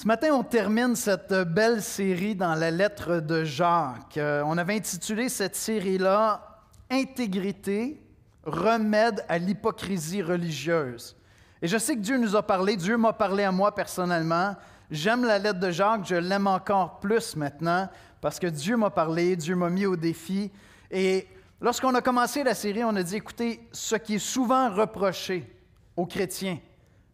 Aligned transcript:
Ce 0.00 0.06
matin, 0.06 0.32
on 0.32 0.42
termine 0.42 0.96
cette 0.96 1.34
belle 1.34 1.82
série 1.82 2.34
dans 2.34 2.54
la 2.54 2.70
lettre 2.70 3.20
de 3.20 3.44
Jacques. 3.44 4.16
Euh, 4.16 4.42
on 4.46 4.56
avait 4.56 4.76
intitulé 4.76 5.28
cette 5.28 5.54
série-là 5.54 6.62
Intégrité, 6.88 8.02
remède 8.42 9.22
à 9.28 9.36
l'hypocrisie 9.36 10.22
religieuse. 10.22 11.14
Et 11.60 11.68
je 11.68 11.76
sais 11.76 11.96
que 11.96 12.00
Dieu 12.00 12.16
nous 12.16 12.34
a 12.34 12.42
parlé, 12.42 12.78
Dieu 12.78 12.96
m'a 12.96 13.12
parlé 13.12 13.44
à 13.44 13.52
moi 13.52 13.74
personnellement. 13.74 14.56
J'aime 14.90 15.26
la 15.26 15.38
lettre 15.38 15.60
de 15.60 15.70
Jacques, 15.70 16.06
je 16.06 16.16
l'aime 16.16 16.46
encore 16.46 16.98
plus 17.00 17.36
maintenant 17.36 17.86
parce 18.22 18.38
que 18.38 18.46
Dieu 18.46 18.78
m'a 18.78 18.88
parlé, 18.88 19.36
Dieu 19.36 19.54
m'a 19.54 19.68
mis 19.68 19.84
au 19.84 19.96
défi. 19.96 20.50
Et 20.90 21.28
lorsqu'on 21.60 21.94
a 21.94 22.00
commencé 22.00 22.42
la 22.42 22.54
série, 22.54 22.84
on 22.84 22.96
a 22.96 23.02
dit, 23.02 23.16
écoutez, 23.16 23.68
ce 23.70 23.96
qui 23.96 24.14
est 24.14 24.18
souvent 24.18 24.70
reproché 24.70 25.54
aux 25.94 26.06
chrétiens, 26.06 26.58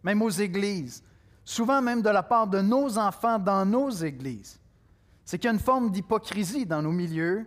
même 0.05 0.23
aux 0.23 0.31
églises, 0.31 1.03
souvent 1.47 1.81
même 1.81 2.03
de 2.03 2.11
la 2.11 2.25
part 2.25 2.49
de 2.49 2.61
nos 2.61 2.99
enfants 2.99 3.39
dans 3.39 3.65
nos 3.65 3.89
églises. 3.89 4.59
C'est 5.25 5.39
qu'il 5.39 5.47
y 5.47 5.51
a 5.51 5.55
une 5.55 5.61
forme 5.61 5.91
d'hypocrisie 5.91 6.67
dans 6.67 6.83
nos 6.83 6.91
milieux 6.91 7.47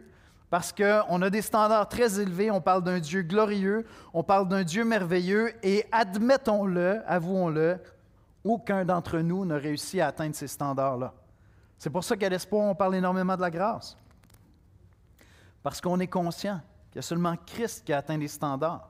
parce 0.50 0.72
qu'on 0.72 1.22
a 1.22 1.30
des 1.30 1.44
standards 1.44 1.88
très 1.90 2.20
élevés, 2.20 2.50
on 2.50 2.62
parle 2.62 2.84
d'un 2.84 3.00
Dieu 3.00 3.22
glorieux, 3.22 3.86
on 4.14 4.24
parle 4.24 4.48
d'un 4.48 4.64
Dieu 4.64 4.84
merveilleux 4.84 5.54
et 5.62 5.86
admettons-le, 5.92 7.02
avouons-le, 7.06 7.78
aucun 8.44 8.86
d'entre 8.86 9.20
nous 9.20 9.46
n'a 9.46 9.58
réussi 9.58 10.02
à 10.02 10.08
atteindre 10.08 10.34
ces 10.34 10.48
standards-là. 10.48 11.14
C'est 11.78 11.90
pour 11.90 12.04
ça 12.04 12.16
qu'à 12.16 12.30
l'espoir, 12.30 12.66
on 12.66 12.76
parle 12.76 12.96
énormément 12.96 13.36
de 13.36 13.42
la 13.42 13.52
grâce. 13.52 13.98
Parce 15.62 15.82
qu'on 15.82 16.00
est 16.00 16.08
conscient 16.08 16.62
qu'il 16.90 16.96
y 16.96 17.00
a 17.00 17.04
seulement 17.04 17.36
Christ 17.46 17.86
qui 17.86 17.92
a 17.92 17.98
atteint 17.98 18.18
les 18.18 18.30
standards. 18.30 18.90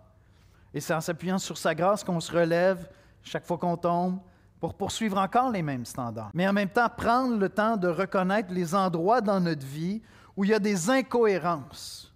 Et 0.71 0.79
c'est 0.79 0.93
en 0.93 1.01
s'appuyant 1.01 1.39
sur 1.39 1.57
sa 1.57 1.73
grâce 1.73 2.03
qu'on 2.03 2.20
se 2.20 2.31
relève 2.31 2.87
chaque 3.23 3.45
fois 3.45 3.57
qu'on 3.57 3.76
tombe, 3.76 4.20
pour 4.59 4.73
poursuivre 4.73 5.18
encore 5.18 5.52
les 5.52 5.62
mêmes 5.62 5.86
standards. 5.86 6.31
Mais 6.34 6.48
en 6.48 6.54
même 6.54 6.70
temps, 6.70 6.90
prendre 6.90 7.38
le 7.38 7.49
temps 7.49 7.77
de 7.77 7.88
reconnaître 7.88 8.54
les 8.54 8.76
endroits 8.76 9.22
dans 9.22 9.40
notre 9.40 9.66
vie 9.66 10.01
où 10.35 10.43
il 10.43 10.51
y 10.51 10.54
a 10.54 10.60
des 10.60 10.90
incohérences, 10.90 12.13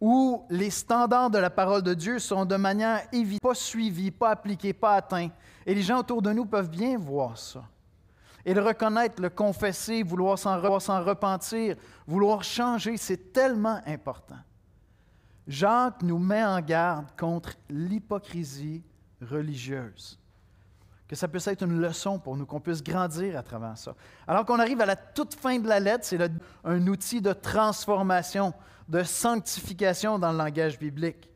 où 0.00 0.44
les 0.50 0.70
standards 0.70 1.30
de 1.30 1.38
la 1.38 1.50
parole 1.50 1.82
de 1.82 1.94
Dieu 1.94 2.18
sont 2.18 2.44
de 2.44 2.56
manière 2.56 3.02
évidente, 3.12 3.42
pas 3.42 3.54
suivis, 3.54 4.10
pas 4.10 4.30
appliqués, 4.30 4.72
pas 4.72 4.96
atteints. 4.96 5.30
Et 5.64 5.74
les 5.74 5.82
gens 5.82 6.00
autour 6.00 6.22
de 6.22 6.32
nous 6.32 6.44
peuvent 6.44 6.70
bien 6.70 6.98
voir 6.98 7.38
ça. 7.38 7.64
Et 8.44 8.54
le 8.54 8.62
reconnaître, 8.62 9.22
le 9.22 9.30
confesser, 9.30 10.02
vouloir 10.02 10.38
s'en 10.38 10.60
repentir, 10.60 11.76
vouloir 12.06 12.42
changer, 12.42 12.96
c'est 12.96 13.32
tellement 13.32 13.80
important. 13.86 14.38
Jacques 15.46 16.02
nous 16.02 16.18
met 16.18 16.44
en 16.44 16.60
garde 16.60 17.06
contre 17.16 17.52
l'hypocrisie 17.68 18.82
religieuse 19.20 20.18
que 21.12 21.18
ça 21.18 21.28
puisse 21.28 21.46
être 21.46 21.62
une 21.62 21.78
leçon 21.78 22.18
pour 22.18 22.38
nous, 22.38 22.46
qu'on 22.46 22.58
puisse 22.58 22.82
grandir 22.82 23.36
à 23.36 23.42
travers 23.42 23.76
ça. 23.76 23.94
Alors 24.26 24.46
qu'on 24.46 24.58
arrive 24.58 24.80
à 24.80 24.86
la 24.86 24.96
toute 24.96 25.34
fin 25.34 25.58
de 25.58 25.68
la 25.68 25.78
lettre, 25.78 26.06
c'est 26.06 26.18
un 26.64 26.86
outil 26.86 27.20
de 27.20 27.34
transformation, 27.34 28.54
de 28.88 29.02
sanctification 29.02 30.18
dans 30.18 30.32
le 30.32 30.38
langage 30.38 30.78
biblique. 30.78 31.28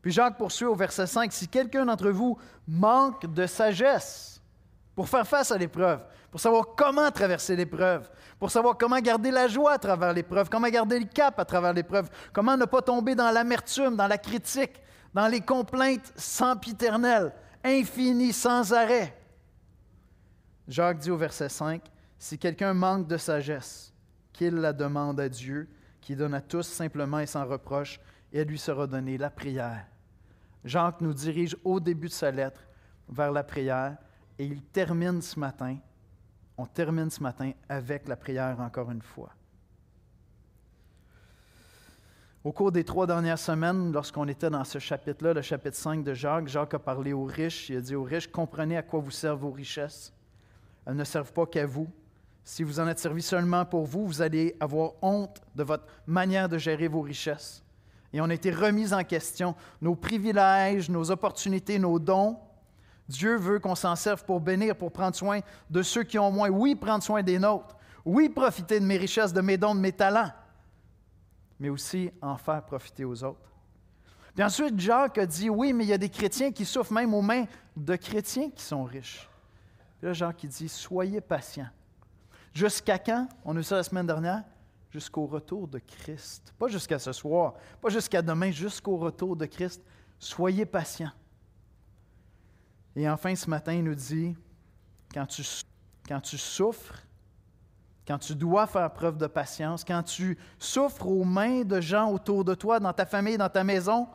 Puis 0.00 0.10
Jacques 0.10 0.38
poursuit 0.38 0.64
au 0.64 0.74
verset 0.74 1.06
5, 1.06 1.34
si 1.34 1.48
quelqu'un 1.48 1.84
d'entre 1.84 2.08
vous 2.08 2.38
manque 2.66 3.30
de 3.30 3.44
sagesse 3.44 4.40
pour 4.94 5.06
faire 5.06 5.26
face 5.26 5.52
à 5.52 5.58
l'épreuve, 5.58 6.00
pour 6.30 6.40
savoir 6.40 6.68
comment 6.74 7.10
traverser 7.10 7.56
l'épreuve, 7.56 8.08
pour 8.38 8.50
savoir 8.50 8.78
comment 8.78 9.00
garder 9.00 9.30
la 9.30 9.48
joie 9.48 9.72
à 9.72 9.78
travers 9.78 10.14
l'épreuve, 10.14 10.48
comment 10.48 10.70
garder 10.70 10.98
le 10.98 11.04
cap 11.04 11.38
à 11.38 11.44
travers 11.44 11.74
l'épreuve, 11.74 12.08
comment 12.32 12.56
ne 12.56 12.64
pas 12.64 12.80
tomber 12.80 13.14
dans 13.14 13.30
l'amertume, 13.30 13.96
dans 13.96 14.08
la 14.08 14.16
critique, 14.16 14.80
dans 15.12 15.28
les 15.28 15.42
complaintes 15.42 16.10
sempiternelles, 16.16 17.34
infini, 17.64 18.32
sans 18.32 18.72
arrêt. 18.72 19.16
Jacques 20.68 20.98
dit 20.98 21.10
au 21.10 21.16
verset 21.16 21.48
5, 21.48 21.82
Si 22.18 22.38
quelqu'un 22.38 22.74
manque 22.74 23.08
de 23.08 23.16
sagesse, 23.16 23.92
qu'il 24.32 24.54
la 24.54 24.72
demande 24.72 25.20
à 25.20 25.28
Dieu, 25.28 25.68
qui 26.00 26.16
donne 26.16 26.34
à 26.34 26.40
tous 26.40 26.66
simplement 26.66 27.18
et 27.18 27.26
sans 27.26 27.46
reproche, 27.46 28.00
et 28.32 28.40
elle 28.40 28.48
lui 28.48 28.58
sera 28.58 28.86
donnée 28.86 29.18
la 29.18 29.30
prière. 29.30 29.86
Jacques 30.64 31.00
nous 31.00 31.14
dirige 31.14 31.56
au 31.64 31.80
début 31.80 32.08
de 32.08 32.12
sa 32.12 32.30
lettre 32.30 32.62
vers 33.08 33.32
la 33.32 33.42
prière, 33.42 33.96
et 34.38 34.46
il 34.46 34.62
termine 34.62 35.20
ce 35.20 35.38
matin, 35.38 35.76
on 36.56 36.66
termine 36.66 37.10
ce 37.10 37.22
matin 37.22 37.52
avec 37.68 38.06
la 38.08 38.16
prière 38.16 38.60
encore 38.60 38.90
une 38.90 39.02
fois. 39.02 39.34
Au 42.42 42.52
cours 42.52 42.72
des 42.72 42.84
trois 42.84 43.06
dernières 43.06 43.38
semaines, 43.38 43.92
lorsqu'on 43.92 44.26
était 44.26 44.48
dans 44.48 44.64
ce 44.64 44.78
chapitre-là, 44.78 45.34
le 45.34 45.42
chapitre 45.42 45.76
5 45.76 46.02
de 46.02 46.14
Jacques, 46.14 46.48
Jacques 46.48 46.72
a 46.72 46.78
parlé 46.78 47.12
aux 47.12 47.26
riches. 47.26 47.68
Il 47.68 47.76
a 47.76 47.80
dit 47.82 47.94
aux 47.94 48.02
riches, 48.02 48.28
comprenez 48.28 48.78
à 48.78 48.82
quoi 48.82 49.00
vous 49.00 49.10
servent 49.10 49.40
vos 49.40 49.50
richesses. 49.50 50.10
Elles 50.86 50.96
ne 50.96 51.04
servent 51.04 51.34
pas 51.34 51.44
qu'à 51.44 51.66
vous. 51.66 51.86
Si 52.42 52.62
vous 52.62 52.80
en 52.80 52.88
êtes 52.88 52.98
servi 52.98 53.20
seulement 53.20 53.66
pour 53.66 53.84
vous, 53.84 54.06
vous 54.06 54.22
allez 54.22 54.56
avoir 54.58 54.92
honte 55.02 55.42
de 55.54 55.62
votre 55.62 55.84
manière 56.06 56.48
de 56.48 56.56
gérer 56.56 56.88
vos 56.88 57.02
richesses. 57.02 57.62
Et 58.10 58.22
on 58.22 58.30
a 58.30 58.32
été 58.32 58.50
remis 58.50 58.94
en 58.94 59.04
question. 59.04 59.54
Nos 59.82 59.94
privilèges, 59.94 60.88
nos 60.88 61.10
opportunités, 61.10 61.78
nos 61.78 61.98
dons, 61.98 62.38
Dieu 63.06 63.36
veut 63.36 63.58
qu'on 63.58 63.74
s'en 63.74 63.96
serve 63.96 64.24
pour 64.24 64.40
bénir, 64.40 64.76
pour 64.76 64.92
prendre 64.92 65.14
soin 65.14 65.40
de 65.68 65.82
ceux 65.82 66.04
qui 66.04 66.18
ont 66.18 66.30
moins. 66.30 66.48
Oui, 66.48 66.74
prendre 66.74 67.04
soin 67.04 67.22
des 67.22 67.38
nôtres. 67.38 67.76
Oui, 68.06 68.30
profiter 68.30 68.80
de 68.80 68.86
mes 68.86 68.96
richesses, 68.96 69.34
de 69.34 69.42
mes 69.42 69.58
dons, 69.58 69.74
de 69.74 69.80
mes 69.80 69.92
talents 69.92 70.30
mais 71.60 71.68
aussi 71.68 72.10
en 72.20 72.36
faire 72.36 72.64
profiter 72.64 73.04
aux 73.04 73.22
autres. 73.22 73.52
Puis 74.34 74.42
ensuite, 74.42 74.80
Jacques 74.80 75.18
a 75.18 75.26
dit, 75.26 75.50
oui, 75.50 75.72
mais 75.72 75.84
il 75.84 75.88
y 75.88 75.92
a 75.92 75.98
des 75.98 76.08
chrétiens 76.08 76.50
qui 76.50 76.64
souffrent 76.64 76.92
même 76.92 77.12
aux 77.14 77.22
mains 77.22 77.44
de 77.76 77.94
chrétiens 77.96 78.50
qui 78.50 78.62
sont 78.62 78.82
riches. 78.84 79.28
Puis 79.98 80.06
là, 80.06 80.12
Jacques 80.12 80.46
dit, 80.46 80.68
soyez 80.68 81.20
patients. 81.20 81.68
Jusqu'à 82.54 82.98
quand? 82.98 83.28
On 83.44 83.54
a 83.54 83.58
vu 83.58 83.64
ça 83.64 83.76
la 83.76 83.82
semaine 83.82 84.06
dernière. 84.06 84.42
Jusqu'au 84.90 85.26
retour 85.26 85.68
de 85.68 85.78
Christ. 85.78 86.52
Pas 86.58 86.66
jusqu'à 86.66 86.98
ce 86.98 87.12
soir, 87.12 87.54
pas 87.80 87.90
jusqu'à 87.90 88.22
demain, 88.22 88.50
jusqu'au 88.50 88.96
retour 88.96 89.36
de 89.36 89.46
Christ. 89.46 89.82
Soyez 90.18 90.66
patients. 90.66 91.12
Et 92.96 93.08
enfin, 93.08 93.34
ce 93.36 93.48
matin, 93.48 93.72
il 93.72 93.84
nous 93.84 93.94
dit, 93.94 94.34
quand 95.14 95.26
tu 95.26 96.38
souffres, 96.38 96.94
quand 98.10 98.18
tu 98.18 98.34
dois 98.34 98.66
faire 98.66 98.92
preuve 98.92 99.18
de 99.18 99.28
patience, 99.28 99.84
quand 99.84 100.02
tu 100.02 100.36
souffres 100.58 101.06
aux 101.06 101.22
mains 101.22 101.62
de 101.62 101.80
gens 101.80 102.10
autour 102.10 102.44
de 102.44 102.56
toi, 102.56 102.80
dans 102.80 102.92
ta 102.92 103.06
famille, 103.06 103.38
dans 103.38 103.48
ta 103.48 103.62
maison, 103.62 104.08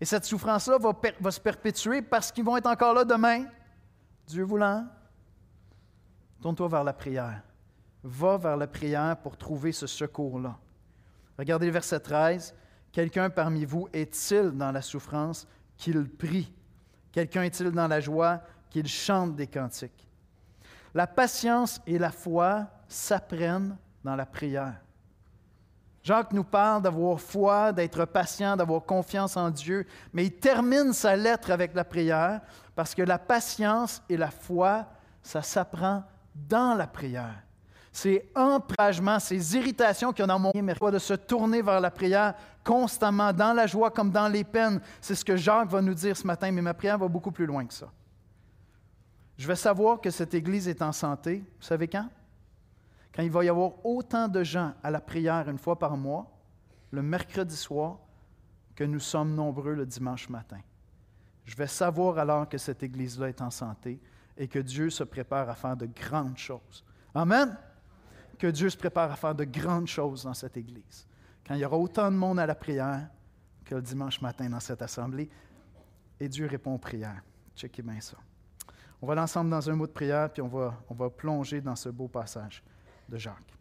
et 0.00 0.06
cette 0.06 0.24
souffrance-là 0.24 0.78
va, 0.78 1.30
se 1.30 1.38
perpétuer 1.38 2.00
parce 2.00 2.32
qu'ils 2.32 2.44
vont 2.44 2.56
être 2.56 2.66
encore 2.66 2.94
là 2.94 3.04
demain, 3.04 3.44
Dieu 4.26 4.42
voulant, 4.42 4.86
tourne-toi 6.40 6.66
vers 6.66 6.82
la 6.82 6.94
prière. 6.94 7.42
Va 8.02 8.38
vers 8.38 8.56
la 8.56 8.66
prière 8.66 9.18
pour 9.18 9.36
trouver 9.36 9.72
ce 9.72 9.86
secours-là. 9.86 10.56
Regardez 11.38 11.66
le 11.66 11.72
verset 11.72 12.00
13. 12.00 12.54
Quelqu'un 12.90 13.28
parmi 13.28 13.66
vous 13.66 13.86
est-il 13.92 14.52
dans 14.52 14.72
la 14.72 14.80
souffrance 14.80 15.46
qu'il 15.76 16.08
prie? 16.08 16.50
Quelqu'un 17.12 17.42
est-il 17.42 17.70
dans 17.70 17.86
la 17.86 18.00
joie 18.00 18.40
qu'il 18.70 18.88
chante 18.88 19.36
des 19.36 19.46
cantiques? 19.46 20.08
La 20.96 21.06
patience 21.06 21.78
et 21.86 21.98
la 21.98 22.10
foi 22.10 22.64
s'apprennent 22.88 23.76
dans 24.02 24.16
la 24.16 24.24
prière. 24.24 24.80
Jacques 26.02 26.32
nous 26.32 26.42
parle 26.42 26.80
d'avoir 26.80 27.20
foi, 27.20 27.70
d'être 27.70 28.06
patient, 28.06 28.56
d'avoir 28.56 28.82
confiance 28.82 29.36
en 29.36 29.50
Dieu, 29.50 29.86
mais 30.14 30.24
il 30.24 30.32
termine 30.32 30.94
sa 30.94 31.14
lettre 31.14 31.50
avec 31.50 31.74
la 31.74 31.84
prière 31.84 32.40
parce 32.74 32.94
que 32.94 33.02
la 33.02 33.18
patience 33.18 34.02
et 34.08 34.16
la 34.16 34.30
foi, 34.30 34.86
ça 35.22 35.42
s'apprend 35.42 36.02
dans 36.34 36.74
la 36.74 36.86
prière. 36.86 37.42
Ces 37.92 38.30
encouragements, 38.34 39.18
ces 39.18 39.54
irritations 39.54 40.14
qu'il 40.14 40.22
y 40.22 40.24
a 40.24 40.28
dans 40.28 40.38
mon 40.38 40.50
cœur, 40.50 40.92
de 40.92 40.98
se 40.98 41.12
tourner 41.12 41.60
vers 41.60 41.78
la 41.78 41.90
prière 41.90 42.32
constamment, 42.64 43.34
dans 43.34 43.52
la 43.52 43.66
joie 43.66 43.90
comme 43.90 44.10
dans 44.10 44.28
les 44.28 44.44
peines, 44.44 44.80
c'est 45.02 45.14
ce 45.14 45.26
que 45.26 45.36
Jacques 45.36 45.68
va 45.68 45.82
nous 45.82 45.92
dire 45.92 46.16
ce 46.16 46.26
matin, 46.26 46.50
mais 46.50 46.62
ma 46.62 46.72
prière 46.72 46.96
va 46.96 47.06
beaucoup 47.06 47.32
plus 47.32 47.44
loin 47.44 47.66
que 47.66 47.74
ça. 47.74 47.88
Je 49.36 49.46
vais 49.46 49.56
savoir 49.56 50.00
que 50.00 50.10
cette 50.10 50.34
Église 50.34 50.68
est 50.68 50.82
en 50.82 50.92
santé. 50.92 51.38
Vous 51.38 51.66
savez 51.66 51.88
quand? 51.88 52.08
quand 53.16 53.22
il 53.22 53.30
va 53.30 53.44
y 53.44 53.48
avoir 53.48 53.72
autant 53.84 54.28
de 54.28 54.44
gens 54.44 54.74
à 54.82 54.90
la 54.90 55.00
prière 55.00 55.48
une 55.48 55.56
fois 55.56 55.78
par 55.78 55.96
mois, 55.96 56.30
le 56.90 57.02
mercredi 57.02 57.56
soir, 57.56 57.98
que 58.74 58.84
nous 58.84 59.00
sommes 59.00 59.34
nombreux 59.34 59.72
le 59.72 59.86
dimanche 59.86 60.28
matin. 60.28 60.60
Je 61.46 61.56
vais 61.56 61.66
savoir 61.66 62.18
alors 62.18 62.46
que 62.46 62.58
cette 62.58 62.82
Église-là 62.82 63.30
est 63.30 63.40
en 63.40 63.50
santé 63.50 63.98
et 64.36 64.46
que 64.48 64.58
Dieu 64.58 64.90
se 64.90 65.02
prépare 65.02 65.48
à 65.48 65.54
faire 65.54 65.78
de 65.78 65.86
grandes 65.86 66.36
choses. 66.36 66.84
Amen. 67.14 67.56
Que 68.38 68.48
Dieu 68.48 68.68
se 68.68 68.76
prépare 68.76 69.10
à 69.10 69.16
faire 69.16 69.34
de 69.34 69.44
grandes 69.44 69.86
choses 69.86 70.24
dans 70.24 70.34
cette 70.34 70.58
Église. 70.58 71.06
Quand 71.46 71.54
il 71.54 71.60
y 71.60 71.64
aura 71.64 71.78
autant 71.78 72.10
de 72.10 72.16
monde 72.16 72.38
à 72.38 72.44
la 72.44 72.54
prière 72.54 73.08
que 73.64 73.76
le 73.76 73.82
dimanche 73.82 74.20
matin 74.20 74.50
dans 74.50 74.60
cette 74.60 74.82
assemblée, 74.82 75.30
et 76.20 76.28
Dieu 76.28 76.46
répond 76.46 76.74
aux 76.74 76.78
prières. 76.78 77.22
Checkez 77.54 77.80
bien 77.80 78.00
ça. 78.00 78.18
On 79.00 79.06
va 79.06 79.12
aller 79.12 79.22
ensemble 79.22 79.50
dans 79.50 79.68
un 79.68 79.74
mot 79.74 79.86
de 79.86 79.92
prière, 79.92 80.30
puis 80.32 80.42
on 80.42 80.48
va, 80.48 80.74
on 80.88 80.94
va 80.94 81.10
plonger 81.10 81.60
dans 81.60 81.76
ce 81.76 81.88
beau 81.88 82.08
passage 82.08 82.62
de 83.08 83.18
Jacques. 83.18 83.54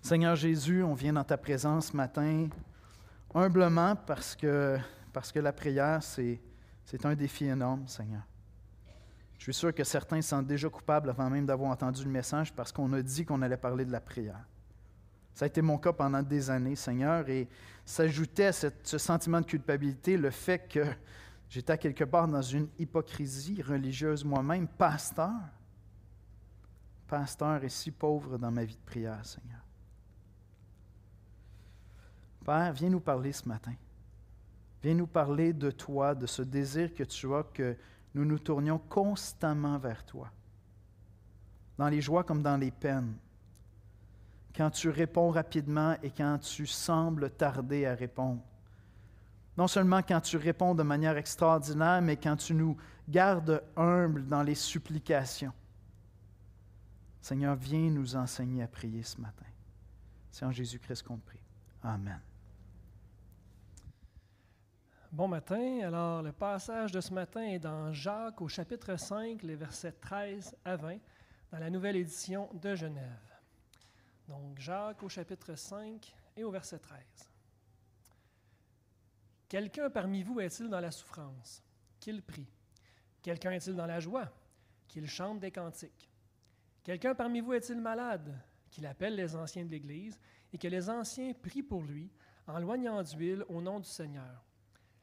Seigneur 0.00 0.36
Jésus, 0.36 0.82
on 0.82 0.94
vient 0.94 1.12
dans 1.12 1.24
ta 1.24 1.36
présence 1.36 1.88
ce 1.88 1.96
matin 1.96 2.48
humblement 3.34 3.94
parce 3.96 4.34
que, 4.34 4.78
parce 5.12 5.32
que 5.32 5.38
la 5.40 5.52
prière, 5.52 6.02
c'est, 6.02 6.40
c'est 6.84 7.04
un 7.04 7.14
défi 7.14 7.44
énorme, 7.44 7.86
Seigneur. 7.88 8.22
Je 9.36 9.44
suis 9.44 9.54
sûr 9.54 9.74
que 9.74 9.84
certains 9.84 10.22
se 10.22 10.30
sentent 10.30 10.46
déjà 10.46 10.68
coupables 10.68 11.10
avant 11.10 11.28
même 11.28 11.44
d'avoir 11.44 11.70
entendu 11.70 12.04
le 12.04 12.10
message 12.10 12.52
parce 12.52 12.72
qu'on 12.72 12.92
a 12.94 13.02
dit 13.02 13.24
qu'on 13.24 13.42
allait 13.42 13.56
parler 13.56 13.84
de 13.84 13.92
la 13.92 14.00
prière. 14.00 14.44
Ça 15.34 15.44
a 15.44 15.48
été 15.48 15.60
mon 15.60 15.76
cas 15.76 15.92
pendant 15.92 16.22
des 16.22 16.48
années, 16.48 16.76
Seigneur, 16.76 17.28
et 17.28 17.46
s'ajoutait 17.84 18.46
à 18.46 18.52
ce 18.52 18.98
sentiment 18.98 19.40
de 19.42 19.46
culpabilité 19.46 20.16
le 20.16 20.30
fait 20.30 20.66
que 20.66 20.86
j'étais 21.48 21.78
quelque 21.78 22.04
part 22.04 22.28
dans 22.28 22.42
une 22.42 22.68
hypocrisie 22.78 23.62
religieuse 23.62 24.24
moi-même, 24.24 24.68
pasteur. 24.68 25.32
Pasteur 27.06 27.62
et 27.62 27.68
si 27.68 27.90
pauvre 27.90 28.36
dans 28.36 28.50
ma 28.50 28.64
vie 28.64 28.76
de 28.76 28.84
prière, 28.84 29.24
Seigneur. 29.24 29.60
Père, 32.44 32.72
viens 32.72 32.90
nous 32.90 33.00
parler 33.00 33.32
ce 33.32 33.48
matin. 33.48 33.74
Viens 34.82 34.94
nous 34.94 35.06
parler 35.06 35.52
de 35.52 35.70
toi, 35.70 36.14
de 36.14 36.26
ce 36.26 36.42
désir 36.42 36.94
que 36.94 37.02
tu 37.02 37.32
as 37.34 37.42
que 37.42 37.76
nous 38.14 38.24
nous 38.24 38.38
tournions 38.38 38.78
constamment 38.78 39.78
vers 39.78 40.04
toi, 40.04 40.30
dans 41.76 41.88
les 41.88 42.00
joies 42.00 42.24
comme 42.24 42.42
dans 42.42 42.56
les 42.56 42.70
peines, 42.70 43.14
quand 44.56 44.70
tu 44.70 44.88
réponds 44.88 45.30
rapidement 45.30 45.96
et 46.02 46.10
quand 46.10 46.38
tu 46.38 46.66
sembles 46.66 47.30
tarder 47.30 47.84
à 47.84 47.94
répondre. 47.94 48.42
Non 49.56 49.66
seulement 49.68 50.02
quand 50.02 50.20
tu 50.20 50.36
réponds 50.36 50.74
de 50.74 50.82
manière 50.82 51.16
extraordinaire, 51.16 52.02
mais 52.02 52.16
quand 52.16 52.36
tu 52.36 52.54
nous 52.54 52.76
gardes 53.08 53.62
humbles 53.76 54.26
dans 54.26 54.42
les 54.42 54.54
supplications. 54.54 55.52
Seigneur, 57.20 57.56
viens 57.56 57.90
nous 57.90 58.14
enseigner 58.14 58.62
à 58.62 58.68
prier 58.68 59.02
ce 59.02 59.20
matin. 59.20 59.46
C'est 60.30 60.44
en 60.44 60.52
Jésus-Christ 60.52 61.02
qu'on 61.02 61.18
prie. 61.18 61.40
Amen. 61.82 62.20
Bon 65.10 65.28
matin. 65.28 65.80
Alors, 65.82 66.22
le 66.22 66.32
passage 66.32 66.92
de 66.92 67.00
ce 67.00 67.14
matin 67.14 67.40
est 67.40 67.58
dans 67.58 67.92
Jacques 67.92 68.42
au 68.42 68.48
chapitre 68.48 68.96
5, 68.96 69.42
les 69.42 69.56
versets 69.56 69.92
13 69.92 70.54
à 70.64 70.76
20, 70.76 70.98
dans 71.50 71.58
la 71.58 71.70
nouvelle 71.70 71.96
édition 71.96 72.50
de 72.52 72.74
Genève. 72.74 73.34
Donc, 74.28 74.58
Jacques 74.58 75.02
au 75.02 75.08
chapitre 75.08 75.54
5 75.54 76.14
et 76.36 76.44
au 76.44 76.50
verset 76.50 76.78
13. 76.78 76.98
Quelqu'un 79.48 79.90
parmi 79.90 80.24
vous 80.24 80.40
est-il 80.40 80.68
dans 80.68 80.80
la 80.80 80.90
souffrance 80.90 81.62
Qu'il 82.00 82.20
prie? 82.20 82.48
Quelqu'un 83.22 83.52
est-il 83.52 83.76
dans 83.76 83.86
la 83.86 84.00
joie 84.00 84.32
Qu'il 84.88 85.06
chante 85.06 85.38
des 85.38 85.52
cantiques? 85.52 86.10
Quelqu'un 86.82 87.14
parmi 87.14 87.40
vous 87.40 87.52
est-il 87.52 87.80
malade 87.80 88.36
Qu'il 88.70 88.86
appelle 88.86 89.14
les 89.14 89.36
anciens 89.36 89.64
de 89.64 89.70
l'Église 89.70 90.18
et 90.52 90.58
que 90.58 90.66
les 90.66 90.90
anciens 90.90 91.32
prient 91.32 91.62
pour 91.62 91.82
lui 91.82 92.10
en 92.48 92.58
loignant 92.58 93.00
d'huile 93.04 93.44
au 93.48 93.60
nom 93.62 93.78
du 93.78 93.88
Seigneur? 93.88 94.44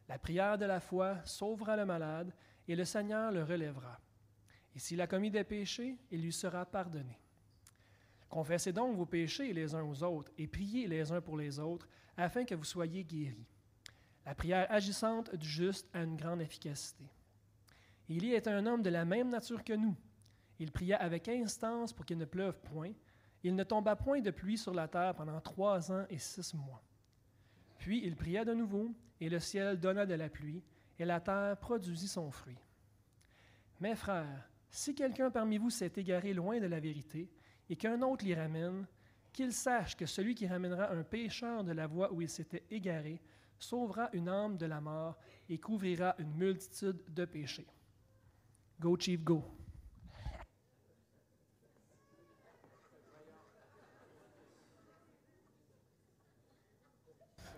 La 0.09 0.19
prière 0.19 0.57
de 0.57 0.65
la 0.65 0.81
foi 0.81 1.23
sauvera 1.23 1.77
le 1.77 1.85
malade 1.85 2.33
et 2.67 2.75
le 2.75 2.83
Seigneur 2.83 3.31
le 3.31 3.43
relèvera. 3.43 3.97
Et 4.75 4.79
s'il 4.79 4.99
a 4.99 5.07
commis 5.07 5.31
des 5.31 5.45
péchés, 5.45 5.97
il 6.11 6.21
lui 6.21 6.33
sera 6.33 6.65
pardonné. 6.65 7.17
Confessez 8.27 8.73
donc 8.73 8.97
vos 8.97 9.05
péchés 9.05 9.53
les 9.53 9.73
uns 9.73 9.83
aux 9.83 10.03
autres 10.03 10.31
et 10.37 10.47
priez 10.47 10.87
les 10.87 11.13
uns 11.13 11.21
pour 11.21 11.37
les 11.37 11.59
autres 11.59 11.87
afin 12.17 12.43
que 12.43 12.55
vous 12.55 12.63
soyez 12.65 13.05
guéris. 13.05 13.52
La 14.25 14.35
prière 14.35 14.71
agissante 14.71 15.35
du 15.35 15.47
juste 15.47 15.89
a 15.93 16.03
une 16.03 16.15
grande 16.15 16.41
efficacité. 16.41 17.05
Élie 18.09 18.33
est 18.33 18.47
un 18.47 18.65
homme 18.65 18.81
de 18.81 18.89
la 18.89 19.05
même 19.05 19.29
nature 19.29 19.63
que 19.63 19.73
nous. 19.73 19.95
Il 20.59 20.71
pria 20.71 20.97
avec 20.97 21.27
instance 21.27 21.93
pour 21.93 22.05
qu'il 22.05 22.17
ne 22.17 22.25
pleuve 22.25 22.59
point. 22.61 22.91
Il 23.43 23.55
ne 23.55 23.63
tomba 23.63 23.95
point 23.95 24.21
de 24.21 24.31
pluie 24.31 24.57
sur 24.57 24.73
la 24.73 24.87
terre 24.87 25.15
pendant 25.15 25.41
trois 25.41 25.91
ans 25.91 26.05
et 26.09 26.17
six 26.17 26.53
mois. 26.53 26.83
Puis 27.77 28.01
il 28.05 28.15
pria 28.15 28.45
de 28.45 28.53
nouveau, 28.53 28.93
et 29.19 29.29
le 29.29 29.39
ciel 29.39 29.79
donna 29.79 30.05
de 30.05 30.13
la 30.13 30.29
pluie, 30.29 30.63
et 30.97 31.05
la 31.05 31.19
terre 31.19 31.57
produisit 31.57 32.07
son 32.07 32.31
fruit. 32.31 32.57
Mes 33.81 33.95
frères, 33.95 34.49
si 34.69 34.95
quelqu'un 34.95 35.31
parmi 35.31 35.57
vous 35.57 35.69
s'est 35.69 35.91
égaré 35.97 36.33
loin 36.33 36.59
de 36.59 36.67
la 36.67 36.79
vérité, 36.79 37.29
et 37.69 37.75
qu'un 37.75 38.01
autre 38.01 38.23
l'y 38.23 38.33
ramène, 38.33 38.85
qu'il 39.33 39.51
sache 39.51 39.97
que 39.97 40.05
celui 40.05 40.35
qui 40.35 40.47
ramènera 40.47 40.91
un 40.91 41.03
pécheur 41.03 41.63
de 41.63 41.71
la 41.71 41.87
voie 41.87 42.13
où 42.13 42.21
il 42.21 42.29
s'était 42.29 42.65
égaré 42.69 43.19
sauvera 43.63 44.09
une 44.13 44.29
âme 44.29 44.57
de 44.57 44.65
la 44.65 44.81
mort 44.81 45.17
et 45.49 45.57
couvrira 45.57 46.15
une 46.19 46.33
multitude 46.35 47.01
de 47.07 47.25
péchés. 47.25 47.67
Go, 48.79 48.97
Chief, 48.99 49.23
go! 49.23 49.43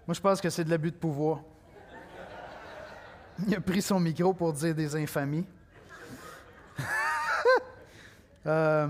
Moi, 0.08 0.14
je 0.14 0.22
pense 0.22 0.40
que 0.40 0.52
c'est 0.52 0.64
de 0.64 0.70
l'abus 0.70 0.92
de 0.92 0.98
pouvoir. 0.98 1.42
Il 3.48 3.56
a 3.56 3.60
pris 3.60 3.82
son 3.82 4.00
micro 4.00 4.34
pour 4.34 4.54
dire 4.54 4.76
des 4.76 4.96
infamies. 4.96 5.46
Euh, 8.48 8.88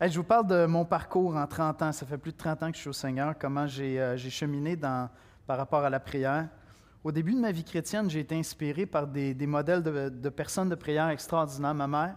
je 0.00 0.16
vous 0.16 0.24
parle 0.24 0.46
de 0.46 0.64
mon 0.64 0.86
parcours 0.86 1.36
en 1.36 1.46
30 1.46 1.82
ans. 1.82 1.92
Ça 1.92 2.06
fait 2.06 2.16
plus 2.16 2.32
de 2.32 2.38
30 2.38 2.62
ans 2.62 2.70
que 2.70 2.76
je 2.76 2.80
suis 2.80 2.88
au 2.88 2.94
Seigneur, 2.94 3.34
comment 3.38 3.66
j'ai 3.66 4.00
euh, 4.00 4.16
cheminé 4.16 4.74
dans, 4.74 5.10
par 5.46 5.58
rapport 5.58 5.84
à 5.84 5.90
la 5.90 6.00
prière. 6.00 6.48
Au 7.02 7.12
début 7.12 7.34
de 7.34 7.40
ma 7.40 7.52
vie 7.52 7.64
chrétienne, 7.64 8.08
j'ai 8.08 8.20
été 8.20 8.34
inspiré 8.34 8.86
par 8.86 9.06
des, 9.06 9.34
modèles 9.46 9.82
de, 9.82 10.28
personnes 10.30 10.70
de 10.70 10.74
prière 10.74 11.08
extraordinaires. 11.08 11.74
Ma 11.74 11.86
mère, 11.86 12.16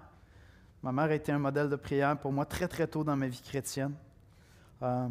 ma 0.81 0.91
mère 0.91 1.05
a 1.05 1.13
été 1.13 1.31
un 1.31 1.39
modèle 1.39 1.69
de 1.69 1.75
prière 1.75 2.17
pour 2.17 2.31
moi 2.31 2.45
très, 2.45 2.67
très 2.67 2.87
tôt 2.87 3.03
dans 3.03 3.17
ma 3.17 3.27
vie 3.27 3.41
chrétienne. 3.41 3.93
Euh, 4.81 5.09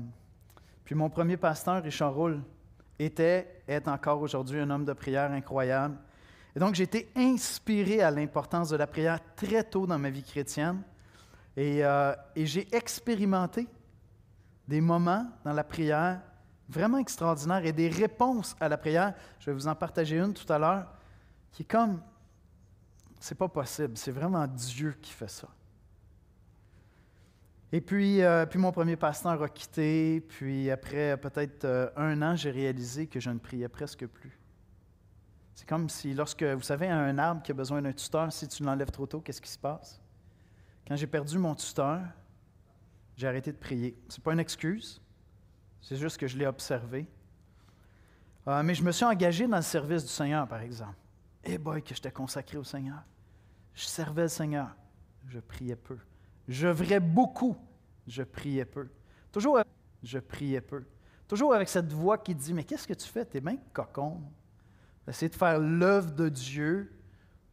puis 0.84 0.94
mon 0.94 1.10
premier 1.10 1.36
pasteur, 1.36 1.82
Richard 1.82 2.14
Roule, 2.14 2.40
était, 2.98 3.62
est 3.68 3.86
encore 3.86 4.22
aujourd'hui 4.22 4.60
un 4.60 4.70
homme 4.70 4.86
de 4.86 4.94
prière 4.94 5.30
incroyable. 5.32 5.98
Et 6.54 6.58
donc, 6.58 6.74
j'ai 6.74 6.84
été 6.84 7.10
inspiré 7.14 8.00
à 8.00 8.10
l'importance 8.10 8.70
de 8.70 8.76
la 8.76 8.86
prière 8.86 9.18
très 9.34 9.62
tôt 9.62 9.86
dans 9.86 9.98
ma 9.98 10.08
vie 10.08 10.22
chrétienne. 10.22 10.80
Et, 11.54 11.84
euh, 11.84 12.14
et 12.34 12.46
j'ai 12.46 12.74
expérimenté 12.74 13.66
des 14.66 14.80
moments 14.80 15.26
dans 15.44 15.52
la 15.52 15.64
prière 15.64 16.22
vraiment 16.68 16.98
extraordinaires 16.98 17.64
et 17.64 17.72
des 17.72 17.88
réponses 17.88 18.56
à 18.60 18.68
la 18.68 18.76
prière. 18.76 19.14
Je 19.40 19.50
vais 19.50 19.54
vous 19.54 19.68
en 19.68 19.74
partager 19.74 20.18
une 20.18 20.34
tout 20.34 20.50
à 20.52 20.58
l'heure, 20.58 20.86
qui 21.52 21.62
est 21.62 21.66
comme, 21.66 22.00
c'est 23.20 23.36
pas 23.36 23.48
possible, 23.48 23.96
c'est 23.96 24.10
vraiment 24.10 24.46
Dieu 24.46 24.96
qui 25.00 25.12
fait 25.12 25.30
ça. 25.30 25.48
Et 27.72 27.80
puis, 27.80 28.22
euh, 28.22 28.46
puis 28.46 28.58
mon 28.58 28.70
premier 28.70 28.96
pasteur 28.96 29.42
a 29.42 29.48
quitté, 29.48 30.20
puis 30.28 30.70
après 30.70 31.16
peut-être 31.16 31.64
euh, 31.64 31.90
un 31.96 32.22
an, 32.22 32.36
j'ai 32.36 32.50
réalisé 32.50 33.06
que 33.06 33.18
je 33.18 33.28
ne 33.30 33.38
priais 33.38 33.68
presque 33.68 34.06
plus. 34.06 34.38
C'est 35.54 35.68
comme 35.68 35.88
si, 35.88 36.14
lorsque, 36.14 36.42
vous 36.42 36.62
savez, 36.62 36.88
un 36.88 37.18
arbre 37.18 37.42
qui 37.42 37.50
a 37.50 37.54
besoin 37.54 37.80
d'un 37.82 37.92
tuteur, 37.92 38.32
si 38.32 38.46
tu 38.46 38.62
l'enlèves 38.62 38.90
trop 38.90 39.06
tôt, 39.06 39.20
qu'est-ce 39.20 39.40
qui 39.40 39.50
se 39.50 39.58
passe? 39.58 40.00
Quand 40.86 40.94
j'ai 40.96 41.06
perdu 41.06 41.38
mon 41.38 41.54
tuteur, 41.54 42.02
j'ai 43.16 43.26
arrêté 43.26 43.52
de 43.52 43.56
prier. 43.56 43.98
Ce 44.08 44.18
n'est 44.18 44.22
pas 44.22 44.34
une 44.34 44.40
excuse, 44.40 45.00
c'est 45.86 45.94
juste 45.94 46.16
que 46.18 46.26
je 46.26 46.36
l'ai 46.36 46.46
observé. 46.48 47.06
Euh, 48.48 48.60
mais 48.64 48.74
je 48.74 48.82
me 48.82 48.90
suis 48.90 49.04
engagé 49.04 49.46
dans 49.46 49.58
le 49.58 49.62
service 49.62 50.02
du 50.02 50.08
Seigneur, 50.08 50.48
par 50.48 50.60
exemple. 50.60 50.96
Eh 51.44 51.58
boy, 51.58 51.80
que 51.80 51.94
j'étais 51.94 52.10
consacré 52.10 52.58
au 52.58 52.64
Seigneur. 52.64 53.04
Je 53.72 53.84
servais 53.84 54.22
le 54.22 54.28
Seigneur. 54.28 54.74
Je 55.28 55.38
priais 55.38 55.76
peu. 55.76 55.96
Je 56.48 56.66
vrai 56.66 56.98
beaucoup, 56.98 57.56
je 58.04 58.24
priais 58.24 58.64
peu. 58.64 58.88
Toujours, 59.30 59.60
je 60.02 60.18
priais 60.18 60.60
peu. 60.60 60.84
Toujours 61.28 61.54
avec 61.54 61.68
cette 61.68 61.92
voix 61.92 62.18
qui 62.18 62.34
dit 62.34 62.52
Mais 62.52 62.64
qu'est-ce 62.64 62.88
que 62.88 62.94
tu 62.94 63.06
fais? 63.06 63.24
Tu 63.24 63.36
es 63.36 63.40
bien 63.40 63.56
cocon. 63.72 64.20
D'essayer 65.06 65.28
de 65.28 65.36
faire 65.36 65.60
l'œuvre 65.60 66.10
de 66.10 66.28
Dieu. 66.28 66.92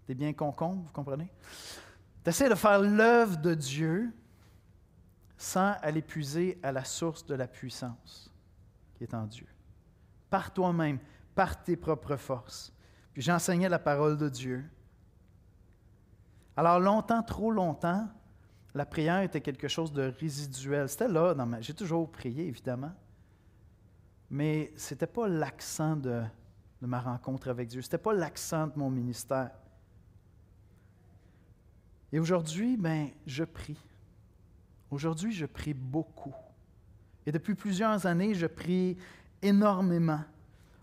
Tu 0.07 0.13
es 0.13 0.15
bien 0.15 0.33
concombre, 0.33 0.81
vous 0.81 0.91
comprenez? 0.91 1.31
D'essayer 2.25 2.49
de 2.49 2.55
faire 2.55 2.79
l'œuvre 2.79 3.37
de 3.37 3.53
Dieu 3.53 4.11
sans 5.43 5.73
aller 5.81 6.01
puiser 6.01 6.57
à 6.63 6.71
la 6.71 6.85
source 6.85 7.25
de 7.25 7.35
la 7.35 7.47
puissance 7.47 8.31
qui 8.95 9.03
est 9.03 9.13
en 9.13 9.25
Dieu. 9.25 9.45
Par 10.29 10.53
toi-même, 10.53 10.99
par 11.35 11.61
tes 11.61 11.75
propres 11.75 12.15
forces. 12.15 12.73
Puis 13.11 13.21
j'enseignais 13.21 13.67
la 13.67 13.77
parole 13.77 14.17
de 14.17 14.29
Dieu. 14.29 14.63
Alors 16.55 16.79
longtemps, 16.79 17.21
trop 17.23 17.51
longtemps, 17.51 18.07
la 18.73 18.85
prière 18.85 19.21
était 19.21 19.41
quelque 19.41 19.67
chose 19.67 19.91
de 19.91 20.13
résiduel. 20.17 20.87
C'était 20.87 21.09
là 21.09 21.35
ma... 21.35 21.59
J'ai 21.59 21.73
toujours 21.73 22.09
prié, 22.09 22.47
évidemment. 22.47 22.93
Mais 24.29 24.71
ce 24.77 24.93
n'était 24.93 25.07
pas 25.07 25.27
l'accent 25.27 25.97
de, 25.97 26.23
ma 26.79 27.01
rencontre 27.01 27.49
avec 27.49 27.67
Dieu. 27.67 27.81
Ce 27.81 27.87
n'était 27.87 27.97
pas 27.97 28.13
l'accent 28.13 28.67
de 28.67 28.73
mon 28.77 28.89
ministère. 28.89 29.51
Et 32.13 32.19
aujourd'hui, 32.19 32.77
ben, 32.77 33.09
je 33.27 33.43
prie. 33.43 33.77
Aujourd'hui, 34.93 35.33
je 35.33 35.47
prie 35.47 35.73
beaucoup. 35.73 36.35
Et 37.25 37.31
depuis 37.31 37.55
plusieurs 37.55 38.05
années, 38.05 38.35
je 38.35 38.45
prie 38.45 38.95
énormément. 39.41 40.19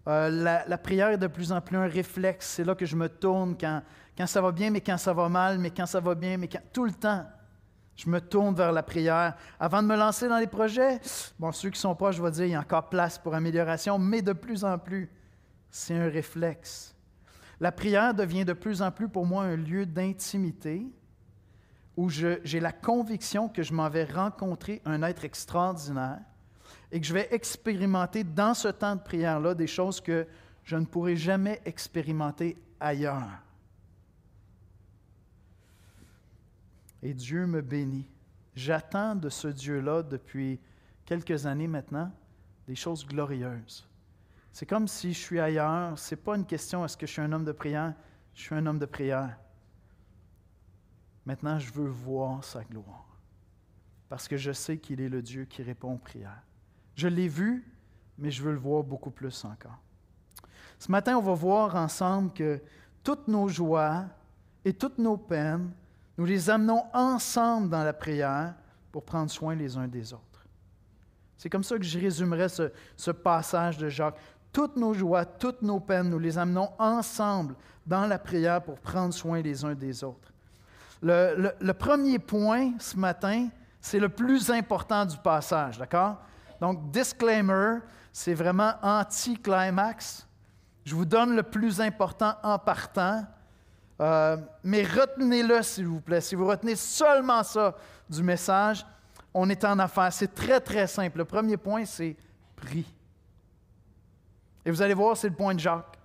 Euh, 0.09 0.29
la, 0.67 0.79
prière 0.79 1.11
est 1.11 1.19
de 1.19 1.29
plus 1.29 1.53
en 1.53 1.61
plus 1.61 1.77
un 1.77 1.87
réflexe. 1.87 2.49
C'est 2.49 2.65
là 2.65 2.75
que 2.75 2.85
je 2.85 2.97
me 2.97 3.09
tourne 3.09 3.57
quand, 3.57 3.83
quand 4.19 4.27
ça 4.27 4.41
va 4.41 4.51
bien, 4.51 4.71
mais 4.71 4.81
quand 4.81 4.97
ça 4.97 5.13
va 5.13 5.29
mal, 5.29 5.59
mais 5.61 5.71
quand 5.71 5.87
ça 5.87 6.01
va 6.01 6.17
bien, 6.17 6.39
mais 6.39 6.49
quand... 6.49 6.63
tout 6.73 6.85
le 6.85 6.93
temps. 6.93 7.25
Je 7.95 8.11
me 8.11 8.21
tourne 8.21 8.53
vers 8.53 8.73
la 8.73 8.83
prière. 8.83 9.37
Avant 9.61 9.81
de 9.81 9.87
me 9.87 9.97
lancer 9.97 10.29
dans 10.29 10.39
les 10.39 10.49
projets, 10.49 10.99
bon, 11.39 11.53
ceux 11.53 11.71
qui 11.71 11.79
sont 11.79 11.95
proches, 11.95 12.19
vais 12.19 12.33
dire, 12.33 12.47
il 12.47 12.51
y 12.51 12.55
a 12.57 12.61
encore 12.61 12.89
place 12.89 13.17
pour 13.17 13.37
amélioration, 13.37 13.97
mais 13.97 14.23
de 14.23 14.33
plus 14.33 14.65
en 14.65 14.77
plus, 14.77 15.09
c'est 15.71 15.95
un 15.95 16.09
réflexe. 16.09 16.97
La 17.61 17.71
prière 17.71 18.13
devient 18.13 18.45
de 18.45 18.55
plus 18.55 18.83
en 18.83 18.91
plus 18.91 19.09
pour 19.09 19.25
moi 19.25 19.45
un 19.45 19.57
lieu 19.57 19.87
d'intimité 19.87 20.85
où 21.97 22.09
j'ai 22.09 22.61
la 22.61 22.73
conviction 22.73 23.49
que 23.49 23.63
je 23.63 23.73
m'en 23.73 23.89
vais 23.89 24.05
rencontrer 24.05 24.81
un 24.85 25.03
être 25.03 25.25
extraordinaire 25.25 26.21
et 26.93 27.01
que 27.01 27.07
je 27.07 27.15
vais 27.15 27.29
expérimenter 27.31 28.25
dans 28.25 28.55
ce 28.55 28.69
temps 28.69 28.97
de 28.97 29.01
prière-là 29.01 29.55
des 29.55 29.67
choses 29.67 30.01
que 30.01 30.27
je 30.65 30.77
ne 30.77 30.85
pourrai 30.85 31.17
jamais 31.17 31.61
expérimenter 31.65 32.57
ailleurs. 32.79 33.43
Et 37.03 37.15
Dieu 37.15 37.47
me 37.47 37.61
bénit. 37.61 38.09
J'attends 38.55 39.15
de 39.15 39.29
ce 39.29 39.49
Dieu-là 39.49 40.03
depuis 40.03 40.61
quelques 41.05 41.47
années 41.47 41.69
maintenant 41.69 42.13
des 42.67 42.75
choses 42.75 43.07
glorieuses. 43.07 43.89
C'est 44.53 44.67
comme 44.67 44.89
si 44.89 45.13
je 45.13 45.19
suis 45.19 45.41
ailleurs. 45.41 45.99
Ce 45.99 46.15
n'est 46.15 46.21
pas 46.21 46.37
une 46.37 46.45
question 46.45 46.85
est-ce 46.85 46.97
que 46.97 47.07
je 47.07 47.13
suis 47.13 47.23
un 47.23 47.33
homme 47.33 47.45
de 47.45 47.53
prière? 47.53 47.95
Je 48.35 48.43
suis 48.43 48.55
un 48.55 48.67
homme 48.67 48.79
de 48.79 48.87
prière. 48.87 49.37
Maintenant, 51.31 51.61
je 51.61 51.73
veux 51.73 51.87
voir 51.87 52.43
sa 52.43 52.65
gloire. 52.65 53.07
Parce 54.09 54.27
que 54.27 54.37
je 54.37 54.51
sais 54.51 54.79
qu'il 54.79 55.01
est 55.01 55.09
le 55.09 55.23
Dieu 55.23 55.45
qui 55.45 55.63
répond 55.63 55.93
aux 55.93 55.99
prières. 55.99 56.43
Je 56.97 57.07
l'ai 57.07 57.29
vu, 57.29 57.73
mais 58.19 58.33
je 58.33 58.43
veux 58.43 58.51
le 58.51 58.59
voir 58.59 58.83
beaucoup 58.83 59.13
plus 59.13 59.45
encore. 59.45 59.79
Ce 60.77 60.91
matin, 60.91 61.17
on 61.17 61.23
va 61.23 61.35
voir 61.35 61.77
ensemble 61.77 62.33
que 62.33 62.61
toutes 63.05 63.29
nos 63.29 63.47
joies 63.47 64.07
et 64.65 64.73
toutes 64.73 64.99
nos 64.99 65.17
peines, 65.17 65.71
nous 66.19 66.25
les 66.25 66.51
amenons 66.51 66.83
ensemble 66.93 67.69
dans 67.69 67.85
la 67.85 67.93
prière 67.93 68.57
pour 68.91 69.05
prendre 69.05 69.31
soin 69.31 69.55
les 69.55 69.77
uns 69.77 69.87
des 69.87 70.13
autres. 70.13 70.45
C'est 71.39 71.49
comme 71.49 71.63
ça 71.63 71.79
que 71.79 71.85
je 71.85 71.97
résumerai 71.97 72.49
ce, 72.49 73.11
passage 73.13 73.79
de 73.79 73.89
Jacques. 73.89 74.19
Toutes 74.53 74.75
nos 74.75 74.95
joies, 74.95 75.25
toutes 75.27 75.63
nos 75.63 75.79
peines, 75.79 76.11
nous 76.11 76.19
les 76.19 76.37
amenons 76.37 76.71
ensemble 76.77 77.55
dans 77.87 78.09
la 78.09 78.19
prière 78.19 78.61
pour 78.65 78.81
prendre 78.81 79.15
soin 79.15 79.41
les 79.41 79.65
uns 79.65 79.77
des 79.77 80.03
autres. 80.03 80.30
Le, 81.03 81.73
premier 81.73 82.19
point 82.19 82.73
ce 82.79 82.97
matin, 82.97 83.49
c'est 83.81 83.99
le 83.99 84.09
plus 84.09 84.51
important 84.51 85.05
du 85.07 85.17
passage, 85.17 85.79
d'accord? 85.79 86.17
Donc, 86.61 86.91
disclaimer, 86.91 87.79
c'est 88.13 88.35
vraiment 88.35 88.75
anti-climax. 88.83 90.27
Je 90.85 90.95
vous 90.95 91.07
donne 91.07 91.35
le 91.35 91.43
plus 91.43 91.81
important 91.81 92.35
en 92.43 92.59
partant, 92.59 93.25
euh, 94.01 94.37
mais 94.63 94.83
retenez-le, 94.83 95.63
s'il 95.63 95.87
vous 95.87 96.01
plaît. 96.01 96.21
Si 96.21 96.35
vous 96.35 96.47
retenez 96.47 96.77
seulement 96.77 97.43
ça 97.43 97.75
du 98.09 98.23
message, 98.23 98.85
on 99.33 99.49
est 99.49 99.65
en 99.65 99.79
affaire. 99.79 100.13
C'est 100.13 100.35
très, 100.35 100.61
très 100.61 100.87
simple. 100.87 101.19
Le 101.19 101.25
premier 101.25 101.57
point, 101.57 101.85
c'est 101.85 102.17
prie. 102.57 102.93
Et 104.65 104.71
vous 104.71 104.83
allez 104.83 104.95
voir, 104.95 105.17
c'est 105.17 105.29
le 105.29 105.35
point 105.35 105.55
de 105.55 105.61
Jacques. 105.61 105.99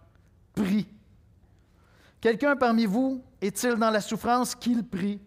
Prie. 0.54 0.88
Quelqu'un 2.22 2.56
parmi 2.56 2.86
vous 2.86 3.24
est-il 3.42 3.76
dans 3.76 3.92
la 3.92 4.02
souffrance 4.02 4.56
qu'il 4.56 4.84
prie? 4.84 5.20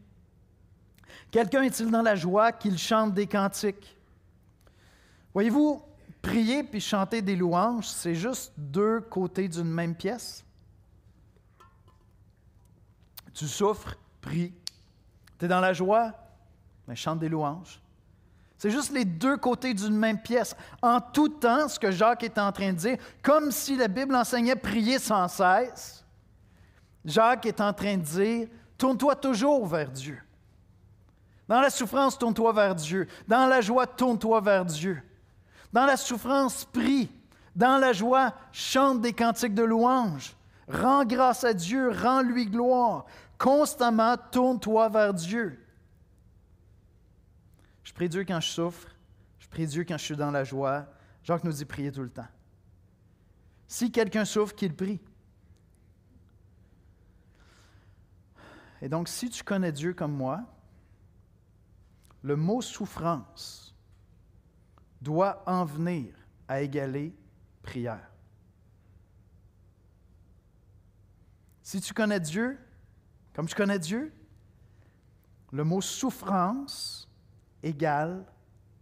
Quelqu'un 1.31 1.63
est-il 1.63 1.91
dans 1.91 2.03
la 2.03 2.15
joie 2.15 2.53
qu'il 2.53 2.79
chante 2.79 3.15
des 3.15 3.27
cantiques? 3.27 3.97
Voyez-vous, 5.35 5.83
prier 6.23 6.65
puis 6.65 6.81
chanter 6.81 7.23
des 7.23 7.37
louanges, 7.37 7.89
c'est 7.89 8.15
juste 8.15 8.53
deux 8.57 9.01
côtés 9.01 9.49
d'une 9.49 9.71
même 9.71 9.95
pièce. 9.95 10.45
Tu 13.35 13.47
souffres, 13.47 13.95
prie. 14.21 14.53
Tu 15.39 15.45
es 15.45 15.49
dans 15.49 15.61
la 15.61 15.73
joie, 15.73 16.13
mais 16.89 16.97
chante 16.97 17.21
des 17.21 17.29
louanges. 17.29 17.81
C'est 18.57 18.71
juste 18.71 18.91
les 18.91 19.05
deux 19.05 19.37
côtés 19.37 19.73
d'une 19.73 19.97
même 19.97 20.21
pièce. 20.21 20.57
En 20.83 21.01
tout 21.01 21.29
temps, 21.29 21.69
ce 21.69 21.79
que 21.79 21.93
Jacques 21.93 22.25
est 22.25 22.39
en 22.39 22.51
train 22.51 22.73
de 22.73 22.79
dire, 22.79 22.99
comme 23.23 23.53
si 23.53 23.77
la 23.77 23.87
Bible 23.87 24.17
enseignait 24.17 24.57
prier 24.57 24.99
sans 24.99 25.29
cesse, 25.29 26.05
Jacques 27.09 27.47
est 27.47 27.61
en 27.63 27.73
train 27.73 27.97
de 27.97 28.03
dire, 28.03 28.49
tourne-toi 28.77 29.17
toujours 29.17 29.67
vers 29.67 29.91
Dieu. 29.91 30.21
Dans 31.49 31.63
la 31.63 31.71
souffrance, 31.71 32.19
tourne-toi 32.19 32.53
vers 32.53 32.75
Dieu. 32.75 33.09
Dans 33.27 33.47
la 33.47 33.63
joie, 33.63 33.87
tourne-toi 33.87 34.43
vers 34.43 34.67
Dieu. 34.67 35.03
Dans 35.73 35.87
la 35.87 35.97
souffrance, 35.97 36.67
prie. 36.67 37.11
Dans 37.57 37.79
la 37.79 37.95
joie, 37.95 38.35
chante 38.53 39.01
des 39.01 39.15
cantiques 39.15 39.55
de 39.55 39.63
louange. 39.63 40.37
Rends 40.69 41.07
grâce 41.07 41.45
à 41.45 41.55
Dieu, 41.55 41.91
rends-lui 41.91 42.45
gloire. 42.45 43.07
Constamment, 43.39 44.17
tourne-toi 44.31 44.91
vers 44.91 45.15
Dieu. 45.15 45.59
Je 47.85 47.93
prie 47.95 48.11
Dieu 48.11 48.27
quand 48.27 48.41
je 48.41 48.49
souffre. 48.49 48.89
Je 49.39 49.49
prie 49.49 49.67
Dieu 49.67 49.85
quand 49.85 49.97
je 49.97 50.05
suis 50.05 50.17
dans 50.17 50.31
la 50.31 50.45
joie. 50.45 50.85
Jacques 51.23 51.45
nous 51.45 51.53
dit 51.53 51.65
prier 51.65 51.91
tout 51.91 52.03
le 52.03 52.11
temps. 52.11 52.29
Si 53.67 53.91
quelqu'un 53.91 54.27
souffre, 54.27 54.55
qu'il 54.55 54.77
prie. 54.77 55.01
Et 58.81 58.89
donc, 58.89 59.09
si 59.09 59.29
tu 59.29 59.43
connais 59.43 59.73
Dieu 59.73 59.93
comme 59.95 60.13
moi, 60.13 60.45
le 62.23 62.37
mot 62.37 62.61
souffrance 62.63 63.75
doit 65.01 65.43
en 65.47 65.65
venir 65.65 66.15
à 66.47 66.61
égaler 66.61 67.15
prière. 67.63 68.11
Si 71.63 71.81
tu 71.81 71.93
connais 71.93 72.21
Dieu, 72.21 72.59
comme 73.35 73.47
tu 73.47 73.55
connais 73.55 73.79
Dieu, 73.79 74.13
le 75.53 75.65
mot 75.65 75.81
souffrance 75.81 77.09
égale 77.63 78.25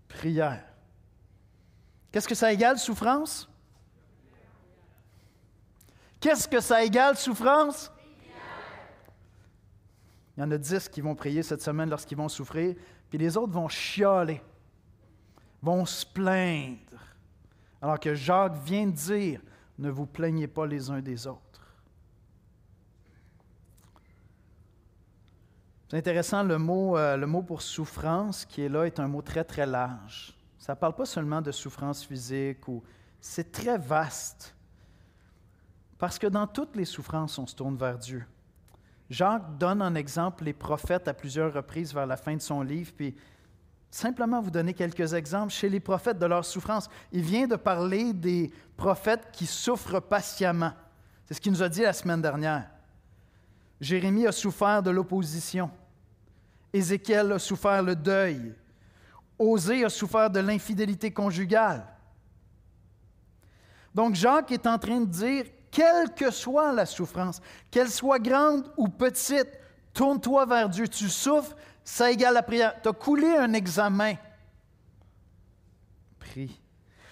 prière. 0.09 0.65
Qu'est-ce 2.13 2.29
que 2.29 2.35
ça 2.35 2.53
égale, 2.53 2.79
souffrance? 2.79 3.49
Qu'est-ce 6.21 6.49
que 6.49 6.61
ça 6.61 6.85
égale, 6.85 7.17
souffrance? 7.17 7.91
Il 10.37 10.41
y 10.41 10.43
en 10.43 10.51
a 10.51 10.59
dix 10.59 10.89
qui 10.89 11.01
vont 11.01 11.15
prier 11.15 11.43
cette 11.43 11.63
semaine 11.63 11.89
lorsqu'ils 11.89 12.19
vont 12.19 12.29
souffrir, 12.29 12.77
puis 13.09 13.19
les 13.19 13.37
autres 13.37 13.53
vont 13.53 13.69
chialer, 13.69 14.43
vont 15.63 15.87
se 15.87 16.05
plaindre. 16.05 16.77
Alors 17.81 17.99
que 17.99 18.15
Jacques 18.15 18.57
vient 18.65 18.87
de 18.87 18.93
dire, 18.93 19.41
ne 19.79 19.91
vous 19.91 20.07
plaignez 20.07 20.47
pas 20.47 20.67
les 20.67 20.91
uns 20.91 21.01
des 21.01 21.27
autres. 21.27 21.41
C'est 25.89 25.99
intéressant, 25.99 26.43
le 26.43 26.59
mot, 26.59 26.97
euh, 26.97 27.17
le 27.17 27.27
mot 27.27 27.43
pour 27.43 27.63
souffrance 27.63 28.45
qui 28.45 28.63
est 28.63 28.69
là 28.69 28.85
est 28.85 28.99
un 28.99 29.07
mot 29.07 29.23
très, 29.23 29.45
très 29.45 29.67
large. 29.67 30.37
Ça 30.59 30.75
ne 30.75 30.79
parle 30.79 30.97
pas 30.97 31.07
seulement 31.07 31.41
de 31.41 31.53
souffrance 31.53 32.05
physique, 32.05 32.59
c'est 33.21 33.53
très 33.53 33.79
vaste. 33.79 34.55
Parce 35.97 36.19
que 36.19 36.27
dans 36.27 36.47
toutes 36.47 36.75
les 36.75 36.85
souffrances, 36.85 37.39
on 37.39 37.47
se 37.47 37.55
tourne 37.55 37.77
vers 37.77 37.99
Dieu. 37.99 38.27
Jacques 39.09 39.57
donne 39.59 39.83
en 39.83 39.95
exemple 39.95 40.45
les 40.45 40.53
prophètes 40.53 41.09
à 41.09 41.15
plusieurs 41.15 41.53
reprises 41.53 41.95
vers 41.95 42.07
la 42.07 42.17
fin 42.17 42.35
de 42.35 42.41
son 42.41 42.63
livre, 42.63 42.93
puis 42.97 43.15
simplement 43.91 44.41
vous 44.41 44.51
donner 44.51 44.75
quelques 44.75 45.15
exemples 45.15 45.53
chez 45.53 45.69
les 45.69 45.81
prophètes 45.81 46.19
de 46.19 46.27
leur 46.27 46.45
souffrance. 46.45 46.89
Il 47.13 47.23
vient 47.23 47.47
de 47.47 47.57
parler 47.57 48.13
des 48.13 48.51
prophètes 48.77 49.29
qui 49.33 49.47
souffrent 49.47 50.01
patiemment. 50.01 50.73
C'est 51.25 51.35
ce 51.35 51.41
qu'il 51.41 51.53
nous 51.53 51.63
a 51.63 51.69
dit 51.69 51.83
la 51.83 51.93
semaine 51.93 52.21
dernière. 52.21 52.69
Jérémie 53.81 54.27
a 54.27 54.33
souffert 54.33 54.83
de 54.83 54.91
l'opposition. 54.91 55.71
Ézéchiel 56.73 57.33
a 57.33 57.39
souffert 57.39 57.83
le 57.83 57.95
deuil. 57.95 58.55
Osée 59.39 59.85
a 59.85 59.89
souffert 59.89 60.31
de 60.31 60.41
l'infidélité 60.41 61.13
conjugale. 61.13 61.87
Donc 63.95 64.15
Jacques 64.15 64.53
est 64.53 64.67
en 64.67 64.79
train 64.79 65.01
de 65.01 65.07
dire 65.07 65.47
quelle 65.77 66.15
que 66.15 66.31
soit 66.31 66.73
la 66.73 66.87
souffrance, 66.87 67.43
qu'elle 67.71 67.91
soit 67.91 68.19
grande 68.19 68.65
ou 68.79 68.89
petite, 68.89 69.51
tourne-toi 69.93 70.47
vers 70.47 70.71
Dieu. 70.71 70.89
Tu 70.89 71.11
souffres, 71.11 71.55
ça 71.85 72.11
égale 72.11 72.33
la 72.33 72.43
prière. 72.43 72.81
Tu 72.83 72.89
as 72.89 72.95
coulé 72.95 73.37
un 73.37 73.53
examen. 73.53 74.15
Prie. 76.19 76.59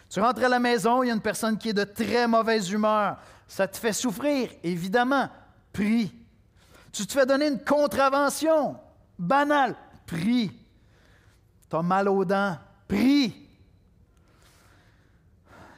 Tu 0.08 0.18
rentres 0.18 0.42
à 0.42 0.48
la 0.48 0.58
maison, 0.58 1.02
il 1.02 1.08
y 1.08 1.10
a 1.10 1.14
une 1.14 1.20
personne 1.20 1.58
qui 1.58 1.68
est 1.68 1.74
de 1.74 1.84
très 1.84 2.26
mauvaise 2.26 2.70
humeur. 2.70 3.18
Ça 3.46 3.68
te 3.68 3.76
fait 3.76 3.92
souffrir, 3.92 4.48
évidemment. 4.62 5.28
Prie. 5.70 6.10
Tu 6.90 7.06
te 7.06 7.12
fais 7.12 7.26
donner 7.26 7.48
une 7.48 7.62
contravention. 7.62 8.80
Banale. 9.18 9.76
Prie. 10.06 10.50
Tu 11.68 11.76
as 11.76 11.82
mal 11.82 12.08
aux 12.08 12.24
dents. 12.24 12.56
Prie. 12.88 13.46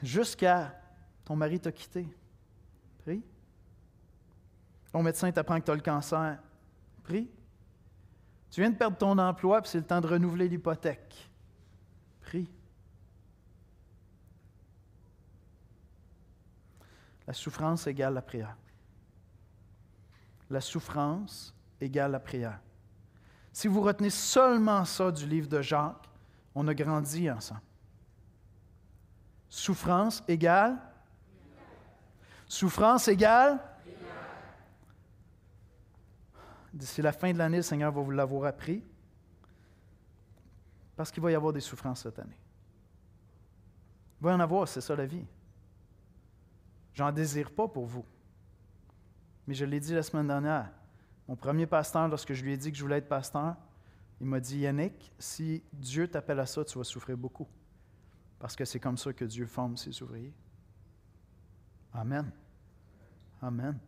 Jusqu'à 0.05 0.73
ton 1.25 1.35
mari 1.35 1.59
t'a 1.59 1.73
quitté. 1.73 2.07
Prie. 3.07 3.23
Médecin 5.01 5.31
t'apprend 5.31 5.61
que 5.61 5.67
tu 5.67 5.71
as 5.71 5.77
le 5.77 5.81
cancer. 5.81 6.43
Prie. 7.05 7.31
Tu 8.51 8.61
viens 8.61 8.71
de 8.71 8.77
perdre 8.77 8.97
ton 8.97 9.17
emploi, 9.17 9.63
puis 9.63 9.71
c'est 9.71 9.79
le 9.79 9.85
temps 9.85 10.01
de 10.01 10.09
renouveler 10.09 10.49
l'hypothèque. 10.49 11.31
Prie. 12.23 12.51
La 17.29 17.33
souffrance 17.33 17.87
égale 17.87 18.15
la 18.15 18.23
prière. 18.23 18.57
La 20.51 20.61
souffrance 20.61 21.55
égale 21.81 22.11
la 22.11 22.21
prière. 22.21 22.59
Si 23.53 23.69
vous 23.69 23.83
retenez 23.83 24.11
seulement 24.11 24.85
ça 24.85 25.13
du 25.13 25.27
livre 25.27 25.49
de 25.49 25.63
Jacques, 25.63 26.09
on 26.57 26.67
a 26.67 26.75
grandi 26.75 27.31
ensemble. 27.31 27.61
Souffrance 29.49 30.25
égale 30.27 30.77
Souffrance 32.47 33.09
égale? 33.09 33.61
D'ici 36.73 37.03
la 37.03 37.13
fin 37.13 37.33
de 37.33 37.39
l'année, 37.39 37.59
le 37.59 37.63
Seigneur 37.63 37.91
va 37.91 38.01
vous 38.01 38.11
l'avoir 38.11 38.45
appris. 38.45 38.83
Parce 40.95 41.11
qu'il 41.11 41.23
va 41.23 41.31
y 41.31 41.35
avoir 41.35 41.53
des 41.53 41.61
souffrances 41.61 42.03
cette 42.03 42.19
année. 42.19 42.39
Il 44.21 44.25
va 44.25 44.33
y 44.33 44.35
en 44.35 44.41
avoir, 44.41 44.69
c'est 44.69 44.81
ça 44.81 44.95
la 44.95 45.07
vie. 45.07 45.25
J'en 46.95 47.13
désire 47.13 47.51
pas 47.51 47.69
pour 47.69 47.87
vous. 47.87 48.05
Mais 49.47 49.55
je 49.55 49.65
l'ai 49.65 49.81
dit 49.81 49.95
la 49.95 50.03
semaine 50.03 50.27
dernière. 50.27 50.71
Mon 51.29 51.37
premier 51.37 51.67
pasteur, 51.67 52.09
lorsque 52.09 52.33
je 52.33 52.43
lui 52.43 52.53
ai 52.53 52.57
dit 52.57 52.71
que 52.71 52.79
je 52.79 52.83
voulais 52.83 52.99
être 52.99 53.09
pasteur, 53.09 53.57
il 54.21 54.27
m'a 54.27 54.41
dit 54.41 54.61
Yannick, 54.61 55.13
si 55.19 55.63
Dieu 55.73 56.09
t'appelle 56.09 56.41
à 56.41 56.47
ça, 56.47 56.65
tu 56.65 56.79
vas 56.79 56.85
souffrir 56.85 57.17
beaucoup. 57.17 57.49
Parce 58.39 58.57
que 58.57 58.65
c'est 58.65 58.81
comme 58.81 58.97
ça 58.97 59.13
que 59.13 59.25
Dieu 59.25 59.47
forme 59.47 59.77
ses 59.77 60.03
ouvriers. 60.03 60.33
Amen. 61.97 62.31
Amen. 63.43 63.79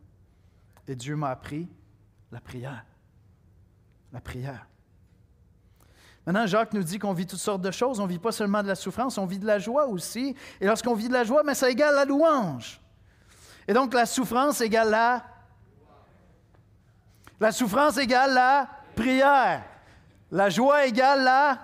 Et 0.87 0.95
Dieu 0.95 1.15
m'a 1.15 1.29
appris 1.29 1.67
la 2.31 2.41
prière. 2.41 2.83
La 4.11 4.19
prière. 4.19 4.65
Maintenant, 6.25 6.47
Jacques 6.47 6.73
nous 6.73 6.83
dit 6.83 6.99
qu'on 6.99 7.13
vit 7.13 7.25
toutes 7.25 7.39
sortes 7.39 7.61
de 7.61 7.71
choses. 7.71 7.99
On 7.99 8.03
ne 8.03 8.09
vit 8.09 8.19
pas 8.19 8.31
seulement 8.31 8.61
de 8.63 8.67
la 8.67 8.75
souffrance, 8.75 9.17
on 9.17 9.25
vit 9.25 9.39
de 9.39 9.45
la 9.45 9.59
joie 9.59 9.87
aussi. 9.87 10.35
Et 10.59 10.65
lorsqu'on 10.65 10.95
vit 10.95 11.07
de 11.07 11.13
la 11.13 11.23
joie, 11.23 11.43
mais 11.43 11.55
ça 11.55 11.69
égale 11.69 11.95
la 11.95 12.05
louange. 12.05 12.81
Et 13.67 13.73
donc, 13.73 13.93
la 13.93 14.05
souffrance 14.05 14.61
égale 14.61 14.89
la... 14.89 15.23
La 17.39 17.51
souffrance 17.51 17.97
égale 17.97 18.33
la 18.33 18.69
prière. 18.95 19.63
La 20.31 20.49
joie 20.49 20.85
égale 20.85 21.23
la... 21.23 21.59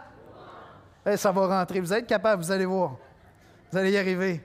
Eh, 1.06 1.18
ça 1.18 1.32
va 1.32 1.60
rentrer. 1.60 1.80
Vous 1.80 1.94
êtes 1.94 2.08
capable, 2.08 2.42
vous 2.42 2.52
allez 2.52 2.66
voir. 2.66 2.98
Vous 3.72 3.78
allez 3.78 3.92
y 3.92 3.98
arriver. 3.98 4.42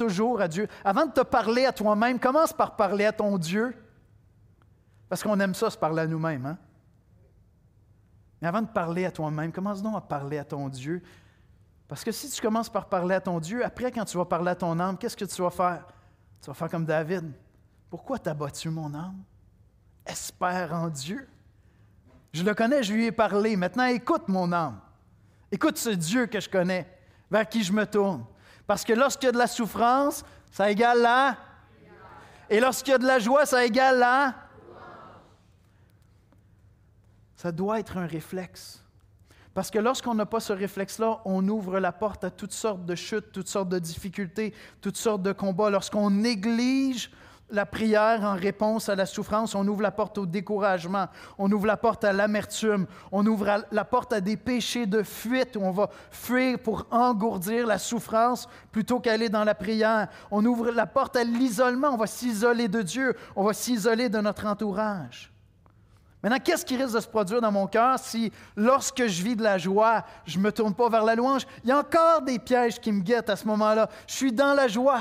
Toujours 0.00 0.40
à 0.40 0.48
Dieu. 0.48 0.66
Avant 0.82 1.04
de 1.04 1.12
te 1.12 1.20
parler 1.20 1.66
à 1.66 1.72
toi-même, 1.72 2.18
commence 2.18 2.54
par 2.54 2.74
parler 2.74 3.04
à 3.04 3.12
ton 3.12 3.36
Dieu. 3.36 3.76
Parce 5.10 5.22
qu'on 5.22 5.38
aime 5.38 5.54
ça, 5.54 5.68
se 5.68 5.76
parler 5.76 6.00
à 6.00 6.06
nous-mêmes. 6.06 6.46
Hein? 6.46 6.58
Mais 8.40 8.48
avant 8.48 8.62
de 8.62 8.68
parler 8.68 9.04
à 9.04 9.10
toi-même, 9.10 9.52
commence 9.52 9.82
donc 9.82 9.94
à 9.94 10.00
parler 10.00 10.38
à 10.38 10.44
ton 10.44 10.70
Dieu. 10.70 11.02
Parce 11.86 12.02
que 12.02 12.12
si 12.12 12.30
tu 12.30 12.40
commences 12.40 12.70
par 12.70 12.88
parler 12.88 13.14
à 13.14 13.20
ton 13.20 13.38
Dieu, 13.40 13.62
après, 13.62 13.92
quand 13.92 14.06
tu 14.06 14.16
vas 14.16 14.24
parler 14.24 14.52
à 14.52 14.54
ton 14.54 14.80
âme, 14.80 14.96
qu'est-ce 14.96 15.18
que 15.18 15.26
tu 15.26 15.42
vas 15.42 15.50
faire? 15.50 15.86
Tu 16.40 16.46
vas 16.46 16.54
faire 16.54 16.70
comme 16.70 16.86
David. 16.86 17.30
Pourquoi 17.90 18.18
t'as 18.18 18.32
battu 18.32 18.70
mon 18.70 18.94
âme? 18.94 19.22
Espère 20.06 20.72
en 20.72 20.88
Dieu. 20.88 21.28
Je 22.32 22.42
le 22.42 22.54
connais, 22.54 22.82
je 22.82 22.94
lui 22.94 23.04
ai 23.04 23.12
parlé. 23.12 23.54
Maintenant, 23.54 23.84
écoute 23.84 24.28
mon 24.28 24.50
âme. 24.50 24.80
Écoute 25.52 25.76
ce 25.76 25.90
Dieu 25.90 26.24
que 26.24 26.40
je 26.40 26.48
connais, 26.48 26.90
vers 27.30 27.46
qui 27.46 27.62
je 27.62 27.74
me 27.74 27.84
tourne. 27.84 28.24
Parce 28.70 28.84
que 28.84 28.92
lorsqu'il 28.92 29.26
y 29.26 29.28
a 29.30 29.32
de 29.32 29.36
la 29.36 29.48
souffrance, 29.48 30.24
ça 30.52 30.70
égale 30.70 31.02
la. 31.02 31.36
Et 32.48 32.60
lorsqu'il 32.60 32.92
y 32.92 32.94
a 32.94 32.98
de 32.98 33.04
la 33.04 33.18
joie, 33.18 33.44
ça 33.44 33.64
égale 33.64 33.98
la. 33.98 34.36
Ça 37.34 37.50
doit 37.50 37.80
être 37.80 37.96
un 37.96 38.06
réflexe. 38.06 38.84
Parce 39.54 39.72
que 39.72 39.80
lorsqu'on 39.80 40.14
n'a 40.14 40.24
pas 40.24 40.38
ce 40.38 40.52
réflexe-là, 40.52 41.20
on 41.24 41.48
ouvre 41.48 41.80
la 41.80 41.90
porte 41.90 42.22
à 42.22 42.30
toutes 42.30 42.52
sortes 42.52 42.86
de 42.86 42.94
chutes, 42.94 43.32
toutes 43.32 43.48
sortes 43.48 43.70
de 43.70 43.80
difficultés, 43.80 44.54
toutes 44.80 44.96
sortes 44.96 45.22
de 45.22 45.32
combats. 45.32 45.70
Lorsqu'on 45.70 46.08
néglige 46.08 47.10
la 47.50 47.66
prière 47.66 48.22
en 48.22 48.34
réponse 48.34 48.88
à 48.88 48.94
la 48.94 49.06
souffrance, 49.06 49.54
on 49.54 49.66
ouvre 49.66 49.82
la 49.82 49.90
porte 49.90 50.18
au 50.18 50.26
découragement, 50.26 51.06
on 51.38 51.50
ouvre 51.50 51.66
la 51.66 51.76
porte 51.76 52.04
à 52.04 52.12
l'amertume, 52.12 52.86
on 53.12 53.26
ouvre 53.26 53.64
la 53.70 53.84
porte 53.84 54.12
à 54.12 54.20
des 54.20 54.36
péchés 54.36 54.86
de 54.86 55.02
fuite 55.02 55.56
où 55.56 55.60
on 55.60 55.70
va 55.70 55.90
fuir 56.10 56.58
pour 56.58 56.86
engourdir 56.90 57.66
la 57.66 57.78
souffrance 57.78 58.48
plutôt 58.72 59.00
qu'aller 59.00 59.28
dans 59.28 59.44
la 59.44 59.54
prière. 59.54 60.08
On 60.30 60.44
ouvre 60.44 60.70
la 60.70 60.86
porte 60.86 61.16
à 61.16 61.24
l'isolement, 61.24 61.90
on 61.90 61.96
va 61.96 62.06
s'isoler 62.06 62.68
de 62.68 62.82
Dieu, 62.82 63.16
on 63.36 63.44
va 63.44 63.52
s'isoler 63.52 64.08
de 64.08 64.18
notre 64.18 64.46
entourage. 64.46 65.32
Maintenant, 66.22 66.38
qu'est-ce 66.42 66.66
qui 66.66 66.76
risque 66.76 66.94
de 66.94 67.00
se 67.00 67.08
produire 67.08 67.40
dans 67.40 67.52
mon 67.52 67.66
cœur 67.66 67.98
si, 67.98 68.30
lorsque 68.54 69.06
je 69.06 69.22
vis 69.22 69.36
de 69.36 69.42
la 69.42 69.56
joie, 69.56 70.04
je 70.26 70.38
ne 70.38 70.44
me 70.44 70.52
tourne 70.52 70.74
pas 70.74 70.88
vers 70.90 71.04
la 71.04 71.14
louange? 71.14 71.46
Il 71.64 71.70
y 71.70 71.72
a 71.72 71.78
encore 71.78 72.20
des 72.22 72.38
pièges 72.38 72.78
qui 72.78 72.92
me 72.92 73.00
guettent 73.00 73.30
à 73.30 73.36
ce 73.36 73.46
moment-là. 73.46 73.88
Je 74.06 74.14
suis 74.14 74.32
dans 74.32 74.52
la 74.52 74.68
joie. 74.68 75.00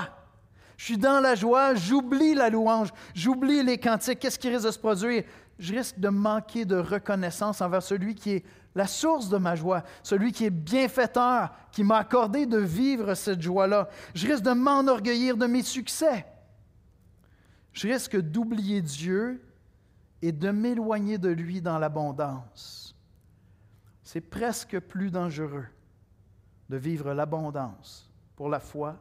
Je 0.79 0.85
suis 0.85 0.97
dans 0.97 1.19
la 1.19 1.35
joie, 1.35 1.75
j'oublie 1.75 2.33
la 2.33 2.49
louange, 2.49 2.93
j'oublie 3.13 3.63
les 3.63 3.77
cantiques. 3.77 4.19
Qu'est-ce 4.19 4.39
qui 4.39 4.47
risque 4.47 4.65
de 4.65 4.71
se 4.71 4.79
produire? 4.79 5.25
Je 5.57 5.75
risque 5.75 5.99
de 5.99 6.07
manquer 6.07 6.63
de 6.63 6.77
reconnaissance 6.77 7.59
envers 7.59 7.83
celui 7.83 8.15
qui 8.15 8.31
est 8.31 8.45
la 8.75 8.87
source 8.87 9.27
de 9.27 9.37
ma 9.37 9.55
joie, 9.55 9.83
celui 10.03 10.31
qui 10.31 10.45
est 10.45 10.49
bienfaiteur, 10.49 11.51
qui 11.73 11.83
m'a 11.83 11.97
accordé 11.97 12.45
de 12.45 12.59
vivre 12.59 13.13
cette 13.13 13.41
joie-là. 13.41 13.89
Je 14.15 14.25
risque 14.25 14.43
de 14.43 14.53
m'enorgueillir 14.53 15.35
de 15.35 15.47
mes 15.47 15.63
succès. 15.63 16.25
Je 17.73 17.89
risque 17.89 18.17
d'oublier 18.17 18.81
Dieu 18.81 19.43
et 20.21 20.31
de 20.31 20.49
m'éloigner 20.49 21.17
de 21.17 21.27
lui 21.27 21.61
dans 21.61 21.77
l'abondance. 21.77 22.95
C'est 24.01 24.21
presque 24.21 24.79
plus 24.79 25.11
dangereux 25.11 25.67
de 26.69 26.77
vivre 26.77 27.13
l'abondance 27.13 28.09
pour 28.37 28.47
la 28.47 28.61
foi 28.61 28.95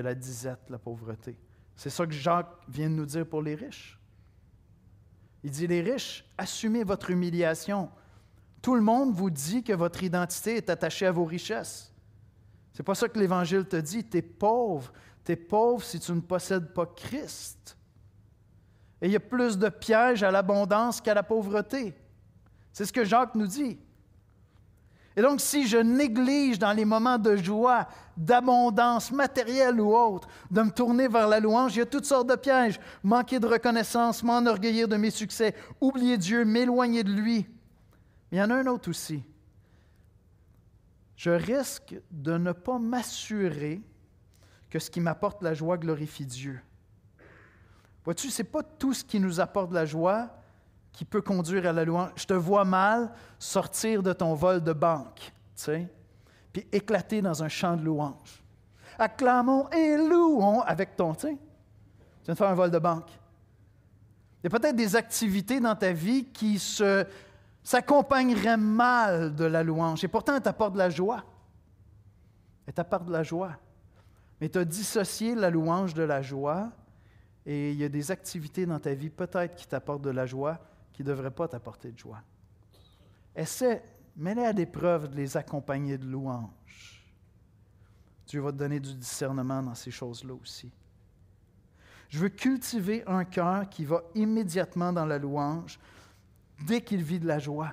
la 0.00 0.14
disette, 0.14 0.70
la 0.70 0.78
pauvreté. 0.78 1.36
C'est 1.76 1.90
ça 1.90 2.06
que 2.06 2.12
Jacques 2.12 2.52
vient 2.68 2.90
de 2.90 2.94
nous 2.94 3.06
dire 3.06 3.26
pour 3.26 3.42
les 3.42 3.54
riches. 3.54 3.98
Il 5.44 5.50
dit, 5.50 5.66
les 5.66 5.80
riches, 5.80 6.24
assumez 6.36 6.84
votre 6.84 7.10
humiliation. 7.10 7.90
Tout 8.60 8.74
le 8.74 8.80
monde 8.80 9.14
vous 9.14 9.30
dit 9.30 9.62
que 9.62 9.72
votre 9.72 10.02
identité 10.02 10.56
est 10.56 10.70
attachée 10.70 11.06
à 11.06 11.12
vos 11.12 11.24
richesses. 11.24 11.92
C'est 12.72 12.82
pas 12.82 12.94
ça 12.94 13.08
que 13.08 13.18
l'Évangile 13.18 13.64
te 13.64 13.76
dit. 13.76 14.04
Tu 14.04 14.18
es 14.18 14.22
pauvre. 14.22 14.92
Tu 15.24 15.32
es 15.32 15.36
pauvre 15.36 15.84
si 15.84 16.00
tu 16.00 16.12
ne 16.12 16.20
possèdes 16.20 16.72
pas 16.72 16.86
Christ. 16.86 17.76
Et 19.00 19.06
il 19.06 19.12
y 19.12 19.16
a 19.16 19.20
plus 19.20 19.58
de 19.58 19.68
pièges 19.68 20.22
à 20.22 20.30
l'abondance 20.30 21.00
qu'à 21.00 21.14
la 21.14 21.22
pauvreté. 21.22 21.94
C'est 22.72 22.84
ce 22.84 22.92
que 22.92 23.04
Jacques 23.04 23.34
nous 23.34 23.46
dit. 23.46 23.78
Et 25.18 25.20
donc, 25.20 25.40
si 25.40 25.66
je 25.66 25.78
néglige 25.78 26.60
dans 26.60 26.72
les 26.72 26.84
moments 26.84 27.18
de 27.18 27.34
joie, 27.34 27.88
d'abondance 28.16 29.10
matérielle 29.10 29.80
ou 29.80 29.92
autre, 29.92 30.28
de 30.48 30.62
me 30.62 30.70
tourner 30.70 31.08
vers 31.08 31.26
la 31.26 31.40
louange, 31.40 31.74
il 31.74 31.80
y 31.80 31.82
a 31.82 31.86
toutes 31.86 32.04
sortes 32.04 32.28
de 32.28 32.36
pièges. 32.36 32.78
Manquer 33.02 33.40
de 33.40 33.48
reconnaissance, 33.48 34.22
m'enorgueillir 34.22 34.86
de 34.86 34.94
mes 34.94 35.10
succès, 35.10 35.56
oublier 35.80 36.18
Dieu, 36.18 36.44
m'éloigner 36.44 37.02
de 37.02 37.10
lui. 37.10 37.48
Mais 38.30 38.38
il 38.38 38.40
y 38.40 38.42
en 38.44 38.50
a 38.50 38.54
un 38.54 38.66
autre 38.68 38.90
aussi. 38.90 39.24
Je 41.16 41.30
risque 41.30 41.96
de 42.12 42.38
ne 42.38 42.52
pas 42.52 42.78
m'assurer 42.78 43.82
que 44.70 44.78
ce 44.78 44.88
qui 44.88 45.00
m'apporte 45.00 45.42
la 45.42 45.52
joie 45.52 45.78
glorifie 45.78 46.26
Dieu. 46.26 46.60
Vois-tu, 48.04 48.30
ce 48.30 48.42
n'est 48.42 48.48
pas 48.48 48.62
tout 48.62 48.94
ce 48.94 49.02
qui 49.02 49.18
nous 49.18 49.40
apporte 49.40 49.72
la 49.72 49.84
joie 49.84 50.30
qui 50.98 51.04
peut 51.04 51.22
conduire 51.22 51.64
à 51.64 51.72
la 51.72 51.84
louange. 51.84 52.10
Je 52.16 52.24
te 52.24 52.34
vois 52.34 52.64
mal 52.64 53.12
sortir 53.38 54.02
de 54.02 54.12
ton 54.12 54.34
vol 54.34 54.60
de 54.60 54.72
banque, 54.72 55.32
tu 55.54 55.62
sais, 55.62 55.88
puis 56.52 56.66
éclater 56.72 57.22
dans 57.22 57.40
un 57.40 57.48
chant 57.48 57.76
de 57.76 57.84
louange. 57.84 58.42
Acclamons 58.98 59.70
et 59.70 59.96
louons 59.96 60.60
avec 60.62 60.96
ton, 60.96 61.14
tu 61.14 61.28
sais. 61.28 61.34
Tu 61.34 62.24
viens 62.24 62.34
de 62.34 62.38
faire 62.38 62.48
un 62.48 62.54
vol 62.54 62.72
de 62.72 62.80
banque. 62.80 63.08
Il 64.42 64.50
y 64.50 64.52
a 64.52 64.58
peut-être 64.58 64.74
des 64.74 64.96
activités 64.96 65.60
dans 65.60 65.76
ta 65.76 65.92
vie 65.92 66.24
qui 66.24 66.60
s'accompagneraient 67.62 68.56
mal 68.56 69.36
de 69.36 69.44
la 69.44 69.62
louange, 69.62 70.02
et 70.02 70.08
pourtant 70.08 70.34
elles 70.34 70.42
t'apportent 70.42 70.72
de 70.72 70.78
la 70.78 70.90
joie. 70.90 71.22
Elles 72.66 72.74
t'apportent 72.74 73.06
de 73.06 73.12
la 73.12 73.22
joie. 73.22 73.52
Mais 74.40 74.48
tu 74.48 74.58
as 74.58 74.64
dissocié 74.64 75.36
la 75.36 75.48
louange 75.48 75.94
de 75.94 76.02
la 76.02 76.22
joie, 76.22 76.70
et 77.46 77.70
il 77.70 77.78
y 77.78 77.84
a 77.84 77.88
des 77.88 78.10
activités 78.10 78.66
dans 78.66 78.80
ta 78.80 78.94
vie 78.94 79.10
peut-être 79.10 79.54
qui 79.54 79.68
t'apportent 79.68 80.02
de 80.02 80.10
la 80.10 80.26
joie, 80.26 80.58
qui 80.98 81.04
ne 81.04 81.10
devraient 81.10 81.30
pas 81.30 81.46
t'apporter 81.46 81.92
de 81.92 81.98
joie. 81.98 82.20
Essaie, 83.36 83.84
mets-les 84.16 84.44
à 84.44 84.50
l'épreuve 84.50 85.06
de 85.06 85.14
les 85.14 85.36
accompagner 85.36 85.96
de 85.96 86.04
louanges. 86.04 87.06
Dieu 88.26 88.40
va 88.40 88.50
te 88.50 88.56
donner 88.56 88.80
du 88.80 88.92
discernement 88.94 89.62
dans 89.62 89.76
ces 89.76 89.92
choses-là 89.92 90.34
aussi. 90.34 90.72
Je 92.08 92.18
veux 92.18 92.30
cultiver 92.30 93.04
un 93.06 93.24
cœur 93.24 93.68
qui 93.68 93.84
va 93.84 94.02
immédiatement 94.16 94.92
dans 94.92 95.06
la 95.06 95.18
louange 95.18 95.78
dès 96.66 96.80
qu'il 96.80 97.04
vit 97.04 97.20
de 97.20 97.28
la 97.28 97.38
joie. 97.38 97.72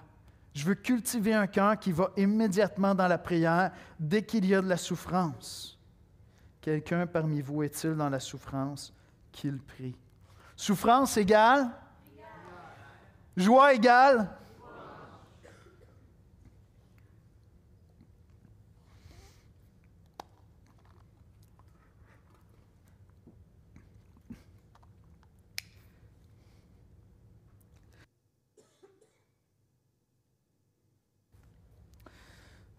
Je 0.54 0.64
veux 0.64 0.76
cultiver 0.76 1.34
un 1.34 1.48
cœur 1.48 1.80
qui 1.80 1.92
va 1.92 2.12
immédiatement 2.18 2.94
dans 2.94 3.08
la 3.08 3.18
prière 3.18 3.72
dès 4.00 4.24
qu'il 4.24 4.46
y 4.46 4.54
a 4.54 4.62
de 4.62 4.70
la 4.70 4.78
souffrance. 4.78 5.80
Quelqu'un 6.62 7.08
parmi 7.08 7.42
vous 7.42 7.64
est-il 7.64 7.96
dans 7.96 8.10
la 8.10 8.20
souffrance 8.20 8.94
qu'il 9.32 9.58
prie? 9.58 9.98
Souffrance 10.56 11.18
égale 11.18 11.72
Joie 13.38 13.74
égale. 13.74 14.30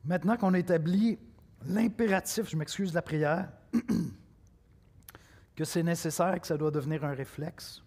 Maintenant 0.06 0.36
qu'on 0.36 0.54
a 0.54 0.58
établi 0.58 1.18
l'impératif, 1.66 2.48
je 2.48 2.56
m'excuse 2.56 2.90
de 2.90 2.94
la 2.94 3.02
prière, 3.02 3.50
que 5.56 5.64
c'est 5.64 5.82
nécessaire, 5.82 6.40
que 6.40 6.46
ça 6.46 6.56
doit 6.56 6.70
devenir 6.70 7.04
un 7.04 7.12
réflexe, 7.12 7.82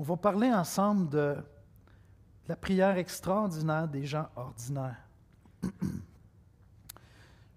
On 0.00 0.02
va 0.02 0.16
parler 0.16 0.50
ensemble 0.50 1.10
de 1.10 1.36
la 2.48 2.56
prière 2.56 2.96
extraordinaire 2.96 3.86
des 3.86 4.06
gens 4.06 4.30
ordinaires. 4.34 4.96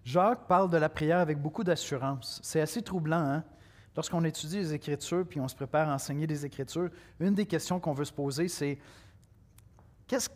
Jacques 0.04 0.46
parle 0.46 0.68
de 0.68 0.76
la 0.76 0.90
prière 0.90 1.20
avec 1.20 1.40
beaucoup 1.40 1.64
d'assurance. 1.64 2.40
C'est 2.44 2.60
assez 2.60 2.82
troublant, 2.82 3.16
hein? 3.16 3.44
Lorsqu'on 3.96 4.22
étudie 4.24 4.58
les 4.58 4.74
Écritures 4.74 5.26
puis 5.26 5.40
on 5.40 5.48
se 5.48 5.54
prépare 5.54 5.88
à 5.88 5.94
enseigner 5.94 6.26
les 6.26 6.44
Écritures, 6.44 6.90
une 7.18 7.34
des 7.34 7.46
questions 7.46 7.80
qu'on 7.80 7.94
veut 7.94 8.04
se 8.04 8.12
poser, 8.12 8.48
c'est 8.48 8.78
qu'est-ce 10.06 10.28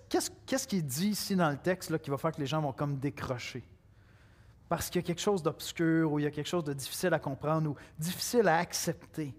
qu'est-ce 0.47 0.66
qui 0.66 0.79
est 0.79 0.83
dit 0.83 1.09
ici 1.09 1.37
dans 1.37 1.51
le 1.51 1.59
texte 1.59 1.90
là, 1.90 1.99
qui 1.99 2.09
va 2.09 2.16
faire 2.16 2.33
que 2.33 2.40
les 2.40 2.47
gens 2.47 2.62
vont 2.62 2.73
comme 2.73 2.97
décrocher? 2.97 3.62
Parce 4.71 4.88
qu'il 4.88 5.03
y 5.03 5.05
a 5.05 5.07
quelque 5.07 5.21
chose 5.21 5.42
d'obscur 5.42 6.11
ou 6.11 6.18
il 6.21 6.23
y 6.23 6.27
a 6.27 6.31
quelque 6.31 6.49
chose 6.49 6.64
de 6.64 6.73
difficile 6.73 7.12
à 7.12 7.18
comprendre 7.18 7.68
ou 7.68 7.77
difficile 7.99 8.49
à 8.49 8.57
accepter. 8.57 9.35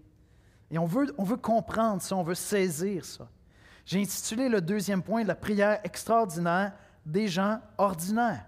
Et 0.70 0.78
on 0.78 0.86
veut, 0.86 1.12
on 1.18 1.24
veut 1.24 1.36
comprendre 1.36 2.00
ça, 2.00 2.16
on 2.16 2.22
veut 2.22 2.34
saisir 2.34 3.04
ça. 3.04 3.28
J'ai 3.84 4.00
intitulé 4.00 4.48
le 4.48 4.60
deuxième 4.60 5.02
point 5.02 5.24
la 5.24 5.34
prière 5.34 5.80
extraordinaire 5.82 6.72
des 7.04 7.28
gens 7.28 7.60
ordinaires. 7.76 8.46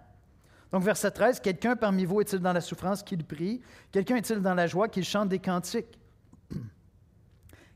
Donc, 0.70 0.82
verset 0.84 1.10
13, 1.10 1.40
quelqu'un 1.40 1.76
parmi 1.76 2.04
vous 2.04 2.20
est-il 2.20 2.38
dans 2.38 2.52
la 2.52 2.60
souffrance 2.60 3.02
qu'il 3.02 3.24
prie? 3.24 3.60
Quelqu'un 3.90 4.16
est-il 4.16 4.40
dans 4.40 4.54
la 4.54 4.66
joie 4.66 4.88
qu'il 4.88 5.04
chante 5.04 5.28
des 5.28 5.38
cantiques? 5.38 5.98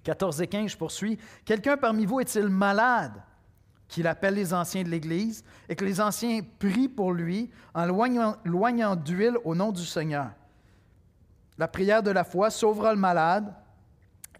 14 0.04 0.40
et 0.42 0.46
15, 0.46 0.70
je 0.70 0.76
poursuis. 0.76 1.18
Quelqu'un 1.44 1.76
parmi 1.76 2.06
vous 2.06 2.20
est-il 2.20 2.48
malade? 2.48 3.22
qu'il 3.88 4.06
appelle 4.06 4.34
les 4.34 4.52
anciens 4.52 4.82
de 4.82 4.88
l'Église 4.88 5.44
et 5.68 5.76
que 5.76 5.84
les 5.84 6.00
anciens 6.00 6.40
prient 6.58 6.88
pour 6.88 7.12
lui 7.12 7.50
en 7.74 7.86
loignant 7.86 8.96
d'huile 8.96 9.36
au 9.44 9.54
nom 9.54 9.72
du 9.72 9.84
Seigneur? 9.84 10.30
La 11.58 11.68
prière 11.68 12.02
de 12.02 12.10
la 12.10 12.24
foi 12.24 12.50
sauvera 12.50 12.92
le 12.92 12.98
malade 12.98 13.54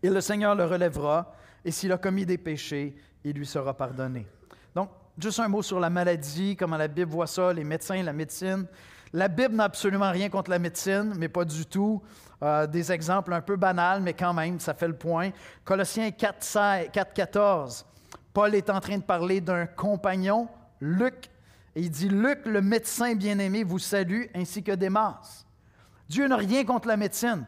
et 0.03 0.11
le 0.11 0.21
Seigneur 0.21 0.55
le 0.55 0.65
relèvera 0.65 1.33
et 1.65 1.71
s'il 1.71 1.93
a 1.93 1.99
commis 1.99 2.27
des 2.27 2.39
péchés, 2.39 2.97
il 3.25 3.33
lui 3.33 3.47
sera 3.47 3.75
pardonné. 3.75 4.27
Donc, 4.75 4.91
Juste 5.19 5.41
un 5.41 5.49
mot 5.49 5.63
sur 5.63 5.81
la 5.81 5.89
maladie, 5.89 6.57
comment 6.57 6.77
la 6.77 6.89
Bible 6.89 7.11
voit 7.11 7.27
ça, 7.27 7.51
les 7.51 7.65
médecins, 7.65 8.03
la 8.03 8.13
médecine. 8.13 8.67
La 9.15 9.29
Bible 9.29 9.55
n'a 9.55 9.65
absolument 9.65 10.11
rien 10.11 10.29
contre 10.29 10.51
la 10.51 10.59
médecine, 10.59 11.15
mais 11.17 11.29
pas 11.29 11.47
du 11.47 11.65
tout. 11.65 12.03
Euh, 12.43 12.67
des 12.67 12.93
exemples 12.93 13.33
un 13.33 13.41
peu 13.41 13.57
banals, 13.57 14.03
mais 14.03 14.13
quand 14.13 14.35
même, 14.35 14.61
ça 14.61 14.75
fait 14.75 14.89
le 14.89 14.97
point. 14.97 15.31
Colossiens 15.65 16.11
4, 16.11 16.91
4 16.93 17.15
14. 17.15 17.87
Paul 18.35 18.55
est 18.55 18.69
en 18.69 18.79
train 18.79 18.99
de 18.99 19.03
parler 19.03 19.41
d'un 19.41 19.65
compagnon, 19.65 20.49
Luc, 20.83 21.31
et 21.75 21.81
il 21.81 21.91
dit 21.91 22.11
Luc, 22.11 22.45
le 22.45 22.61
médecin 22.61 23.15
bien-aimé, 23.15 23.65
vous 23.65 23.79
salue, 23.79 24.25
ainsi 24.35 24.63
que 24.63 24.73
Démas. 24.73 25.47
Dieu 26.11 26.29
n'a 26.29 26.37
rien 26.37 26.63
contre 26.67 26.89
la 26.89 26.99
médecine 26.99 27.47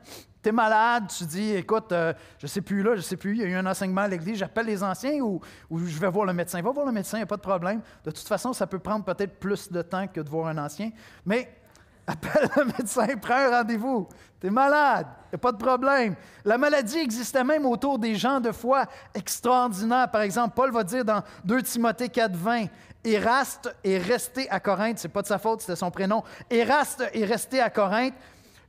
malade, 0.53 1.05
tu 1.17 1.25
dis, 1.25 1.55
écoute, 1.55 1.93
euh, 1.93 2.13
je 2.39 2.47
ne 2.47 2.49
sais 2.49 2.61
plus 2.61 2.83
là, 2.83 2.93
je 2.93 2.99
ne 2.99 3.03
sais 3.03 3.17
plus, 3.17 3.33
il 3.33 3.39
y 3.39 3.45
a 3.45 3.47
eu 3.47 3.55
un 3.55 3.67
enseignement 3.67 4.03
à 4.03 4.09
l'église, 4.09 4.39
j'appelle 4.39 4.67
les 4.67 4.83
anciens 4.83 5.21
ou, 5.21 5.41
je 5.71 5.99
vais 5.99 6.09
voir 6.09 6.27
le 6.27 6.33
médecin. 6.33 6.61
Va 6.63 6.71
voir 6.71 6.87
le 6.87 6.93
médecin, 6.93 7.19
il 7.19 7.21
n'y 7.21 7.25
a 7.25 7.27
pas 7.27 7.37
de 7.37 7.43
problème. 7.43 7.81
De 8.05 8.11
toute 8.11 8.27
façon, 8.27 8.53
ça 8.53 8.67
peut 8.67 8.79
prendre 8.79 9.05
peut-être 9.05 9.39
plus 9.39 9.71
de 9.71 9.83
temps 9.83 10.07
que 10.07 10.21
de 10.21 10.29
voir 10.29 10.49
un 10.49 10.59
ancien, 10.59 10.91
mais 11.25 11.53
appelle 12.07 12.49
le 12.57 12.65
médecin, 12.65 13.07
prends 13.21 13.35
un 13.35 13.59
rendez-vous. 13.59 14.09
Tu 14.41 14.47
es 14.47 14.51
malade, 14.51 15.07
il 15.27 15.31
n'y 15.33 15.37
a 15.37 15.39
pas 15.39 15.53
de 15.53 15.59
problème. 15.59 16.15
La 16.45 16.57
maladie 16.57 16.99
existait 16.99 17.45
même 17.45 17.67
autour 17.67 17.99
des 17.99 18.15
gens 18.15 18.41
de 18.41 18.53
foi 18.53 18.87
extraordinaires. 19.15 20.11
Par 20.11 20.23
exemple, 20.23 20.55
Paul 20.55 20.71
va 20.71 20.85
dire 20.85 21.05
dans 21.05 21.23
2 21.45 21.63
Timothée 21.63 22.09
4, 22.09 22.35
20, 22.35 22.67
Éraste 23.05 23.75
est 23.85 23.99
resté 23.99 24.51
à 24.51 24.61
Corinthe, 24.61 24.99
c'est 24.99 25.09
pas 25.09 25.23
de 25.23 25.27
sa 25.27 25.39
faute, 25.39 25.61
c'était 25.61 25.77
son 25.77 25.91
prénom. 25.91 26.25
Éraste 26.51 27.05
est 27.13 27.25
resté 27.25 27.61
à 27.61 27.71
Corinthe 27.71 28.15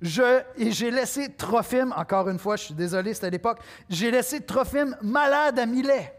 et 0.02 0.72
j'ai 0.72 0.92
laissé 0.92 1.34
Trophime, 1.34 1.94
encore 1.96 2.30
une 2.30 2.40
fois, 2.40 2.56
je 2.56 2.66
suis 2.66 2.74
désolé, 2.74 3.14
c'était 3.14 3.28
à 3.28 3.32
l'époque, 3.32 3.60
j'ai 3.90 4.12
laissé 4.12 4.42
Trophime 4.42 4.96
malade 5.02 5.60
à 5.60 5.66
Milet. 5.66 6.16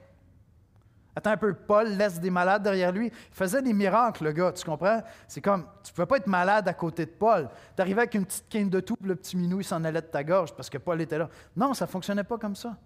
Attends 1.17 1.31
un 1.31 1.37
peu, 1.37 1.53
Paul 1.55 1.89
laisse 1.89 2.21
des 2.21 2.31
malades 2.31 2.63
derrière 2.63 2.93
lui. 2.93 3.09
Il 3.09 3.35
faisait 3.35 3.63
des 3.63 3.73
miracles, 3.73 4.25
le 4.25 4.33
gars, 4.33 4.53
tu 4.53 4.65
comprends? 4.65 5.03
C'est 5.27 5.41
comme, 5.41 5.67
tu 5.83 5.91
ne 5.91 5.95
pouvais 5.95 6.07
pas 6.07 6.17
être 6.19 6.29
malade 6.29 6.69
à 6.69 6.73
côté 6.73 7.05
de 7.05 7.11
Paul. 7.11 7.49
Tu 7.75 7.83
arrivais 7.83 8.03
avec 8.03 8.15
une 8.15 8.25
petite 8.25 8.49
quinte 8.49 8.71
de 8.71 8.81
tout, 8.81 8.97
le 9.03 9.17
petit 9.17 9.37
minou, 9.37 9.61
il 9.61 9.65
s'en 9.65 9.83
allait 9.83 10.03
de 10.03 10.07
ta 10.07 10.23
gorge 10.23 10.55
parce 10.55 10.71
que 10.71 10.79
Paul 10.79 11.01
était 11.01 11.19
là. 11.19 11.29
Non, 11.57 11.75
ça 11.75 11.87
ne 11.87 11.91
fonctionnait 11.91 12.25
pas 12.25 12.39
comme 12.39 12.55
ça. 12.55 12.77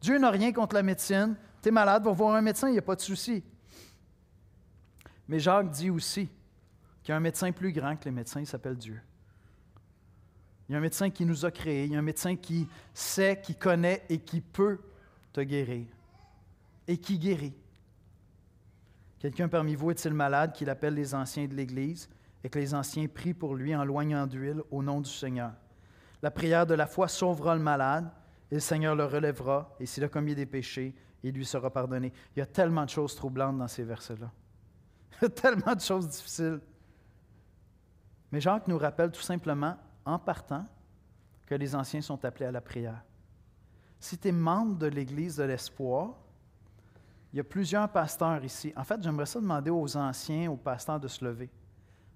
Dieu 0.00 0.18
n'a 0.18 0.30
rien 0.30 0.52
contre 0.52 0.74
la 0.74 0.82
médecine. 0.82 1.34
Tu 1.62 1.70
es 1.70 1.72
malade, 1.72 2.04
va 2.04 2.12
voir 2.12 2.34
un 2.34 2.42
médecin, 2.42 2.68
il 2.68 2.72
n'y 2.72 2.78
a 2.78 2.82
pas 2.82 2.94
de 2.94 3.00
souci. 3.00 3.42
Mais 5.26 5.38
Jacques 5.38 5.70
dit 5.70 5.90
aussi 5.90 6.28
qu'il 7.02 7.12
y 7.12 7.12
a 7.12 7.16
un 7.16 7.20
médecin 7.20 7.50
plus 7.52 7.72
grand 7.72 7.96
que 7.96 8.04
les 8.04 8.10
médecins, 8.10 8.40
il 8.40 8.46
s'appelle 8.46 8.76
Dieu. 8.76 9.00
Il 10.68 10.72
y 10.72 10.74
a 10.74 10.78
un 10.78 10.82
médecin 10.82 11.10
qui 11.10 11.24
nous 11.24 11.44
a 11.44 11.50
créés, 11.50 11.84
il 11.84 11.92
y 11.92 11.96
a 11.96 11.98
un 11.98 12.02
médecin 12.02 12.34
qui 12.34 12.68
sait, 12.92 13.40
qui 13.40 13.54
connaît 13.54 14.02
et 14.08 14.18
qui 14.18 14.40
peut 14.40 14.80
te 15.32 15.40
guérir. 15.40 15.86
Et 16.88 16.98
qui 16.98 17.18
guérit. 17.18 17.54
Quelqu'un 19.18 19.48
parmi 19.48 19.74
vous 19.74 19.90
est-il 19.90 20.12
malade 20.12 20.52
qu'il 20.52 20.70
appelle 20.70 20.94
les 20.94 21.14
anciens 21.14 21.46
de 21.46 21.54
l'Église 21.54 22.08
et 22.44 22.48
que 22.48 22.58
les 22.58 22.74
anciens 22.74 23.06
prient 23.06 23.34
pour 23.34 23.54
lui 23.54 23.74
en 23.74 23.84
loignant 23.84 24.26
d'huile 24.26 24.62
au 24.70 24.82
nom 24.82 25.00
du 25.00 25.10
Seigneur? 25.10 25.52
La 26.22 26.30
prière 26.30 26.66
de 26.66 26.74
la 26.74 26.86
foi 26.86 27.08
sauvera 27.08 27.54
le 27.54 27.62
malade 27.62 28.10
et 28.50 28.54
le 28.54 28.60
Seigneur 28.60 28.94
le 28.94 29.04
relèvera 29.04 29.74
et 29.80 29.86
s'il 29.86 30.04
a 30.04 30.08
commis 30.08 30.34
des 30.34 30.46
péchés, 30.46 30.94
il 31.22 31.32
lui 31.32 31.44
sera 31.44 31.70
pardonné. 31.70 32.12
Il 32.34 32.40
y 32.40 32.42
a 32.42 32.46
tellement 32.46 32.84
de 32.84 32.90
choses 32.90 33.14
troublantes 33.14 33.58
dans 33.58 33.68
ces 33.68 33.84
versets-là. 33.84 34.30
Il 35.20 35.22
y 35.22 35.26
a 35.26 35.28
tellement 35.30 35.74
de 35.74 35.80
choses 35.80 36.08
difficiles. 36.08 36.60
Mais 38.30 38.40
Jacques 38.40 38.68
nous 38.68 38.78
rappelle 38.78 39.10
tout 39.10 39.22
simplement 39.22 39.76
en 40.06 40.18
partant 40.18 40.64
que 41.44 41.54
les 41.54 41.74
anciens 41.74 42.00
sont 42.00 42.24
appelés 42.24 42.46
à 42.46 42.52
la 42.52 42.60
prière. 42.60 43.02
Si 44.00 44.16
tu 44.16 44.28
es 44.28 44.32
membre 44.32 44.76
de 44.76 44.86
l'Église 44.86 45.36
de 45.36 45.44
l'Espoir, 45.44 46.14
il 47.32 47.36
y 47.36 47.40
a 47.40 47.44
plusieurs 47.44 47.88
pasteurs 47.88 48.42
ici. 48.44 48.72
En 48.76 48.84
fait, 48.84 49.02
j'aimerais 49.02 49.26
ça 49.26 49.40
demander 49.40 49.70
aux 49.70 49.96
anciens, 49.96 50.50
aux 50.50 50.56
pasteurs 50.56 51.00
de 51.00 51.08
se 51.08 51.24
lever. 51.24 51.50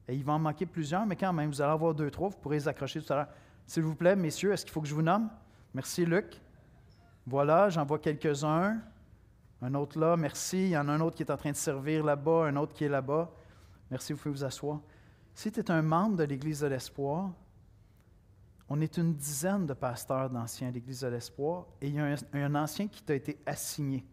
Et 0.09 0.14
il 0.14 0.24
va 0.24 0.33
en 0.33 0.38
manquer 0.38 0.66
plusieurs, 0.66 1.05
mais 1.05 1.16
quand 1.16 1.33
même, 1.33 1.50
vous 1.50 1.61
allez 1.61 1.72
avoir 1.72 1.94
deux, 1.94 2.11
trois, 2.11 2.29
vous 2.29 2.38
pourrez 2.38 2.57
les 2.57 2.68
accrocher 2.68 3.03
tout 3.03 3.12
à 3.12 3.16
l'heure. 3.16 3.29
S'il 3.66 3.83
vous 3.83 3.94
plaît, 3.94 4.16
messieurs, 4.16 4.53
est-ce 4.53 4.64
qu'il 4.64 4.72
faut 4.72 4.81
que 4.81 4.88
je 4.88 4.94
vous 4.94 5.03
nomme? 5.03 5.29
Merci, 5.74 6.05
Luc. 6.05 6.40
Voilà, 7.26 7.68
j'en 7.68 7.85
vois 7.85 7.98
quelques-uns. 7.98 8.81
Un 9.62 9.74
autre 9.74 9.98
là, 9.98 10.16
merci. 10.16 10.59
Il 10.64 10.70
y 10.70 10.79
en 10.79 10.88
a 10.88 10.92
un 10.92 11.00
autre 11.00 11.16
qui 11.16 11.22
est 11.22 11.31
en 11.31 11.37
train 11.37 11.50
de 11.50 11.57
servir 11.57 12.03
là-bas, 12.03 12.46
un 12.46 12.57
autre 12.57 12.72
qui 12.72 12.85
est 12.85 12.88
là-bas. 12.88 13.31
Merci, 13.90 14.12
vous 14.12 14.18
pouvez 14.18 14.35
vous 14.35 14.44
asseoir. 14.44 14.81
Si 15.35 15.53
tu 15.53 15.61
es 15.61 15.70
un 15.70 15.83
membre 15.83 16.16
de 16.16 16.24
l'Église 16.24 16.61
de 16.61 16.66
l'Espoir, 16.66 17.31
on 18.72 18.80
est 18.80 18.98
une 18.98 19.14
dizaine 19.14 19.66
de 19.66 19.74
pasteurs 19.74 20.30
d'anciens 20.30 20.68
à 20.68 20.70
l'Église 20.70 21.00
de 21.00 21.09
l'Espoir 21.09 21.66
et 21.80 21.88
il 21.88 21.94
y 21.96 21.98
a 21.98 22.16
un, 22.33 22.54
ancien 22.54 22.87
qui 22.87 23.02
t'a 23.02 23.16
été 23.16 23.37
assigné. 23.44 24.06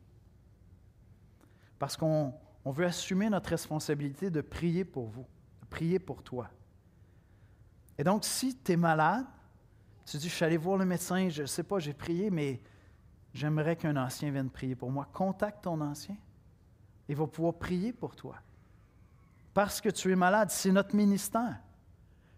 Parce 1.77 1.95
qu'on 1.95 2.33
veut 2.65 2.87
assumer 2.87 3.29
notre 3.29 3.51
responsabilité 3.51 4.31
de 4.31 4.41
prier 4.41 4.83
pour 4.83 5.05
vous, 5.05 5.27
de 5.61 5.67
prier 5.67 5.99
pour 5.99 6.23
toi. 6.23 6.49
Et 7.99 8.03
donc, 8.03 8.25
si 8.25 8.57
tu 8.57 8.71
es 8.71 8.77
malade, 8.77 9.27
tu 10.05 10.17
dis, 10.17 10.27
je 10.27 10.33
suis 10.33 10.45
allé 10.45 10.57
voir 10.57 10.77
le 10.77 10.85
médecin, 10.85 11.29
je 11.29 11.43
ne 11.43 11.47
sais 11.47 11.63
pas, 11.63 11.77
j'ai 11.77 11.93
prié, 11.93 12.31
mais 12.31 12.59
j'aimerais 13.35 13.75
qu'un 13.75 13.95
ancien 13.95 14.31
vienne 14.31 14.49
prier 14.49 14.75
pour 14.75 14.89
moi. 14.89 15.07
Contacte 15.13 15.65
ton 15.65 15.79
ancien. 15.81 16.17
Il 17.07 17.15
va 17.15 17.27
pouvoir 17.27 17.53
prier 17.53 17.93
pour 17.93 18.15
toi. 18.15 18.37
Parce 19.53 19.79
que 19.81 19.89
tu 19.89 20.11
es 20.11 20.15
malade, 20.15 20.49
c'est 20.49 20.71
notre 20.71 20.95
ministère. 20.95 21.59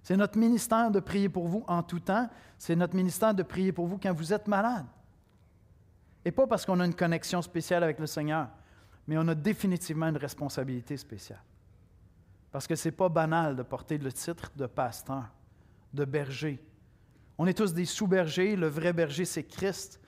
C'est 0.02 0.18
notre 0.18 0.38
ministère 0.38 0.92
de 0.92 1.00
prier 1.00 1.30
pour 1.30 1.48
vous 1.48 1.64
en 1.68 1.84
tout 1.84 2.00
temps. 2.00 2.30
C'est 2.58 2.76
notre 2.76 2.96
ministère 2.96 3.34
de 3.34 3.44
prier 3.44 3.72
pour 3.72 3.88
vous 3.88 3.98
quand 3.98 4.14
vous 4.14 4.34
êtes 4.34 4.48
malade. 4.48 4.86
Et 6.26 6.32
pas 6.32 6.48
parce 6.48 6.66
qu'on 6.66 6.80
a 6.80 6.86
une 6.86 6.96
connexion 6.96 7.42
spéciale 7.42 7.84
avec 7.84 8.00
le 8.00 8.08
Seigneur, 8.08 8.50
mais 9.08 9.18
on 9.18 9.28
a 9.28 9.36
définitivement 9.36 10.08
une 10.08 10.18
responsabilité 10.18 10.98
spéciale. 10.98 11.42
Parce 12.52 12.68
que 12.68 12.76
ce 12.76 12.88
n'est 12.88 12.94
pas 12.94 13.10
banal 13.10 13.56
de 13.56 13.64
porter 13.64 13.98
le 13.98 14.12
titre 14.12 14.52
de 14.56 14.66
pasteur, 14.66 15.26
de 15.94 16.06
berger. 16.06 16.64
On 17.38 17.48
est 17.48 17.54
tous 17.54 17.74
des 17.74 17.86
sous-bergers, 17.86 18.56
le 18.56 18.68
vrai 18.68 18.92
berger, 18.92 19.26
c'est 19.26 19.44
Christ. 19.44 20.00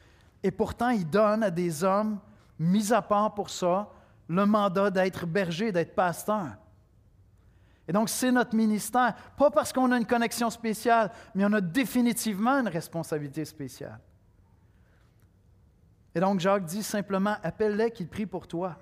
Et 0.43 0.51
pourtant, 0.51 0.89
il 0.89 1.09
donne 1.09 1.43
à 1.43 1.51
des 1.51 1.83
hommes, 1.83 2.19
mis 2.59 2.91
à 2.91 3.01
part 3.01 3.33
pour 3.33 3.49
ça, 3.49 3.89
le 4.27 4.45
mandat 4.45 4.89
d'être 4.89 5.25
berger, 5.25 5.71
d'être 5.71 5.95
pasteur. 5.95 6.47
Et 7.87 7.93
donc, 7.93 8.09
c'est 8.09 8.31
notre 8.31 8.55
ministère, 8.55 9.15
pas 9.37 9.49
parce 9.49 9.73
qu'on 9.73 9.91
a 9.91 9.97
une 9.97 10.05
connexion 10.05 10.49
spéciale, 10.49 11.11
mais 11.33 11.43
on 11.45 11.53
a 11.53 11.61
définitivement 11.61 12.59
une 12.59 12.67
responsabilité 12.67 13.43
spéciale. 13.43 13.99
Et 16.13 16.19
donc, 16.19 16.39
Jacques 16.39 16.65
dit 16.65 16.83
simplement, 16.83 17.35
appelle-les 17.41 17.91
qu'ils 17.91 18.07
prient 18.07 18.25
pour 18.25 18.47
toi. 18.47 18.77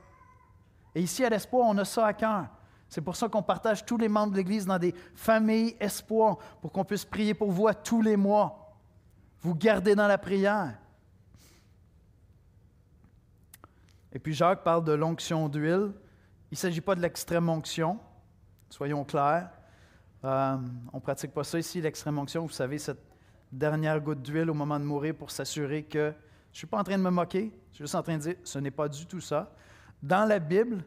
Et 0.94 1.02
ici, 1.02 1.24
à 1.24 1.30
l'Espoir, 1.30 1.68
on 1.68 1.78
a 1.78 1.86
ça 1.86 2.08
à 2.08 2.14
cœur. 2.14 2.48
C'est 2.90 3.02
pour 3.02 3.16
ça 3.16 3.30
qu'on 3.30 3.44
partage 3.44 3.86
tous 3.86 3.98
les 3.98 4.10
membres 4.10 4.32
de 4.32 4.38
l'Église 4.38 4.66
dans 4.66 4.80
des 4.80 4.96
familles 5.14 5.76
espoir, 5.80 6.38
pour 6.60 6.72
qu'on 6.72 6.84
puisse 6.84 7.06
prier 7.06 7.36
pour 7.36 7.52
vous 7.52 7.70
tous 7.84 8.02
les 8.02 8.18
mois. 8.18 8.76
Vous 9.42 9.54
gardez 9.54 9.96
dans 9.96 10.08
la 10.08 10.18
prière. 10.18 10.76
Et 14.12 14.18
puis 14.18 14.34
Jacques 14.34 14.64
parle 14.64 14.84
de 14.84 14.92
l'onction 14.92 15.48
d'huile. 15.48 15.94
Il 16.52 16.56
ne 16.56 16.58
s'agit 16.58 16.82
pas 16.82 16.96
de 16.96 17.02
l'extrême 17.02 17.48
onction. 17.48 18.00
Soyons 18.70 19.04
clairs. 19.04 19.50
Euh, 20.24 20.58
on 20.94 20.98
ne 20.98 21.02
pratique 21.02 21.32
pas 21.32 21.44
ça 21.44 21.60
ici, 21.60 21.82
l'extrême 21.82 22.18
onction. 22.20 22.46
Vous 22.46 22.52
savez, 22.52 22.78
cette 22.78 23.02
dernière 23.52 24.00
goutte 24.00 24.22
d'huile 24.22 24.50
au 24.50 24.54
moment 24.54 24.80
de 24.80 24.86
mourir 24.86 25.16
pour 25.16 25.32
s'assurer 25.32 25.84
que 25.84 26.14
Je 26.52 26.56
ne 26.56 26.58
suis 26.58 26.68
pas 26.68 26.80
en 26.80 26.84
train 26.84 26.98
de 26.98 27.04
me 27.04 27.12
moquer, 27.12 27.52
je 27.70 27.76
suis 27.76 27.84
juste 27.84 27.96
en 27.96 28.02
train 28.02 28.18
de 28.18 28.22
dire, 28.22 28.36
ce 28.44 28.58
n'est 28.60 28.72
pas 28.72 28.90
du 28.90 29.06
tout 29.06 29.22
ça. 29.22 29.54
Dans 30.02 30.28
la 30.28 30.40
Bible, 30.40 30.84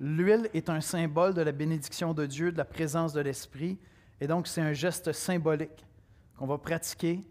l'huile 0.00 0.48
est 0.54 0.70
un 0.70 0.80
symbole 0.80 1.34
de 1.34 1.42
la 1.42 1.52
bénédiction 1.52 2.14
de 2.14 2.24
Dieu, 2.24 2.52
de 2.52 2.58
la 2.58 2.64
présence 2.64 3.12
de 3.12 3.20
l'Esprit, 3.20 3.78
et 4.20 4.26
donc 4.26 4.46
c'est 4.46 4.62
un 4.62 4.72
geste 4.72 5.12
symbolique 5.12 5.84
qu'on 6.36 6.46
va 6.46 6.56
pratiquer 6.56 7.22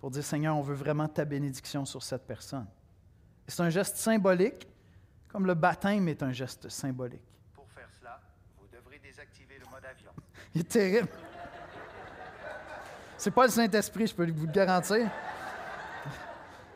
pour 0.00 0.10
dire, 0.10 0.24
Seigneur, 0.24 0.56
on 0.56 0.62
veut 0.62 0.74
vraiment 0.74 1.06
ta 1.06 1.24
bénédiction 1.24 1.84
sur 1.84 2.02
cette 2.02 2.26
personne. 2.26 2.66
C'est 3.46 3.62
un 3.62 3.70
geste 3.70 3.96
symbolique, 3.96 4.66
comme 5.28 5.46
le 5.46 5.54
baptême 5.54 6.08
est 6.08 6.22
un 6.22 6.32
geste 6.32 6.68
symbolique. 6.68 7.22
Pour 7.54 7.70
faire 7.70 7.88
cela, 7.98 8.20
vous 8.58 8.66
devrez 8.72 8.98
désactiver 8.98 9.58
le 9.58 9.70
mode 9.70 9.84
avion. 9.84 10.10
Il 10.54 10.62
est 10.62 10.64
terrible. 10.64 11.08
C'est 13.16 13.30
pas 13.30 13.44
le 13.44 13.50
Saint-Esprit, 13.50 14.06
je 14.06 14.14
peux 14.14 14.30
vous 14.30 14.46
le 14.46 14.52
garantir. 14.52 15.10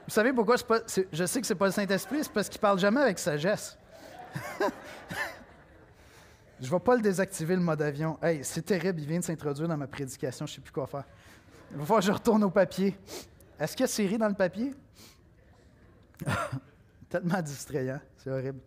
Vous 0.07 0.13
savez 0.13 0.33
pourquoi 0.33 0.57
pas, 0.59 0.81
je 1.11 1.25
sais 1.25 1.41
que 1.41 1.47
c'est 1.47 1.55
pas 1.55 1.67
le 1.67 1.73
Saint-Esprit, 1.73 2.23
c'est 2.23 2.33
parce 2.33 2.49
qu'il 2.49 2.61
parle 2.61 2.79
jamais 2.79 3.01
avec 3.01 3.19
sagesse. 3.19 3.79
je 6.61 6.71
vais 6.71 6.81
pas 6.81 6.97
le 6.97 7.01
désactiver 7.01 7.57
le 7.57 7.63
mode 7.63 7.81
avion. 7.81 8.19
Hey, 8.23 8.45
c'est 8.45 8.61
terrible, 8.63 9.01
il 9.01 9.07
vient 9.07 9.21
de 9.21 9.25
s'introduire 9.25 9.69
dans 9.69 9.79
ma 9.79 9.87
prédication, 9.87 10.45
je 10.45 10.55
sais 10.55 10.61
plus 10.61 10.73
quoi 10.73 10.87
faire. 10.87 11.05
Il 11.71 11.79
va 11.79 11.85
falloir 11.85 12.01
que 12.01 12.07
je 12.07 12.13
retourne 12.13 12.45
au 12.45 12.51
papier. 12.51 12.95
Est-ce 13.59 13.73
qu'il 13.75 13.85
y 13.85 13.85
a 13.85 13.89
série 13.89 14.19
dans 14.19 14.29
le 14.29 14.35
papier? 14.35 14.75
Tellement 17.09 17.41
distrayant, 17.41 18.01
c'est 18.19 18.31
horrible. 18.31 18.61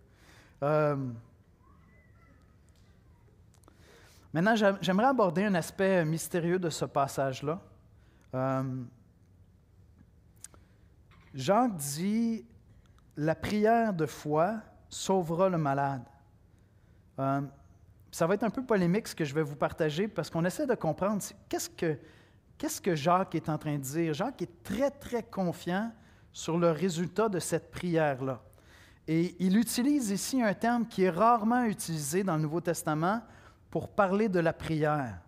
Euh, 0.63 0.95
maintenant, 4.33 4.55
j'aimerais 4.81 5.07
aborder 5.07 5.43
un 5.45 5.55
aspect 5.55 6.03
mystérieux 6.05 6.59
de 6.59 6.69
ce 6.69 6.85
passage-là. 6.85 7.59
Euh, 8.33 8.83
Jacques 11.33 11.75
dit 11.77 12.45
La 13.15 13.35
prière 13.35 13.93
de 13.93 14.05
foi 14.05 14.55
sauvera 14.89 15.49
le 15.49 15.57
malade. 15.57 16.03
Euh, 17.19 17.41
ça 18.11 18.25
va 18.25 18.35
être 18.35 18.43
un 18.43 18.49
peu 18.49 18.63
polémique 18.63 19.07
ce 19.07 19.15
que 19.15 19.25
je 19.25 19.33
vais 19.33 19.43
vous 19.43 19.55
partager 19.55 20.07
parce 20.07 20.29
qu'on 20.29 20.45
essaie 20.45 20.65
de 20.65 20.75
comprendre 20.75 21.21
qu'est-ce 21.49 21.69
que, 21.69 21.97
qu'est-ce 22.57 22.81
que 22.81 22.95
Jacques 22.95 23.35
est 23.35 23.49
en 23.49 23.57
train 23.57 23.75
de 23.77 23.83
dire. 23.83 24.13
Jacques 24.13 24.41
est 24.41 24.63
très, 24.63 24.89
très 24.89 25.23
confiant 25.23 25.91
sur 26.31 26.57
le 26.57 26.71
résultat 26.71 27.29
de 27.29 27.39
cette 27.39 27.71
prière-là. 27.71 28.41
Et 29.07 29.35
il 29.39 29.57
utilise 29.57 30.11
ici 30.11 30.41
un 30.41 30.53
terme 30.53 30.85
qui 30.85 31.03
est 31.03 31.09
rarement 31.09 31.63
utilisé 31.63 32.23
dans 32.23 32.35
le 32.35 32.41
Nouveau 32.41 32.61
Testament 32.61 33.21
pour 33.77 33.89
parler 33.89 34.27
de 34.27 34.39
la 34.39 34.53
prière. 34.53 35.19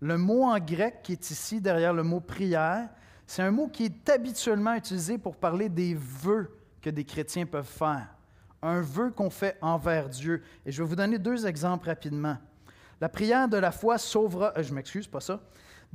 Le 0.00 0.16
mot 0.16 0.44
en 0.44 0.58
grec 0.58 1.02
qui 1.02 1.12
est 1.12 1.30
ici 1.30 1.60
derrière 1.60 1.92
le 1.92 2.02
mot 2.02 2.20
prière, 2.20 2.88
c'est 3.26 3.42
un 3.42 3.50
mot 3.50 3.68
qui 3.68 3.84
est 3.84 4.08
habituellement 4.08 4.72
utilisé 4.72 5.18
pour 5.18 5.36
parler 5.36 5.68
des 5.68 5.94
vœux 5.94 6.56
que 6.80 6.88
des 6.88 7.04
chrétiens 7.04 7.44
peuvent 7.44 7.66
faire. 7.66 8.06
Un 8.62 8.80
vœu 8.80 9.10
qu'on 9.10 9.28
fait 9.28 9.58
envers 9.60 10.08
Dieu. 10.08 10.42
Et 10.64 10.72
je 10.72 10.82
vais 10.82 10.88
vous 10.88 10.96
donner 10.96 11.18
deux 11.18 11.46
exemples 11.46 11.88
rapidement. 11.88 12.38
La 12.98 13.10
prière 13.10 13.46
de 13.46 13.58
la 13.58 13.72
foi 13.72 13.98
sauvera, 13.98 14.54
euh, 14.56 14.62
je 14.62 14.72
m'excuse, 14.72 15.06
pas 15.06 15.20
ça, 15.20 15.38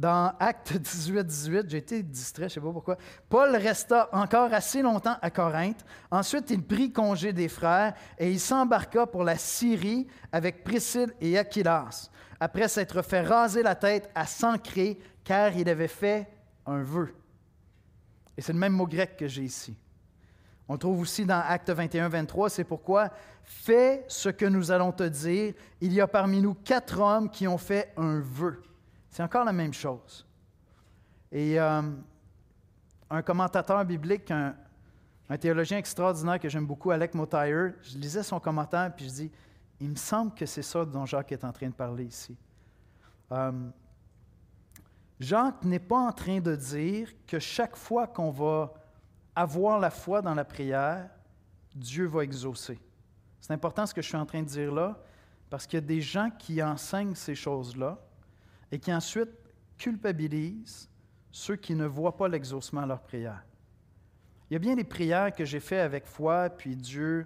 dans 0.01 0.33
Acte 0.39 0.73
18, 0.77 1.23
18, 1.23 1.69
j'ai 1.69 1.77
été 1.77 2.01
distrait, 2.01 2.49
je 2.49 2.59
ne 2.59 2.63
sais 2.63 2.67
pas 2.67 2.73
pourquoi. 2.73 2.97
Paul 3.29 3.55
resta 3.55 4.09
encore 4.11 4.51
assez 4.51 4.81
longtemps 4.81 5.15
à 5.21 5.29
Corinthe. 5.29 5.85
Ensuite, 6.09 6.49
il 6.49 6.63
prit 6.63 6.91
congé 6.91 7.31
des 7.33 7.47
frères 7.47 7.93
et 8.17 8.31
il 8.31 8.39
s'embarqua 8.39 9.05
pour 9.05 9.23
la 9.23 9.37
Syrie 9.37 10.07
avec 10.31 10.63
Priscille 10.63 11.13
et 11.21 11.37
Aquilas, 11.37 12.09
après 12.39 12.67
s'être 12.67 13.03
fait 13.03 13.21
raser 13.21 13.61
la 13.61 13.75
tête 13.75 14.09
à 14.15 14.25
s'ancrer, 14.25 14.97
car 15.23 15.55
il 15.55 15.69
avait 15.69 15.87
fait 15.87 16.27
un 16.65 16.81
vœu. 16.81 17.13
Et 18.35 18.41
c'est 18.41 18.53
le 18.53 18.59
même 18.59 18.73
mot 18.73 18.87
grec 18.87 19.15
que 19.17 19.27
j'ai 19.27 19.43
ici. 19.43 19.77
On 20.67 20.73
le 20.73 20.79
trouve 20.79 21.01
aussi 21.01 21.25
dans 21.25 21.43
Acte 21.47 21.69
21, 21.69 22.09
23. 22.09 22.49
C'est 22.49 22.63
pourquoi, 22.63 23.11
fais 23.43 24.03
ce 24.07 24.29
que 24.29 24.45
nous 24.45 24.71
allons 24.71 24.91
te 24.91 25.03
dire. 25.03 25.53
Il 25.79 25.93
y 25.93 26.01
a 26.01 26.07
parmi 26.07 26.41
nous 26.41 26.55
quatre 26.55 26.99
hommes 26.99 27.29
qui 27.29 27.47
ont 27.47 27.59
fait 27.59 27.93
un 27.97 28.19
vœu. 28.19 28.63
C'est 29.11 29.23
encore 29.23 29.43
la 29.43 29.51
même 29.51 29.73
chose. 29.73 30.25
Et 31.33 31.59
euh, 31.59 31.81
un 33.09 33.21
commentateur 33.21 33.83
biblique, 33.83 34.31
un, 34.31 34.55
théologien 35.37 35.77
extraordinaire 35.77 36.39
que 36.39 36.47
j'aime 36.49 36.65
beaucoup, 36.65 36.91
Alec 36.91 37.13
Motire, 37.13 37.73
je 37.83 37.97
lisais 37.97 38.23
son 38.23 38.39
commentaire 38.39 38.93
puis 38.95 39.05
je 39.05 39.11
dis, 39.11 39.31
il 39.79 39.89
me 39.89 39.95
semble 39.95 40.33
que 40.33 40.45
c'est 40.45 40.61
ça 40.61 40.85
dont 40.85 41.05
Jacques 41.05 41.31
est 41.31 41.43
en 41.43 41.51
train 41.51 41.67
de 41.67 41.73
parler 41.73 42.05
ici. 42.05 42.37
Euh, 43.31 43.69
Jacques 45.19 45.63
n'est 45.63 45.79
pas 45.79 45.99
en 45.99 46.11
train 46.11 46.39
de 46.39 46.55
dire 46.55 47.09
que 47.27 47.39
chaque 47.39 47.75
fois 47.75 48.07
qu'on 48.07 48.31
va 48.31 48.73
avoir 49.35 49.79
la 49.79 49.89
foi 49.89 50.21
dans 50.21 50.33
la 50.33 50.45
prière, 50.45 51.09
Dieu 51.75 52.05
va 52.05 52.23
exaucer. 52.23 52.79
C'est 53.39 53.53
important 53.53 53.85
ce 53.85 53.93
que 53.93 54.01
je 54.01 54.07
suis 54.07 54.17
en 54.17 54.25
train 54.25 54.41
de 54.41 54.47
dire 54.47 54.73
là, 54.73 54.97
parce 55.49 55.65
qu'il 55.65 55.77
y 55.77 55.83
a 55.83 55.85
des 55.85 56.01
gens 56.01 56.29
qui 56.37 56.61
enseignent 56.63 57.15
ces 57.15 57.35
choses-là, 57.35 57.97
et 58.71 58.79
qui 58.79 58.93
ensuite 58.93 59.29
culpabilisent 59.77 60.89
ceux 61.31 61.55
qui 61.55 61.75
ne 61.75 61.85
voient 61.85 62.15
pas 62.15 62.27
l'exaucement 62.27 62.81
à 62.81 62.85
leur 62.85 63.01
prière. 63.01 63.43
Il 64.49 64.53
y 64.53 64.55
a 64.55 64.59
bien 64.59 64.75
des 64.75 64.83
prières 64.83 65.33
que 65.33 65.45
j'ai 65.45 65.59
faites 65.59 65.79
avec 65.79 66.05
foi, 66.05 66.49
puis 66.49 66.75
Dieu 66.75 67.25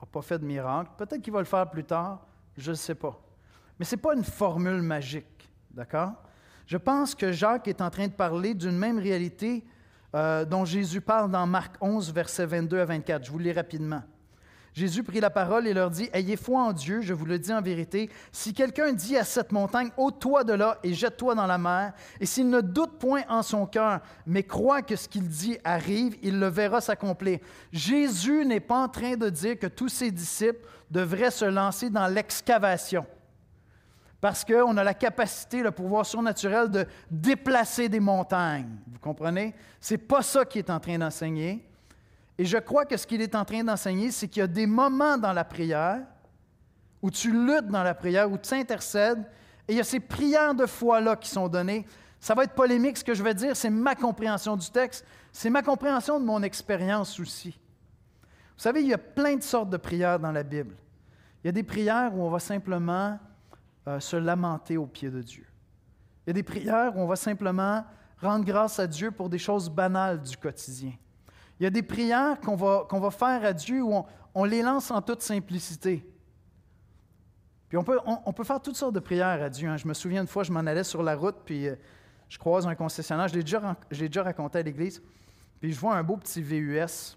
n'a 0.00 0.06
pas 0.06 0.22
fait 0.22 0.38
de 0.38 0.44
miracle. 0.44 0.90
Peut-être 0.96 1.20
qu'il 1.20 1.32
va 1.32 1.40
le 1.40 1.44
faire 1.44 1.68
plus 1.70 1.84
tard, 1.84 2.26
je 2.56 2.70
ne 2.70 2.76
sais 2.76 2.94
pas. 2.94 3.20
Mais 3.78 3.84
ce 3.84 3.94
n'est 3.94 4.00
pas 4.00 4.14
une 4.14 4.24
formule 4.24 4.80
magique, 4.80 5.50
d'accord? 5.70 6.14
Je 6.66 6.76
pense 6.78 7.14
que 7.14 7.32
Jacques 7.32 7.68
est 7.68 7.80
en 7.80 7.90
train 7.90 8.06
de 8.06 8.12
parler 8.12 8.54
d'une 8.54 8.78
même 8.78 8.98
réalité 8.98 9.64
euh, 10.14 10.44
dont 10.44 10.64
Jésus 10.64 11.00
parle 11.00 11.30
dans 11.30 11.46
Marc 11.46 11.76
11, 11.80 12.12
versets 12.12 12.46
22 12.46 12.80
à 12.80 12.84
24. 12.84 13.24
Je 13.24 13.30
vous 13.30 13.38
lis 13.38 13.52
rapidement. 13.52 14.02
Jésus 14.74 15.02
prit 15.02 15.20
la 15.20 15.28
parole 15.28 15.66
et 15.66 15.74
leur 15.74 15.90
dit, 15.90 16.08
Ayez 16.12 16.36
foi 16.36 16.62
en 16.62 16.72
Dieu, 16.72 17.02
je 17.02 17.12
vous 17.12 17.26
le 17.26 17.38
dis 17.38 17.52
en 17.52 17.60
vérité, 17.60 18.08
si 18.30 18.54
quelqu'un 18.54 18.92
dit 18.92 19.16
à 19.18 19.24
cette 19.24 19.52
montagne, 19.52 19.90
ôte-toi 19.98 20.44
de 20.44 20.54
là 20.54 20.78
et 20.82 20.94
jette-toi 20.94 21.34
dans 21.34 21.46
la 21.46 21.58
mer, 21.58 21.92
et 22.18 22.26
s'il 22.26 22.48
ne 22.48 22.62
doute 22.62 22.98
point 22.98 23.22
en 23.28 23.42
son 23.42 23.66
cœur, 23.66 24.00
mais 24.26 24.42
croit 24.42 24.80
que 24.80 24.96
ce 24.96 25.08
qu'il 25.08 25.28
dit 25.28 25.58
arrive, 25.62 26.16
il 26.22 26.38
le 26.38 26.46
verra 26.46 26.80
s'accomplir. 26.80 27.38
Jésus 27.70 28.46
n'est 28.46 28.60
pas 28.60 28.82
en 28.82 28.88
train 28.88 29.16
de 29.16 29.28
dire 29.28 29.58
que 29.58 29.66
tous 29.66 29.88
ses 29.88 30.10
disciples 30.10 30.66
devraient 30.90 31.30
se 31.30 31.44
lancer 31.44 31.90
dans 31.90 32.06
l'excavation 32.06 33.04
parce 34.22 34.44
qu'on 34.44 34.76
a 34.76 34.84
la 34.84 34.94
capacité, 34.94 35.64
le 35.64 35.72
pouvoir 35.72 36.06
surnaturel 36.06 36.70
de 36.70 36.86
déplacer 37.10 37.88
des 37.88 37.98
montagnes. 37.98 38.78
Vous 38.86 39.00
comprenez? 39.00 39.52
Ce 39.80 39.94
n'est 39.94 39.98
pas 39.98 40.22
ça 40.22 40.44
qu'il 40.44 40.60
est 40.60 40.70
en 40.70 40.78
train 40.78 40.96
d'enseigner. 40.96 41.66
Et 42.38 42.44
je 42.44 42.58
crois 42.58 42.84
que 42.84 42.96
ce 42.96 43.06
qu'il 43.06 43.20
est 43.20 43.34
en 43.34 43.44
train 43.44 43.62
d'enseigner, 43.62 44.10
c'est 44.10 44.28
qu'il 44.28 44.40
y 44.40 44.44
a 44.44 44.48
des 44.48 44.66
moments 44.66 45.18
dans 45.18 45.32
la 45.32 45.44
prière 45.44 46.00
où 47.02 47.10
tu 47.10 47.32
luttes 47.32 47.66
dans 47.66 47.82
la 47.82 47.94
prière, 47.94 48.30
où 48.30 48.38
tu 48.38 48.54
intercèdes, 48.54 49.24
et 49.66 49.72
il 49.72 49.76
y 49.76 49.80
a 49.80 49.84
ces 49.84 50.00
prières 50.00 50.54
de 50.54 50.66
foi-là 50.66 51.16
qui 51.16 51.28
sont 51.28 51.48
données. 51.48 51.84
Ça 52.20 52.34
va 52.34 52.44
être 52.44 52.54
polémique, 52.54 52.96
ce 52.96 53.04
que 53.04 53.14
je 53.14 53.22
vais 53.22 53.34
dire, 53.34 53.56
c'est 53.56 53.70
ma 53.70 53.96
compréhension 53.96 54.56
du 54.56 54.70
texte, 54.70 55.04
c'est 55.32 55.50
ma 55.50 55.62
compréhension 55.62 56.20
de 56.20 56.24
mon 56.24 56.42
expérience 56.42 57.18
aussi. 57.18 57.58
Vous 58.56 58.62
savez, 58.62 58.82
il 58.82 58.88
y 58.88 58.94
a 58.94 58.98
plein 58.98 59.34
de 59.34 59.42
sortes 59.42 59.70
de 59.70 59.76
prières 59.76 60.20
dans 60.20 60.30
la 60.30 60.44
Bible. 60.44 60.76
Il 61.42 61.48
y 61.48 61.50
a 61.50 61.52
des 61.52 61.64
prières 61.64 62.16
où 62.16 62.22
on 62.22 62.30
va 62.30 62.38
simplement 62.38 63.18
euh, 63.88 63.98
se 63.98 64.14
lamenter 64.14 64.76
au 64.76 64.86
pied 64.86 65.10
de 65.10 65.20
Dieu. 65.20 65.44
Il 66.24 66.28
y 66.28 66.30
a 66.30 66.34
des 66.34 66.44
prières 66.44 66.96
où 66.96 67.00
on 67.00 67.06
va 67.06 67.16
simplement 67.16 67.84
rendre 68.20 68.44
grâce 68.44 68.78
à 68.78 68.86
Dieu 68.86 69.10
pour 69.10 69.28
des 69.28 69.38
choses 69.38 69.68
banales 69.68 70.22
du 70.22 70.36
quotidien. 70.36 70.92
Il 71.62 71.64
y 71.64 71.68
a 71.68 71.70
des 71.70 71.84
prières 71.84 72.40
qu'on 72.40 72.56
va, 72.56 72.86
qu'on 72.90 72.98
va 72.98 73.12
faire 73.12 73.44
à 73.44 73.52
Dieu 73.52 73.84
où 73.84 74.04
on, 74.34 74.44
les 74.44 74.62
lance 74.62 74.90
en 74.90 75.00
toute 75.00 75.22
simplicité. 75.22 76.04
Puis 77.68 77.78
on 77.78 77.84
peut, 77.84 78.00
on, 78.04 78.32
peut 78.32 78.42
faire 78.42 78.60
toutes 78.60 78.74
sortes 78.74 78.96
de 78.96 78.98
prières 78.98 79.40
à 79.40 79.48
Dieu. 79.48 79.68
Hein. 79.68 79.76
Je 79.76 79.86
me 79.86 79.94
souviens 79.94 80.22
une 80.22 80.26
fois, 80.26 80.42
je 80.42 80.50
m'en 80.50 80.58
allais 80.58 80.82
sur 80.82 81.04
la 81.04 81.14
route, 81.14 81.36
puis 81.44 81.68
euh, 81.68 81.76
je 82.28 82.36
croise 82.36 82.66
un 82.66 82.74
concessionnaire. 82.74 83.28
Je 83.28 83.34
l'ai 83.34 83.44
déjà, 83.44 83.76
déjà 83.92 84.24
raconté 84.24 84.58
à 84.58 84.62
l'église. 84.62 85.00
Puis 85.60 85.72
je 85.72 85.78
vois 85.78 85.94
un 85.94 86.02
beau 86.02 86.16
petit 86.16 86.42
VUS, 86.42 87.16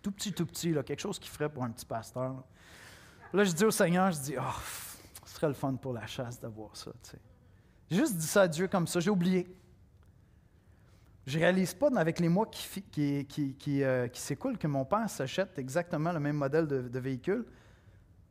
tout 0.00 0.12
petit, 0.12 0.32
tout 0.32 0.46
petit, 0.46 0.72
là, 0.72 0.82
quelque 0.82 1.00
chose 1.00 1.18
qui 1.18 1.28
ferait 1.28 1.50
pour 1.50 1.62
un 1.62 1.70
petit 1.72 1.84
pasteur. 1.84 2.42
Là, 3.34 3.44
je 3.44 3.52
dis 3.52 3.66
au 3.66 3.70
Seigneur, 3.70 4.12
je 4.12 4.18
dis, 4.18 4.34
oh, 4.38 4.60
ce 5.26 5.34
serait 5.34 5.48
le 5.48 5.52
fun 5.52 5.74
pour 5.74 5.92
la 5.92 6.06
chasse 6.06 6.40
d'avoir 6.40 6.74
ça. 6.74 6.90
J'ai 7.90 7.98
juste 7.98 8.16
dit 8.16 8.26
ça 8.26 8.42
à 8.42 8.48
Dieu 8.48 8.66
comme 8.66 8.86
ça, 8.86 8.98
j'ai 8.98 9.10
oublié. 9.10 9.46
Je 11.26 11.38
réalise 11.38 11.74
pas 11.74 11.88
avec 11.96 12.18
les 12.18 12.28
mois 12.28 12.46
euh, 12.46 13.22
qui 14.08 14.20
s'écoulent 14.20 14.58
que 14.58 14.66
mon 14.66 14.84
père 14.84 15.08
s'achète 15.08 15.58
exactement 15.58 16.12
le 16.12 16.18
même 16.18 16.36
modèle 16.36 16.66
de, 16.66 16.98
véhicule. 16.98 17.46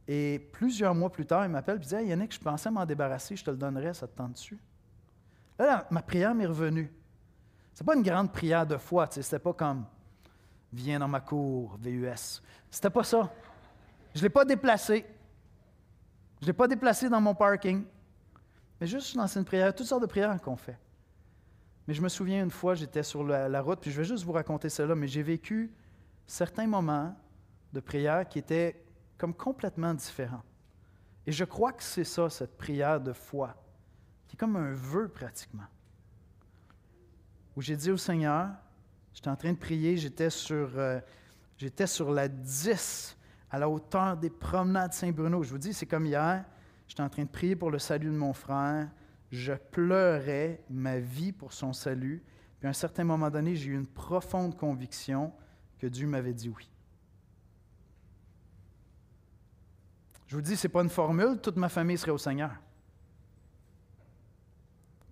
Et 0.07 0.49
plusieurs 0.51 0.93
mois 0.93 1.09
plus 1.09 1.25
tard, 1.25 1.45
il 1.45 1.51
m'appelle 1.51 1.77
et 1.77 1.85
dit 1.85 1.95
Hey 1.95 2.07
Yannick, 2.07 2.33
je 2.33 2.39
pensais 2.39 2.69
m'en 2.69 2.85
débarrasser, 2.85 3.35
je 3.35 3.45
te 3.45 3.51
le 3.51 3.57
donnerais, 3.57 3.93
ça 3.93 4.07
te 4.07 4.17
tente 4.17 4.33
dessus. 4.33 4.59
Là, 5.57 5.87
ma 5.89 6.01
prière 6.01 6.35
m'est 6.35 6.45
revenue. 6.45 6.91
Ce 7.73 7.81
n'est 7.81 7.85
pas 7.85 7.95
une 7.95 8.03
grande 8.03 8.31
prière 8.33 8.65
de 8.65 8.75
foi, 8.75 9.07
ce 9.09 9.19
n'était 9.19 9.39
pas 9.39 9.53
comme 9.53 9.85
Viens 10.73 10.99
dans 10.99 11.07
ma 11.07 11.19
cour, 11.19 11.77
VUS. 11.81 12.41
C'était 12.69 12.89
pas 12.89 13.03
ça. 13.03 13.29
Je 14.13 14.19
ne 14.19 14.23
l'ai 14.23 14.29
pas 14.29 14.45
déplacé. 14.45 15.05
Je 16.39 16.45
ne 16.45 16.47
l'ai 16.47 16.53
pas 16.53 16.67
déplacé 16.67 17.09
dans 17.09 17.19
mon 17.19 17.35
parking. 17.35 17.83
Mais 18.79 18.87
juste 18.87 19.15
dans 19.15 19.27
une 19.27 19.43
prière, 19.45 19.75
toutes 19.75 19.85
sortes 19.85 20.01
de 20.01 20.07
prières 20.07 20.39
qu'on 20.41 20.55
fait. 20.55 20.77
Mais 21.91 21.95
je 21.95 22.01
me 22.01 22.07
souviens 22.07 22.41
une 22.41 22.51
fois, 22.51 22.73
j'étais 22.73 23.03
sur 23.03 23.21
la, 23.21 23.61
route, 23.61 23.81
puis 23.81 23.91
je 23.91 23.97
vais 23.97 24.07
juste 24.07 24.23
vous 24.23 24.31
raconter 24.31 24.69
cela, 24.69 24.95
mais 24.95 25.09
j'ai 25.09 25.23
vécu 25.23 25.73
certains 26.25 26.65
moments 26.65 27.13
de 27.73 27.81
prière 27.81 28.29
qui 28.29 28.39
étaient 28.39 28.81
comme 29.17 29.33
complètement 29.33 29.93
différents. 29.93 30.43
Et 31.27 31.33
je 31.33 31.43
crois 31.43 31.73
que 31.73 31.83
c'est 31.83 32.05
ça, 32.05 32.29
cette 32.29 32.57
prière 32.57 33.01
de 33.01 33.11
foi, 33.11 33.61
qui 34.25 34.37
est 34.37 34.39
comme 34.39 34.55
un 34.55 34.71
vœu 34.71 35.09
pratiquement. 35.09 35.65
Où 37.57 37.61
j'ai 37.61 37.75
dit 37.75 37.91
au 37.91 37.97
Seigneur, 37.97 38.51
j'étais 39.13 39.29
en 39.29 39.35
train 39.35 39.51
de 39.51 39.57
prier, 39.57 39.97
j'étais 39.97 40.29
sur, 40.29 40.69
euh, 40.77 41.01
j'étais 41.57 41.87
sur 41.87 42.09
la 42.09 42.29
10, 42.29 43.17
à 43.49 43.59
la 43.59 43.67
hauteur 43.67 44.15
des 44.15 44.29
promenades 44.29 44.93
Saint-Bruno. 44.93 45.43
Je 45.43 45.49
vous 45.49 45.57
dis, 45.57 45.73
c'est 45.73 45.87
comme 45.87 46.05
hier, 46.05 46.45
j'étais 46.87 47.03
en 47.03 47.09
train 47.09 47.23
de 47.23 47.29
prier 47.29 47.57
pour 47.57 47.69
le 47.69 47.79
salut 47.79 48.11
de 48.11 48.17
mon 48.17 48.31
frère, 48.31 48.87
je 49.31 49.53
pleurais 49.53 50.63
ma 50.69 50.99
vie 50.99 51.31
pour 51.31 51.53
son 51.53 51.73
salut, 51.73 52.23
puis 52.59 52.67
à 52.67 52.69
un 52.69 52.73
certain 52.73 53.03
moment 53.03 53.29
donné, 53.29 53.55
j'ai 53.55 53.71
eu 53.71 53.75
une 53.75 53.87
profonde 53.87 54.55
conviction 54.57 55.31
que 55.79 55.87
Dieu 55.87 56.05
m'avait 56.05 56.33
dit 56.33 56.49
oui. 56.49 56.69
Je 60.27 60.35
vous 60.35 60.41
dis, 60.41 60.55
ce 60.55 60.67
n'est 60.67 60.71
pas 60.71 60.81
une 60.81 60.89
formule, 60.89 61.39
toute 61.41 61.57
ma 61.57 61.69
famille 61.69 61.97
serait 61.97 62.11
au 62.11 62.17
Seigneur. 62.17 62.51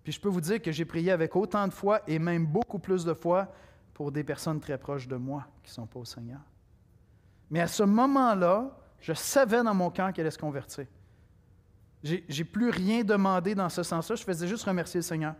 Puis 0.03 0.13
je 0.13 0.21
peux 0.21 0.29
vous 0.29 0.41
dire 0.41 0.62
que 0.62 0.71
j'ai 0.71 0.86
prié 0.86 1.12
avec 1.12 1.36
autant 1.36 1.67
de 1.67 1.73
foi 1.73 2.01
et 2.08 2.19
même 2.19 2.45
beaucoup 2.45 2.79
plus 2.79 3.03
de 3.03 3.13
foi 3.13 3.51
pour 3.93 4.12
des 4.12 4.23
personnes 4.23 4.60
très 4.60 4.77
proches 4.77 5.08
de 5.08 5.17
moi 5.17 5.45
qui 5.63 5.71
ne 5.71 5.73
sont 5.73 5.88
pas 5.88 5.99
au 5.99 6.05
Seigneur. 6.05 6.39
Mais 7.49 7.60
à 7.60 7.67
ce 7.67 7.84
moment-là, 7.84 8.77
je 8.99 9.13
savais 9.13 9.63
dans 9.63 9.73
mon 9.73 9.89
cœur 9.89 10.13
qu'elle 10.13 10.25
allait 10.25 10.32
se 10.32 10.38
convertir. 10.38 10.86
J'ai 12.03 12.43
plus 12.45 12.69
rien 12.69 13.03
demandé 13.03 13.55
dans 13.55 13.69
ce 13.69 13.83
sens-là, 13.83 14.15
je 14.15 14.23
faisais 14.23 14.47
juste 14.47 14.63
remercier 14.63 14.99
le 14.99 15.03
Seigneur. 15.03 15.35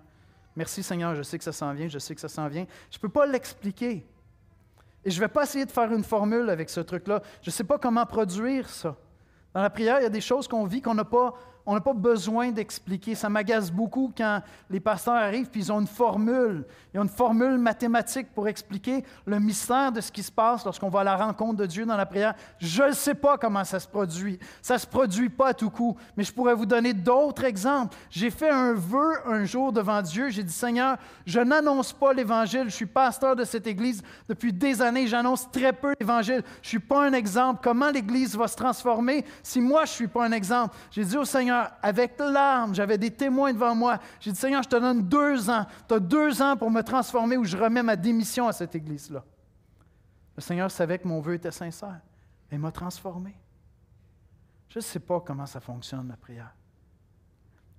Merci 0.56 0.84
Seigneur, 0.84 1.15
je 1.15 1.24
sais 1.24 1.38
que 1.38 1.43
ça 1.43 1.54
s'en 1.54 1.74
vient, 1.74 1.88
je 1.88 2.00
sais 2.00 2.13
que 2.13 2.22
ça 2.22 2.28
s'en 2.28 2.48
vient. 2.48 2.65
Je 2.91 2.98
ne 2.98 3.02
peux 3.02 3.10
pas 3.10 3.26
l'expliquer. 3.26 4.06
Et 5.06 5.12
je 5.12 5.15
ne 5.15 5.22
vais 5.22 5.30
pas 5.30 5.43
essayer 5.43 5.65
de 5.65 5.72
faire 5.72 5.91
une 5.93 6.04
formule 6.04 6.50
avec 6.50 6.69
ce 6.69 6.82
truc-là. 6.82 7.22
Je 7.41 7.50
ne 7.50 7.54
sais 7.54 7.63
pas 7.63 7.78
comment 7.78 8.06
produire 8.06 8.67
ça. 8.67 8.98
Dans 9.54 9.62
la 9.62 9.69
prière, 9.69 10.00
il 10.00 10.04
y 10.04 10.06
a 10.06 10.10
des 10.10 10.22
choses 10.22 10.48
qu'on 10.48 10.65
vit 10.65 10.82
qu'on 10.82 10.93
n'a 10.93 11.06
pas, 11.06 11.34
on 11.69 11.75
n'a 11.75 11.82
pas 11.82 11.93
besoin 11.93 12.49
d'expliquer. 12.49 13.13
Ça 13.13 13.29
m'agace 13.29 13.71
beaucoup 13.71 14.12
quand 14.17 14.41
les 14.71 14.79
pasteurs 14.79 15.13
arrivent 15.13 15.51
puis 15.51 15.62
ils 15.62 15.71
ont 15.71 15.79
une 15.79 15.86
formule. 15.86 16.65
Ils 16.91 16.99
ont 16.99 17.03
une 17.03 17.10
formule 17.10 17.60
mathématique 17.60 18.34
pour 18.34 18.47
expliquer 18.47 19.05
le 19.27 19.39
mystère 19.39 19.91
de 19.91 20.01
ce 20.01 20.12
qui 20.12 20.23
se 20.23 20.32
passe 20.32 20.65
lorsqu'on 20.65 20.89
va 20.89 21.01
à 21.01 21.03
la 21.03 21.15
rencontre 21.15 21.58
de 21.58 21.67
Dieu 21.67 21.86
dans 21.86 21.95
la 21.95 22.08
prière. 22.08 22.34
Je 22.58 22.82
ne 22.82 22.91
sais 22.93 23.13
pas 23.13 23.38
comment 23.38 23.63
ça 23.63 23.79
se 23.79 23.88
produit. 23.88 24.39
Ça 24.63 24.73
ne 24.73 24.79
se 24.79 24.88
produit 24.88 25.29
pas 25.29 25.49
à 25.49 25.53
tout 25.53 25.69
coup. 25.69 25.95
Mais 26.17 26.23
je 26.23 26.34
pourrais 26.34 26.55
vous 26.55 26.65
donner 26.65 26.91
d'autres 26.91 27.43
exemples. 27.43 27.95
J'ai 28.10 28.32
fait 28.32 28.49
un 28.49 28.73
vœu 28.73 29.19
un 29.27 29.45
jour 29.45 29.71
devant 29.71 30.01
Dieu. 30.01 30.29
J'ai 30.29 30.41
dit, 30.41 30.51
Seigneur, 30.51 30.97
je 31.27 31.39
n'annonce 31.39 31.93
pas 31.93 32.13
l'Évangile. 32.13 32.63
Je 32.65 32.75
suis 32.75 32.88
pasteur 32.88 33.36
de 33.36 33.43
cette 33.43 33.67
Église 33.67 34.01
depuis 34.27 34.51
des 34.51 34.82
années. 34.82 35.05
J'annonce 35.05 35.51
très 35.51 35.71
peu 35.71 35.93
l'Évangile. 35.99 36.41
Je 36.63 36.67
ne 36.67 36.69
suis 36.69 36.79
pas 36.79 37.05
un 37.05 37.13
exemple. 37.13 37.60
Comment 37.63 37.91
l'Église 37.91 38.36
va 38.36 38.47
se 38.47 38.55
transformer 38.55 39.23
si 39.43 39.62
moi, 39.62 39.86
je 39.86 39.91
ne 39.91 39.95
suis 39.95 40.08
pas 40.08 40.25
un 40.25 40.32
exemple? 40.32 40.75
J'ai 40.89 41.05
dit 41.05 41.15
au 41.15 41.25
Seigneur, 41.25 41.59
avec 41.82 42.17
larmes, 42.19 42.76
j'avais 42.76 42.98
des 42.98 43.12
témoins 43.12 43.54
devant 43.54 43.76
moi. 43.76 44.00
J'ai 44.19 44.32
dit, 44.32 44.39
Seigneur, 44.39 44.63
je 44.63 44.69
te 44.69 44.76
donne 44.76 45.08
deux 45.08 45.50
ans. 45.50 45.65
Tu 45.88 45.93
as 45.93 46.00
deux 46.00 46.41
ans 46.41 46.58
pour 46.58 46.69
me 46.72 46.82
transformer 46.82 47.38
ou 47.38 47.43
je 47.43 47.58
remets 47.58 47.84
ma 47.84 47.95
démission 47.95 48.48
à 48.48 48.54
cette 48.54 48.76
église-là. 48.76 49.24
Le 50.36 50.41
Seigneur 50.41 50.72
savait 50.72 51.00
que 51.00 51.08
mon 51.08 51.19
vœu 51.19 51.34
était 51.34 51.52
sincère. 51.52 52.00
Il 52.52 52.60
m'a 52.60 52.72
transformé. 52.72 53.36
Je 54.69 54.80
ne 54.80 54.84
sais 54.84 55.00
pas 55.00 55.19
comment 55.19 55.45
ça 55.45 55.60
fonctionne, 55.60 56.08
la 56.08 56.17
prière. 56.17 56.54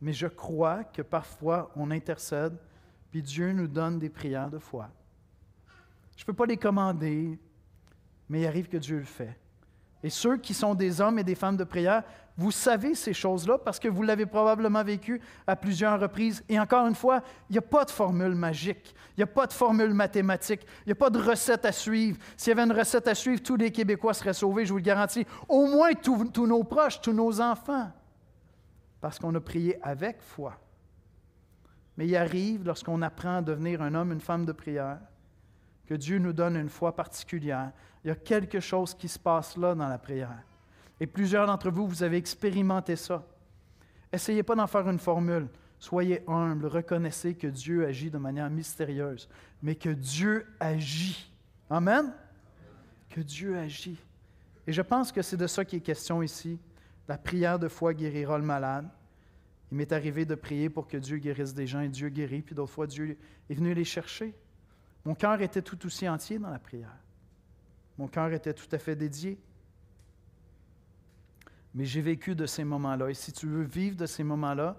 Mais 0.01 0.12
je 0.12 0.27
crois 0.27 0.85
que 0.85 1.03
parfois, 1.03 1.71
on 1.77 1.90
intercède, 1.90 2.57
puis 3.11 3.23
Dieu 3.23 3.53
nous 3.53 3.66
donne 3.66 3.99
des 3.99 4.09
prières 4.09 4.51
de 4.51 4.59
foi. 4.59 4.88
Je 6.16 6.23
ne 6.23 6.27
peux 6.27 6.33
pas 6.33 6.47
les 6.47 6.57
commander, 6.57 7.38
mais 8.29 8.43
il 8.43 8.47
arrive 8.47 8.69
que 8.69 8.77
Dieu 8.77 8.99
le 8.99 9.05
fait. 9.05 9.38
Et 10.03 10.11
ceux 10.11 10.38
qui 10.38 10.55
sont 10.55 10.75
des 10.75 11.01
hommes 11.01 11.19
et 11.19 11.25
des 11.25 11.35
femmes 11.35 11.57
de 11.57 11.64
prière, 11.64 12.05
vous 12.40 12.50
savez 12.50 12.94
ces 12.94 13.12
choses-là 13.12 13.59
parce 13.59 13.79
que 13.79 13.87
vous 13.87 14.03
l'avez 14.03 14.24
probablement 14.24 14.83
vécu 14.83 15.20
à 15.46 15.57
plusieurs 15.57 16.00
reprises. 16.00 16.42
Et 16.48 16.59
encore 16.59 16.87
une 16.87 16.94
fois, 16.94 17.22
il 17.50 17.53
n'y 17.53 17.59
a 17.59 17.62
pas 17.62 17.85
de 17.85 17.90
formule 17.90 18.35
magique, 18.35 18.94
il 19.11 19.20
n'y 19.20 19.24
a 19.24 19.26
pas 19.26 19.46
de 19.46 19.53
formule 19.53 19.92
mathématique, 19.92 20.62
il 20.87 20.88
n'y 20.88 20.92
a 20.92 20.94
pas 20.94 21.11
de 21.11 21.18
recette 21.18 21.66
à 21.66 21.72
suivre. 21.72 22.16
S'il 22.38 22.48
y 22.48 22.53
avait 22.53 22.62
une 22.62 22.72
recette 22.76 23.07
à 23.09 23.14
suivre, 23.14 23.42
tous 23.42 23.57
les 23.57 23.70
Québécois 23.70 24.14
seraient 24.14 24.33
sauvés, 24.33 24.64
je 24.64 24.70
vous 24.72 24.79
le 24.79 24.83
garantis. 24.83 25.26
Au 25.50 25.66
moins 25.66 25.92
tous, 25.92 26.46
nos 26.46 26.64
proches, 26.64 27.03
tous 27.03 27.12
nos 27.12 27.42
enfants. 27.42 27.92
Parce 29.03 29.18
qu'on 29.18 29.35
a 29.35 29.40
prié 29.40 29.79
avec 29.83 30.22
foi. 30.22 30.59
Mais 31.98 32.07
il 32.07 32.16
arrive, 32.16 32.64
lorsqu'on 32.64 33.03
apprend 33.03 33.37
à 33.37 33.42
devenir 33.42 33.83
un 33.83 33.94
homme, 33.94 34.12
une 34.12 34.20
femme 34.22 34.46
de 34.46 34.53
prière, 34.53 35.00
que 35.85 35.92
Dieu 35.92 36.18
nous 36.18 36.33
donne 36.33 36.57
une 36.57 36.70
foi 36.70 36.96
particulière. 36.96 37.72
Il 38.03 38.09
y 38.09 38.11
a 38.11 38.16
quelque 38.16 38.61
chose 38.61 38.94
qui 38.94 39.09
se 39.09 39.18
passe 39.18 39.59
là 39.59 39.74
dans 39.74 39.88
la 39.88 39.98
prière. 39.98 40.42
Et 41.01 41.07
plusieurs 41.07 41.47
d'entre 41.47 41.71
vous, 41.71 41.89
vous 41.89 42.03
avez 42.03 42.19
expérimenté 42.19 42.95
ça. 42.95 43.27
Essayez 44.13 44.43
pas 44.43 44.55
d'en 44.55 44.67
faire 44.67 44.89
une 44.89 44.99
formule. 44.99 45.49
Soyez 45.79 46.23
humble, 46.29 46.67
reconnaissez 46.67 47.35
que 47.35 47.47
Dieu 47.47 47.87
agit 47.87 48.11
de 48.11 48.19
manière 48.19 48.51
mystérieuse, 48.51 49.29
mais 49.63 49.75
que 49.75 49.89
Dieu 49.89 50.47
agit. 50.61 51.33
Amen? 51.71 52.13
Que 53.09 53.23
Dieu 53.23 53.57
agit. 53.57 53.99
Et 54.67 54.73
je 54.73 54.83
pense 54.83 55.11
que 55.11 55.23
c'est 55.23 55.39
de 55.39 55.47
ça 55.47 55.65
qui 55.65 55.77
est 55.77 55.81
question 55.81 56.23
ici. 56.23 56.59
La 57.09 57.17
prière 57.17 57.59
de 57.59 57.67
foi 57.67 57.95
guérira 57.95 58.37
le 58.37 58.45
malade. 58.45 58.89
Il 59.73 59.79
m'est 59.79 59.93
arrivé 59.93 60.27
de 60.27 60.35
prier 60.35 60.69
pour 60.69 60.87
que 60.87 60.99
Dieu 60.99 61.17
guérisse 61.17 61.55
des 61.55 61.67
gens 61.67 61.81
et 61.81 61.89
Dieu 61.89 62.11
guérit, 62.11 62.43
puis 62.43 62.55
d'autres 62.55 62.73
fois 62.73 62.87
Dieu 62.87 63.17
est 63.49 63.55
venu 63.55 63.73
les 63.73 63.85
chercher. 63.85 64.35
Mon 65.05 65.15
cœur 65.15 65.41
était 65.41 65.63
tout 65.63 65.87
aussi 65.87 66.07
entier 66.09 66.39
dans 66.39 66.51
la 66.51 66.59
prière. 66.59 66.95
Mon 67.97 68.07
cœur 68.07 68.33
était 68.33 68.53
tout 68.53 68.69
à 68.73 68.79
fait 68.79 68.97
dédié. 68.97 69.39
Mais 71.75 71.85
j'ai 71.85 72.01
vécu 72.01 72.35
de 72.35 72.47
ces 72.47 72.65
moments-là. 72.65 73.11
Et 73.11 73.15
si 73.15 73.33
tu 73.33 73.47
veux 73.47 73.63
vivre 73.63 73.97
de 73.97 74.07
ces 74.07 74.25
moments-là, 74.25 74.77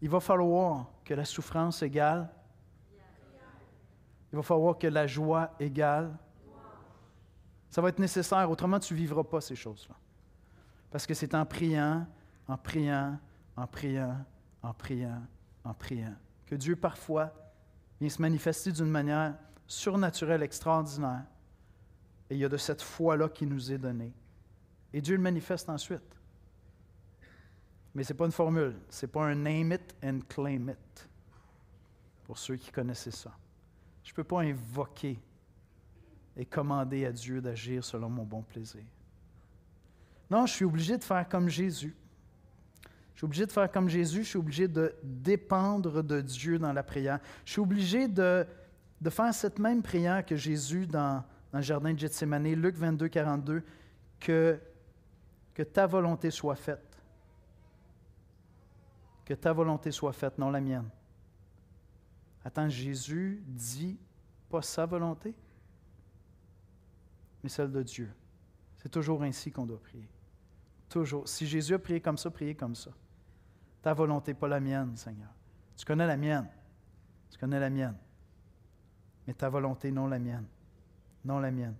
il 0.00 0.08
va 0.08 0.20
falloir 0.20 0.86
que 1.04 1.14
la 1.14 1.24
souffrance 1.24 1.82
égale. 1.82 2.28
Il 4.32 4.36
va 4.36 4.42
falloir 4.42 4.78
que 4.78 4.86
la 4.86 5.06
joie 5.06 5.54
égale. 5.58 6.16
Ça 7.70 7.82
va 7.82 7.88
être 7.88 7.98
nécessaire, 7.98 8.50
autrement 8.50 8.78
tu 8.78 8.94
ne 8.94 8.98
vivras 8.98 9.24
pas 9.24 9.40
ces 9.40 9.56
choses-là. 9.56 9.96
Parce 10.90 11.06
que 11.06 11.14
c'est 11.14 11.34
en 11.34 11.44
priant, 11.44 12.06
en 12.46 12.56
priant, 12.56 13.18
en 13.56 13.66
priant, 13.66 14.16
en 14.62 14.72
priant, 14.72 15.22
en 15.64 15.74
priant, 15.74 16.14
que 16.46 16.54
Dieu 16.54 16.76
parfois 16.76 17.32
vient 18.00 18.08
se 18.08 18.22
manifester 18.22 18.72
d'une 18.72 18.90
manière 18.90 19.34
surnaturelle, 19.66 20.42
extraordinaire. 20.42 21.24
Et 22.30 22.34
il 22.34 22.40
y 22.40 22.44
a 22.44 22.48
de 22.48 22.56
cette 22.56 22.82
foi-là 22.82 23.28
qui 23.28 23.46
nous 23.46 23.72
est 23.72 23.78
donnée. 23.78 24.12
Et 24.92 25.00
Dieu 25.00 25.16
le 25.16 25.22
manifeste 25.22 25.68
ensuite. 25.68 26.17
Mais 27.94 28.04
ce 28.04 28.12
n'est 28.12 28.16
pas 28.16 28.26
une 28.26 28.32
formule, 28.32 28.76
ce 28.88 29.06
n'est 29.06 29.12
pas 29.12 29.24
un 29.24 29.34
name 29.34 29.72
it 29.72 29.96
and 30.04 30.20
claim 30.28 30.68
it, 30.68 31.08
pour 32.24 32.38
ceux 32.38 32.56
qui 32.56 32.70
connaissaient 32.70 33.10
ça. 33.10 33.32
Je 34.04 34.12
ne 34.12 34.16
peux 34.16 34.24
pas 34.24 34.40
invoquer 34.40 35.18
et 36.36 36.44
commander 36.44 37.04
à 37.04 37.12
Dieu 37.12 37.40
d'agir 37.40 37.84
selon 37.84 38.08
mon 38.08 38.24
bon 38.24 38.42
plaisir. 38.42 38.84
Non, 40.30 40.46
je 40.46 40.54
suis 40.54 40.64
obligé 40.64 40.96
de 40.96 41.04
faire 41.04 41.28
comme 41.28 41.48
Jésus. 41.48 41.94
Je 43.14 43.18
suis 43.18 43.24
obligé 43.24 43.46
de 43.46 43.52
faire 43.52 43.70
comme 43.70 43.88
Jésus, 43.88 44.22
je 44.22 44.28
suis 44.28 44.38
obligé 44.38 44.68
de 44.68 44.94
dépendre 45.02 46.04
de 46.04 46.20
Dieu 46.20 46.58
dans 46.58 46.72
la 46.72 46.84
prière. 46.84 47.18
Je 47.44 47.52
suis 47.52 47.60
obligé 47.60 48.06
de, 48.06 48.46
faire 49.10 49.34
cette 49.34 49.58
même 49.58 49.82
prière 49.82 50.24
que 50.24 50.36
Jésus 50.36 50.86
dans, 50.86 51.24
dans 51.50 51.58
le 51.58 51.62
jardin 51.62 51.92
de 51.92 51.98
Gethsemane, 51.98 52.52
Luc 52.54 52.76
22, 52.76 53.08
42, 53.08 53.62
que, 54.20 54.60
que 55.52 55.62
ta 55.64 55.86
volonté 55.86 56.30
soit 56.30 56.54
faite 56.54 56.87
que 59.28 59.34
ta 59.34 59.52
volonté 59.52 59.92
soit 59.92 60.14
faite, 60.14 60.38
non 60.38 60.50
la 60.50 60.58
mienne. 60.58 60.88
Attends, 62.42 62.70
Jésus 62.70 63.42
dit 63.46 63.98
pas 64.48 64.62
sa 64.62 64.86
volonté, 64.86 65.34
mais 67.42 67.50
celle 67.50 67.70
de 67.70 67.82
Dieu. 67.82 68.10
C'est 68.78 68.88
toujours 68.88 69.22
ainsi 69.22 69.52
qu'on 69.52 69.66
doit 69.66 69.82
prier. 69.82 70.08
Toujours. 70.88 71.28
Si 71.28 71.46
Jésus 71.46 71.74
a 71.74 71.78
prié 71.78 72.00
comme 72.00 72.16
ça, 72.16 72.30
priez 72.30 72.54
comme 72.54 72.74
ça. 72.74 72.90
Ta 73.82 73.92
volonté, 73.92 74.32
pas 74.32 74.48
la 74.48 74.60
mienne, 74.60 74.96
Seigneur. 74.96 75.28
Tu 75.76 75.84
connais 75.84 76.06
la 76.06 76.16
mienne. 76.16 76.48
Tu 77.30 77.36
connais 77.36 77.60
la 77.60 77.68
mienne. 77.68 77.98
Mais 79.26 79.34
ta 79.34 79.50
volonté, 79.50 79.92
non 79.92 80.06
la 80.06 80.18
mienne. 80.18 80.46
Non 81.22 81.38
la 81.38 81.50
mienne. 81.50 81.76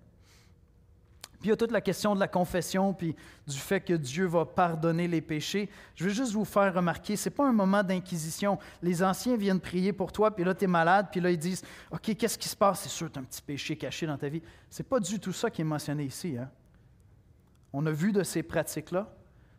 Puis 1.41 1.49
il 1.49 1.51
y 1.51 1.53
a 1.53 1.57
toute 1.57 1.70
la 1.70 1.80
question 1.80 2.14
de 2.16 2.20
la 2.20 2.26
confession, 2.26 2.93
puis 2.93 3.14
du 3.47 3.57
fait 3.57 3.80
que 3.80 3.93
Dieu 3.93 4.26
va 4.26 4.45
pardonner 4.45 5.07
les 5.07 5.20
péchés. 5.20 5.70
Je 5.95 6.05
veux 6.05 6.11
juste 6.11 6.32
vous 6.32 6.45
faire 6.45 6.74
remarquer, 6.74 7.14
ce 7.14 7.28
n'est 7.28 7.34
pas 7.34 7.49
un 7.49 7.53
moment 7.53 7.84
d'inquisition. 7.84 8.59
Les 8.82 9.05
anciens 9.05 9.36
viennent 9.36 9.61
prier 9.61 9.93
pour 9.93 10.11
toi, 10.11 10.34
puis 10.34 10.45
là, 10.45 10.53
tu 10.53 10.64
es 10.64 10.66
malade, 10.66 11.09
puis 11.12 11.20
là, 11.20 11.30
ils 11.30 11.39
disent, 11.39 11.62
OK, 11.93 12.16
qu'est-ce 12.16 12.36
qui 12.36 12.49
se 12.49 12.57
passe? 12.57 12.80
C'est 12.80 12.89
sûr, 12.89 13.11
tu 13.11 13.18
as 13.18 13.22
un 13.22 13.24
petit 13.24 13.43
péché 13.43 13.76
caché 13.76 14.07
dans 14.07 14.18
ta 14.18 14.28
vie. 14.28 14.43
Ce 14.68 14.82
n'est 14.82 14.89
pas 14.89 14.99
du 14.99 15.20
tout 15.20 15.32
ça 15.32 15.49
qui 15.49 15.61
est 15.61 15.64
mentionné 15.64 16.05
ici. 16.05 16.36
Hein? 16.36 16.51
On 17.72 17.86
a 17.86 17.93
vu 17.93 18.11
de 18.11 18.24
ces 18.24 18.43
pratiques-là. 18.43 19.09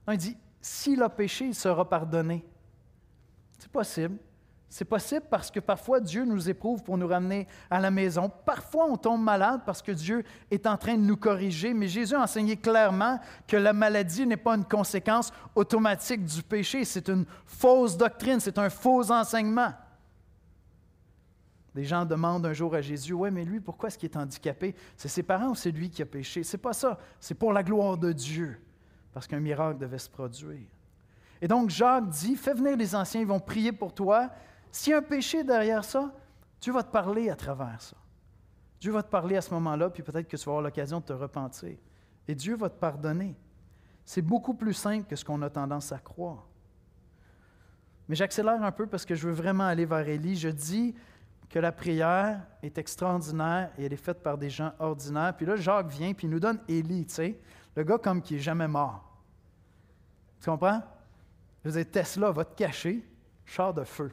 Non, 0.05 0.13
il 0.13 0.17
dit, 0.17 0.37
s'il 0.61 1.01
a 1.01 1.07
péché, 1.07 1.45
il 1.45 1.55
sera 1.55 1.87
pardonné. 1.87 2.45
C'est 3.57 3.71
possible. 3.71 4.17
C'est 4.69 4.85
possible 4.85 5.25
parce 5.31 5.49
que 5.49 5.59
parfois 5.59 5.99
Dieu 5.99 6.25
nous 6.25 6.47
éprouve 6.47 6.83
pour 6.83 6.95
nous 6.97 7.07
ramener 7.07 7.47
à 7.71 7.79
la 7.79 7.89
maison. 7.89 8.31
Parfois 8.45 8.85
on 8.85 8.97
tombe 8.97 9.23
malade 9.23 9.61
parce 9.65 9.81
que 9.81 9.91
Dieu 9.91 10.23
est 10.51 10.67
en 10.67 10.77
train 10.77 10.95
de 10.95 11.01
nous 11.01 11.17
corriger. 11.17 11.73
Mais 11.73 11.87
Jésus 11.87 12.13
a 12.13 12.21
enseigné 12.21 12.55
clairement 12.55 13.19
que 13.47 13.57
la 13.57 13.73
maladie 13.73 14.27
n'est 14.27 14.37
pas 14.37 14.55
une 14.55 14.65
conséquence 14.65 15.33
automatique 15.55 16.23
du 16.23 16.43
péché. 16.43 16.85
C'est 16.85 17.09
une 17.09 17.25
fausse 17.47 17.97
doctrine, 17.97 18.39
c'est 18.39 18.59
un 18.59 18.69
faux 18.69 19.11
enseignement. 19.11 19.73
Les 21.73 21.83
gens 21.83 22.05
demandent 22.05 22.45
un 22.45 22.53
jour 22.53 22.75
à 22.75 22.81
Jésus, 22.81 23.13
ouais, 23.13 23.31
mais 23.31 23.45
lui, 23.45 23.59
pourquoi 23.59 23.87
est-ce 23.87 23.97
qu'il 23.97 24.09
est 24.09 24.17
handicapé? 24.17 24.75
C'est 24.97 25.07
ses 25.07 25.23
parents 25.23 25.49
ou 25.49 25.55
c'est 25.55 25.71
lui 25.71 25.89
qui 25.89 26.01
a 26.01 26.05
péché 26.05 26.43
C'est 26.43 26.57
pas 26.57 26.73
ça. 26.73 26.99
C'est 27.19 27.35
pour 27.35 27.53
la 27.53 27.63
gloire 27.63 27.97
de 27.97 28.11
Dieu, 28.11 28.59
parce 29.13 29.27
qu'un 29.27 29.39
miracle 29.39 29.79
devait 29.79 29.99
se 29.99 30.09
produire. 30.09 30.67
Et 31.41 31.47
donc 31.47 31.69
Jacques 31.69 32.09
dit, 32.09 32.35
fais 32.35 32.53
venir 32.53 32.75
les 32.75 32.95
anciens, 32.95 33.21
ils 33.21 33.27
vont 33.27 33.39
prier 33.39 33.71
pour 33.71 33.93
toi. 33.93 34.29
S'il 34.71 34.91
y 34.91 34.93
a 34.93 34.99
un 34.99 35.01
péché 35.01 35.43
derrière 35.43 35.83
ça, 35.83 36.13
Dieu 36.61 36.73
va 36.73 36.83
te 36.83 36.91
parler 36.91 37.29
à 37.29 37.35
travers 37.35 37.81
ça. 37.81 37.95
Dieu 38.79 38.91
va 38.91 39.03
te 39.03 39.09
parler 39.09 39.35
à 39.35 39.41
ce 39.41 39.53
moment-là, 39.53 39.89
puis 39.89 40.03
peut-être 40.03 40.27
que 40.27 40.37
tu 40.37 40.45
vas 40.45 40.51
avoir 40.51 40.63
l'occasion 40.63 40.99
de 40.99 41.05
te 41.05 41.13
repentir. 41.13 41.77
Et 42.27 42.35
Dieu 42.35 42.55
va 42.55 42.69
te 42.69 42.79
pardonner. 42.79 43.35
C'est 44.05 44.21
beaucoup 44.21 44.53
plus 44.53 44.73
simple 44.73 45.05
que 45.07 45.15
ce 45.15 45.25
qu'on 45.25 45.41
a 45.41 45.49
tendance 45.49 45.91
à 45.91 45.99
croire. 45.99 46.47
Mais 48.07 48.15
j'accélère 48.15 48.63
un 48.63 48.71
peu 48.71 48.87
parce 48.87 49.05
que 49.05 49.15
je 49.15 49.27
veux 49.27 49.33
vraiment 49.33 49.65
aller 49.65 49.85
vers 49.85 50.07
Élie. 50.07 50.35
Je 50.35 50.49
dis 50.49 50.95
que 51.49 51.59
la 51.59 51.71
prière 51.71 52.41
est 52.63 52.77
extraordinaire 52.77 53.71
et 53.77 53.85
elle 53.85 53.93
est 53.93 53.97
faite 53.97 54.23
par 54.23 54.37
des 54.37 54.49
gens 54.49 54.71
ordinaires. 54.79 55.35
Puis 55.35 55.45
là, 55.45 55.55
Jacques 55.55 55.89
vient 55.89 56.13
puis 56.13 56.27
il 56.27 56.29
nous 56.29 56.39
donne 56.39 56.59
Élie, 56.67 57.05
tu 57.05 57.15
sais, 57.15 57.39
le 57.75 57.83
gars 57.83 57.97
comme 57.97 58.21
qui 58.21 58.35
est 58.35 58.39
jamais 58.39 58.67
mort. 58.67 59.05
Tu 60.39 60.49
comprends? 60.49 60.81
Je 61.63 61.69
veux 61.69 61.83
dire, 61.83 61.91
Tesla 61.91 62.31
va 62.31 62.45
te 62.45 62.55
cacher, 62.55 63.05
char 63.45 63.73
de 63.73 63.83
feu. 63.83 64.11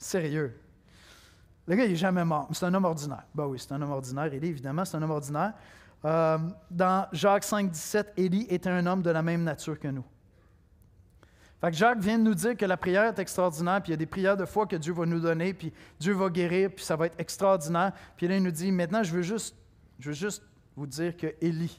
Sérieux. 0.00 0.58
Le 1.66 1.76
gars, 1.76 1.84
il 1.84 1.90
n'est 1.90 1.96
jamais 1.96 2.24
mort. 2.24 2.48
C'est 2.52 2.64
un 2.64 2.72
homme 2.72 2.86
ordinaire. 2.86 3.24
Ben 3.34 3.44
oui, 3.46 3.58
c'est 3.58 3.70
un 3.72 3.82
homme 3.82 3.92
ordinaire. 3.92 4.32
Élie, 4.32 4.48
évidemment, 4.48 4.84
c'est 4.84 4.96
un 4.96 5.02
homme 5.02 5.10
ordinaire. 5.10 5.52
Euh, 6.06 6.38
dans 6.70 7.06
Jacques 7.12 7.44
5, 7.44 7.70
17, 7.70 8.14
Élie 8.16 8.46
était 8.48 8.70
un 8.70 8.84
homme 8.86 9.02
de 9.02 9.10
la 9.10 9.20
même 9.20 9.44
nature 9.44 9.78
que 9.78 9.88
nous. 9.88 10.04
Fait 11.60 11.70
que 11.70 11.76
Jacques 11.76 12.00
vient 12.00 12.18
de 12.18 12.24
nous 12.24 12.34
dire 12.34 12.56
que 12.56 12.64
la 12.64 12.78
prière 12.78 13.04
est 13.04 13.18
extraordinaire, 13.18 13.82
puis 13.82 13.90
il 13.90 13.92
y 13.92 13.94
a 13.94 13.98
des 13.98 14.06
prières 14.06 14.38
de 14.38 14.46
foi 14.46 14.66
que 14.66 14.76
Dieu 14.76 14.94
va 14.94 15.04
nous 15.04 15.20
donner, 15.20 15.52
puis 15.52 15.70
Dieu 15.98 16.14
va 16.14 16.30
guérir, 16.30 16.70
puis 16.74 16.82
ça 16.82 16.96
va 16.96 17.04
être 17.04 17.20
extraordinaire. 17.20 17.92
Puis 18.16 18.26
là, 18.26 18.38
il 18.38 18.42
nous 18.42 18.50
dit, 18.50 18.72
maintenant, 18.72 19.02
je 19.02 19.12
veux 19.12 19.22
juste, 19.22 19.54
je 19.98 20.08
veux 20.08 20.14
juste 20.14 20.42
vous 20.74 20.86
dire 20.86 21.14
que 21.14 21.34
Élie 21.42 21.78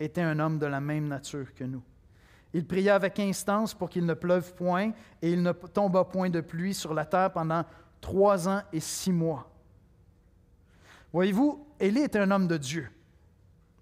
était 0.00 0.22
un 0.22 0.38
homme 0.38 0.58
de 0.58 0.64
la 0.64 0.80
même 0.80 1.08
nature 1.08 1.54
que 1.54 1.64
nous. 1.64 1.82
Il 2.54 2.66
pria 2.66 2.94
avec 2.94 3.18
instance 3.18 3.72
pour 3.72 3.88
qu'il 3.88 4.04
ne 4.04 4.14
pleuve 4.14 4.54
point 4.54 4.92
et 5.22 5.32
il 5.32 5.42
ne 5.42 5.52
tomba 5.52 6.04
point 6.04 6.28
de 6.28 6.40
pluie 6.40 6.74
sur 6.74 6.92
la 6.92 7.04
terre 7.04 7.32
pendant 7.32 7.64
trois 8.00 8.48
ans 8.48 8.62
et 8.72 8.80
six 8.80 9.12
mois. 9.12 9.48
Voyez-vous, 11.12 11.66
Élie 11.80 12.00
est 12.00 12.16
un 12.16 12.30
homme 12.30 12.48
de 12.48 12.56
Dieu. 12.56 12.88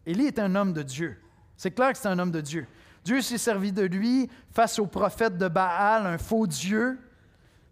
Élie 0.07 0.27
est 0.27 0.39
un 0.39 0.55
homme 0.55 0.73
de 0.73 0.83
Dieu. 0.83 1.17
C'est 1.57 1.71
clair 1.71 1.93
que 1.93 1.99
c'est 1.99 2.09
un 2.09 2.19
homme 2.19 2.31
de 2.31 2.41
Dieu. 2.41 2.67
Dieu 3.05 3.21
s'est 3.23 3.39
servi 3.39 3.73
de 3.73 3.83
lui 3.83 4.29
face 4.51 4.79
au 4.79 4.87
prophète 4.87 5.39
de 5.39 5.49
Baal, 5.49 6.07
un 6.07 6.19
faux 6.19 6.47
Dieu. 6.47 6.99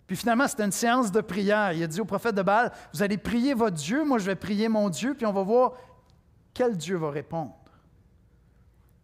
Puis 0.07 0.17
finalement, 0.17 0.49
c'était 0.49 0.65
une 0.65 0.73
séance 0.73 1.13
de 1.13 1.21
prière. 1.21 1.73
Il 1.73 1.83
a 1.83 1.87
dit 1.87 2.01
au 2.01 2.05
prophète 2.05 2.35
de 2.35 2.43
Baal, 2.43 2.73
vous 2.95 3.03
allez 3.03 3.19
prier 3.19 3.53
votre 3.55 3.77
Dieu, 3.77 4.05
moi 4.05 4.19
je 4.19 4.25
vais 4.25 4.37
prier 4.37 4.69
mon 4.69 4.89
Dieu, 4.89 5.15
puis 5.15 5.27
on 5.27 5.33
va 5.33 5.43
voir 5.43 5.75
quel 6.55 6.77
Dieu 6.77 6.97
va 6.97 7.11
répondre. 7.11 7.58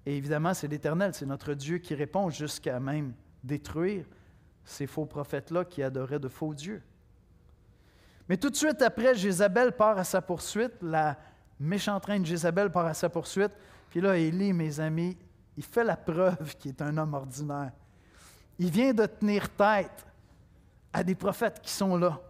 Et 0.06 0.16
évidemment, 0.16 0.54
c'est 0.54 0.68
l'Éternel, 0.68 1.14
c'est 1.14 1.26
notre 1.26 1.54
Dieu 1.54 1.78
qui 1.78 1.94
répond 1.94 2.28
jusqu'à 2.30 2.78
même 2.78 3.14
détruire 3.42 4.04
ces 4.64 4.86
faux 4.86 5.06
prophètes-là 5.06 5.64
qui 5.64 5.82
adoraient 5.82 6.18
de 6.18 6.28
faux 6.28 6.54
dieux. 6.54 6.82
Mais 8.28 8.36
tout 8.36 8.50
de 8.50 8.56
suite 8.56 8.80
après, 8.82 9.14
Jézabel 9.14 9.72
part 9.72 9.98
à 9.98 10.04
sa 10.04 10.22
poursuite, 10.22 10.72
la 10.82 11.16
méchante 11.60 12.06
reine 12.06 12.24
Jézabel 12.24 12.70
part 12.70 12.86
à 12.86 12.94
sa 12.94 13.08
poursuite, 13.08 13.52
puis 13.90 14.00
là, 14.00 14.16
Élie, 14.16 14.52
mes 14.52 14.80
amis, 14.80 15.16
il 15.56 15.62
fait 15.62 15.84
la 15.84 15.96
preuve 15.96 16.56
qu'il 16.56 16.70
est 16.72 16.82
un 16.82 16.96
homme 16.96 17.14
ordinaire. 17.14 17.72
Il 18.58 18.70
vient 18.70 18.92
de 18.92 19.06
tenir 19.06 19.48
tête 19.50 20.06
à 20.92 21.04
des 21.04 21.14
prophètes 21.14 21.60
qui 21.60 21.70
sont 21.70 21.96
là. 21.96 22.20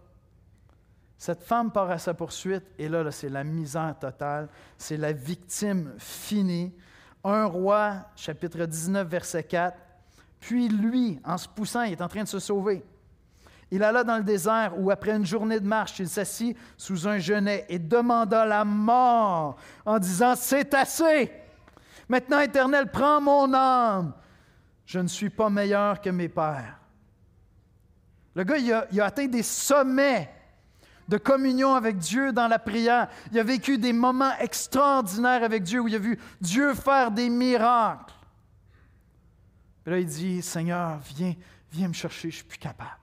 Cette 1.17 1.43
femme 1.43 1.71
part 1.71 1.89
à 1.89 1.97
sa 1.97 2.13
poursuite, 2.13 2.65
et 2.77 2.89
là, 2.89 3.03
là 3.03 3.11
c'est 3.11 3.29
la 3.29 3.43
misère 3.43 3.95
totale, 3.99 4.49
c'est 4.77 4.97
la 4.97 5.13
victime 5.13 5.93
finie. 5.97 6.73
1 7.25 7.45
roi, 7.45 7.95
chapitre 8.15 8.65
19, 8.65 9.07
verset 9.07 9.43
4. 9.43 9.75
Puis 10.39 10.69
lui, 10.69 11.19
en 11.25 11.37
se 11.37 11.47
poussant, 11.47 11.81
il 11.81 11.93
est 11.93 12.01
en 12.01 12.07
train 12.07 12.23
de 12.23 12.27
se 12.27 12.37
sauver. 12.37 12.85
Il 13.71 13.83
alla 13.83 14.03
dans 14.03 14.17
le 14.17 14.23
désert 14.23 14.73
où, 14.77 14.91
après 14.91 15.15
une 15.15 15.25
journée 15.25 15.59
de 15.59 15.65
marche, 15.65 15.99
il 15.99 16.07
s'assit 16.07 16.55
sous 16.77 17.07
un 17.07 17.17
genêt 17.17 17.65
et 17.67 17.79
demanda 17.79 18.45
la 18.45 18.63
mort 18.63 19.57
en 19.85 19.97
disant, 19.97 20.35
C'est 20.35 20.71
assez. 20.75 21.31
Maintenant, 22.07 22.39
Éternel, 22.41 22.91
prends 22.91 23.19
mon 23.19 23.51
âme. 23.55 24.13
Je 24.85 24.99
ne 24.99 25.07
suis 25.07 25.31
pas 25.31 25.49
meilleur 25.49 25.99
que 25.99 26.11
mes 26.11 26.29
pères. 26.29 26.79
Le 28.35 28.43
gars, 28.43 28.57
il 28.57 28.71
a, 28.71 28.85
il 28.91 29.01
a 29.01 29.05
atteint 29.05 29.25
des 29.25 29.41
sommets 29.41 30.29
de 31.07 31.17
communion 31.17 31.75
avec 31.75 31.97
Dieu 31.97 32.33
dans 32.33 32.47
la 32.47 32.59
prière. 32.59 33.09
Il 33.31 33.39
a 33.39 33.43
vécu 33.43 33.77
des 33.77 33.93
moments 33.93 34.35
extraordinaires 34.39 35.43
avec 35.43 35.63
Dieu 35.63 35.79
où 35.79 35.87
il 35.87 35.95
a 35.95 35.99
vu 35.99 36.19
Dieu 36.41 36.73
faire 36.73 37.11
des 37.11 37.29
miracles. 37.29 38.13
Et 39.85 39.89
là, 39.89 39.99
il 39.99 40.05
dit, 40.05 40.41
Seigneur, 40.41 40.99
viens, 41.15 41.35
viens 41.71 41.87
me 41.87 41.93
chercher, 41.93 42.31
je 42.31 42.37
ne 42.37 42.39
suis 42.39 42.43
plus 42.43 42.57
capable. 42.57 42.99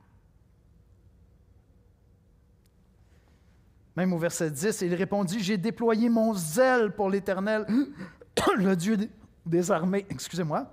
Même 3.96 4.12
au 4.12 4.18
verset 4.18 4.50
10, 4.50 4.80
il 4.82 4.94
répondit, 4.94 5.40
J'ai 5.40 5.58
déployé 5.58 6.08
mon 6.08 6.34
zèle 6.34 6.92
pour 6.92 7.10
l'Éternel, 7.10 7.66
le 8.56 8.74
Dieu 8.74 8.96
des 9.44 9.70
armées, 9.70 10.06
excusez-moi, 10.08 10.66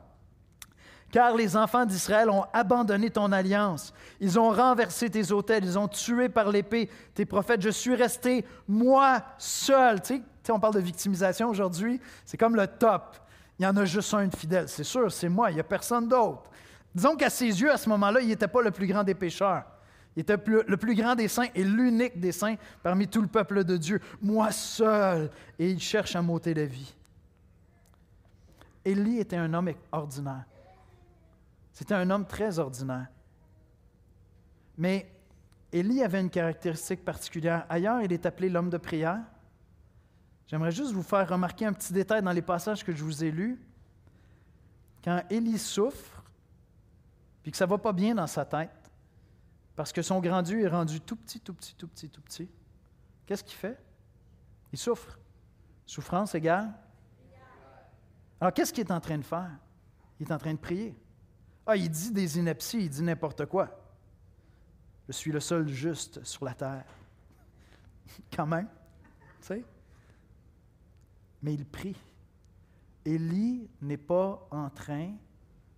car 1.12 1.36
les 1.36 1.58
enfants 1.58 1.86
d'Israël 1.86 2.30
ont 2.30 2.46
abandonné 2.54 3.10
ton 3.10 3.32
alliance. 3.32 3.94
Ils 4.20 4.40
ont 4.40 4.50
renversé 4.52 5.10
tes 5.10 5.32
autels, 5.32 5.66
ils 5.66 5.78
ont 5.80 5.88
tué 5.88 6.30
par 6.30 6.50
l'épée 6.50 6.90
tes 7.14 7.26
prophètes. 7.26 7.62
Je 7.62 7.70
suis 7.70 7.96
resté 7.96 8.46
moi 8.68 9.24
seul. 9.38 10.02
Tu 10.02 10.22
sais, 10.44 10.52
on 10.52 10.60
parle 10.60 10.76
de 10.76 10.80
victimisation 10.80 11.50
aujourd'hui, 11.50 12.00
c'est 12.26 12.38
comme 12.38 12.56
le 12.56 12.68
top. 12.68 13.18
Il 13.58 13.64
y 13.64 13.68
en 13.68 13.76
a 13.76 13.86
juste 13.86 14.14
un 14.14 14.30
fidèle. 14.30 14.70
C'est 14.70 14.84
sûr, 14.84 15.12
c'est 15.12 15.30
moi, 15.30 15.52
il 15.52 15.56
n'y 15.56 15.60
a 15.60 15.66
personne 15.66 16.08
d'autre. 16.08 16.44
Disons 16.94 17.16
qu'à 17.16 17.30
ses 17.30 17.46
yeux, 17.46 17.72
à 17.72 17.78
ce 17.78 17.90
moment-là, 17.90 18.22
il 18.22 18.28
n'était 18.28 18.48
pas 18.48 18.62
le 18.62 18.72
plus 18.72 18.88
grand 18.88 19.04
des 19.04 19.16
pécheurs. 19.16 19.64
Il 20.16 20.22
était 20.22 20.38
le 20.46 20.78
plus 20.78 20.96
grand 20.96 21.16
des 21.16 21.28
saints 21.28 21.48
et 21.54 21.64
l'unique 21.64 22.20
des 22.20 22.32
saints 22.32 22.56
parmi 22.82 23.08
tout 23.08 23.22
le 23.22 23.28
peuple 23.28 23.64
de 23.64 23.78
Dieu. 23.78 24.02
Moi 24.22 24.52
seul. 24.52 25.30
Et 25.58 25.70
il 25.70 25.80
cherche 25.80 26.16
à 26.16 26.22
m'ôter 26.22 26.54
la 26.54 26.66
vie. 26.66 26.94
Élie 28.84 29.20
était 29.20 29.38
un 29.38 29.54
homme 29.54 29.72
ordinaire. 29.92 30.46
C'était 31.80 31.96
un 31.96 32.10
homme 32.10 32.26
très 32.26 32.60
ordinaire. 32.60 33.08
Mais 34.76 35.10
Élie 35.72 36.04
avait 36.04 36.20
une 36.20 36.30
caractéristique 36.30 37.06
particulière. 37.06 37.66
Ailleurs, 37.70 38.02
il 38.02 38.12
est 38.12 38.26
appelé 38.26 38.50
l'homme 38.50 38.70
de 38.70 38.78
prière. 38.78 39.22
J'aimerais 40.48 40.74
juste 40.74 40.92
vous 40.92 41.04
faire 41.04 41.30
remarquer 41.30 41.68
un 41.68 41.72
petit 41.72 41.94
détail 41.94 42.22
dans 42.22 42.34
les 42.34 42.42
passages 42.42 42.84
que 42.84 42.94
je 42.94 43.02
vous 43.02 43.24
ai 43.24 43.32
lus. 43.32 43.66
Quand 45.02 45.24
Élie 45.30 45.58
souffre, 45.58 46.22
puis 47.44 47.52
que 47.54 47.58
ça 47.58 47.64
ne 47.66 47.70
va 47.70 47.78
pas 47.78 47.94
bien 47.94 48.14
dans 48.14 48.28
sa 48.28 48.44
tête, 48.44 48.92
parce 49.78 49.94
que 49.94 50.02
son 50.02 50.20
grand 50.20 50.42
Dieu 50.42 50.62
est 50.62 50.68
rendu 50.68 51.00
tout 51.00 51.16
petit, 51.16 51.40
tout 51.40 51.54
petit, 51.54 51.76
tout 51.76 51.88
petit, 51.88 52.10
tout 52.10 52.22
petit, 52.22 52.50
qu'est-ce 53.26 53.46
qu'il 53.46 53.56
fait? 53.56 53.82
Il 54.74 54.78
souffre. 54.78 55.18
Souffrance 55.86 56.36
égale? 56.36 56.74
Alors, 58.42 58.54
qu'est-ce 58.54 58.74
qu'il 58.74 58.86
est 58.86 58.92
en 58.92 59.00
train 59.00 59.18
de 59.18 59.24
faire? 59.24 59.52
Il 60.20 60.28
est 60.28 60.34
en 60.34 60.38
train 60.38 60.54
de 60.54 60.60
prier. 60.60 60.94
Ah, 61.72 61.76
il 61.76 61.88
dit 61.88 62.12
des 62.12 62.40
inepties, 62.40 62.86
il 62.86 62.90
dit 62.90 63.04
n'importe 63.04 63.46
quoi. 63.46 63.70
Je 65.08 65.12
suis 65.12 65.32
le 65.32 65.40
seul 65.40 65.68
juste 65.68 66.24
sur 66.24 66.44
la 66.44 66.56
terre. 66.56 66.84
Quand 68.36 68.48
même. 68.48 68.68
Mais 71.44 71.54
il 71.54 71.68
prie. 71.68 71.96
Élie 73.06 73.70
n'est 73.84 73.98
pas 73.98 74.48
en 74.50 74.72
train 74.72 75.14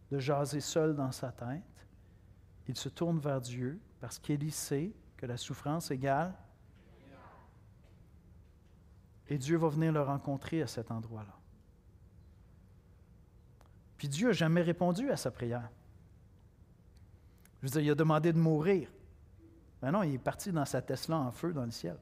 de 0.09 0.17
jaser 0.17 0.61
seul 0.61 0.95
dans 0.95 1.11
sa 1.11 1.29
tête. 1.33 1.85
Il 2.69 2.77
se 2.77 2.87
tourne 2.87 3.19
vers 3.19 3.41
Dieu 3.41 3.77
parce 3.99 4.17
qu'Élie 4.17 4.49
sait 4.49 4.93
que 5.17 5.25
la 5.25 5.35
souffrance 5.35 5.91
égale. 5.91 6.33
Et 9.27 9.37
Dieu 9.37 9.57
va 9.57 9.67
venir 9.67 9.91
le 9.91 10.01
rencontrer 10.01 10.61
à 10.61 10.67
cet 10.67 10.89
endroit-là. 10.89 11.37
Puis 13.97 14.07
Dieu 14.07 14.27
n'a 14.27 14.33
jamais 14.33 14.61
répondu 14.61 15.11
à 15.11 15.17
sa 15.17 15.31
prière. 15.31 15.69
Je 17.61 17.67
veux 17.67 17.71
dire, 17.71 17.81
il 17.81 17.91
a 17.91 17.95
demandé 17.95 18.33
de 18.33 18.39
mourir. 18.39 18.89
Mais 19.81 19.91
non, 19.91 20.03
il 20.03 20.15
est 20.15 20.19
parti 20.19 20.51
dans 20.51 20.65
sa 20.65 20.81
Tesla 20.81 21.17
en 21.17 21.31
feu 21.31 21.53
dans 21.53 21.65
le 21.65 21.71
ciel. 21.71 21.97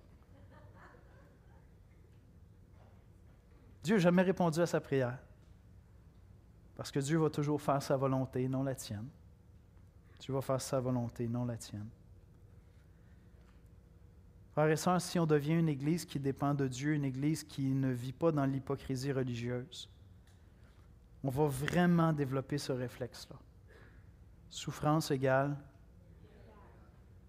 Dieu 3.83 3.95
n'a 3.95 4.01
jamais 4.01 4.21
répondu 4.21 4.59
à 4.59 4.65
sa 4.65 4.79
prière. 4.79 5.17
Parce 6.75 6.91
que 6.91 6.99
Dieu 6.99 7.17
va 7.17 7.29
toujours 7.29 7.61
faire 7.61 7.81
sa 7.81 7.97
volonté, 7.97 8.47
non 8.47 8.63
la 8.63 8.75
tienne. 8.75 9.07
Tu 10.19 10.31
vas 10.31 10.41
faire 10.41 10.61
sa 10.61 10.79
volonté, 10.79 11.27
non 11.27 11.45
la 11.45 11.57
tienne. 11.57 11.89
Frères 14.53 14.69
et 14.69 14.75
sœurs, 14.75 15.01
si 15.01 15.19
on 15.19 15.25
devient 15.25 15.53
une 15.59 15.69
Église 15.69 16.05
qui 16.05 16.19
dépend 16.19 16.53
de 16.53 16.67
Dieu, 16.67 16.93
une 16.93 17.05
Église 17.05 17.43
qui 17.43 17.73
ne 17.73 17.91
vit 17.91 18.13
pas 18.13 18.31
dans 18.31 18.45
l'hypocrisie 18.45 19.11
religieuse, 19.11 19.89
on 21.23 21.29
va 21.29 21.47
vraiment 21.47 22.13
développer 22.13 22.57
ce 22.57 22.71
réflexe-là. 22.71 23.37
Souffrance 24.49 25.11
égale. 25.11 25.55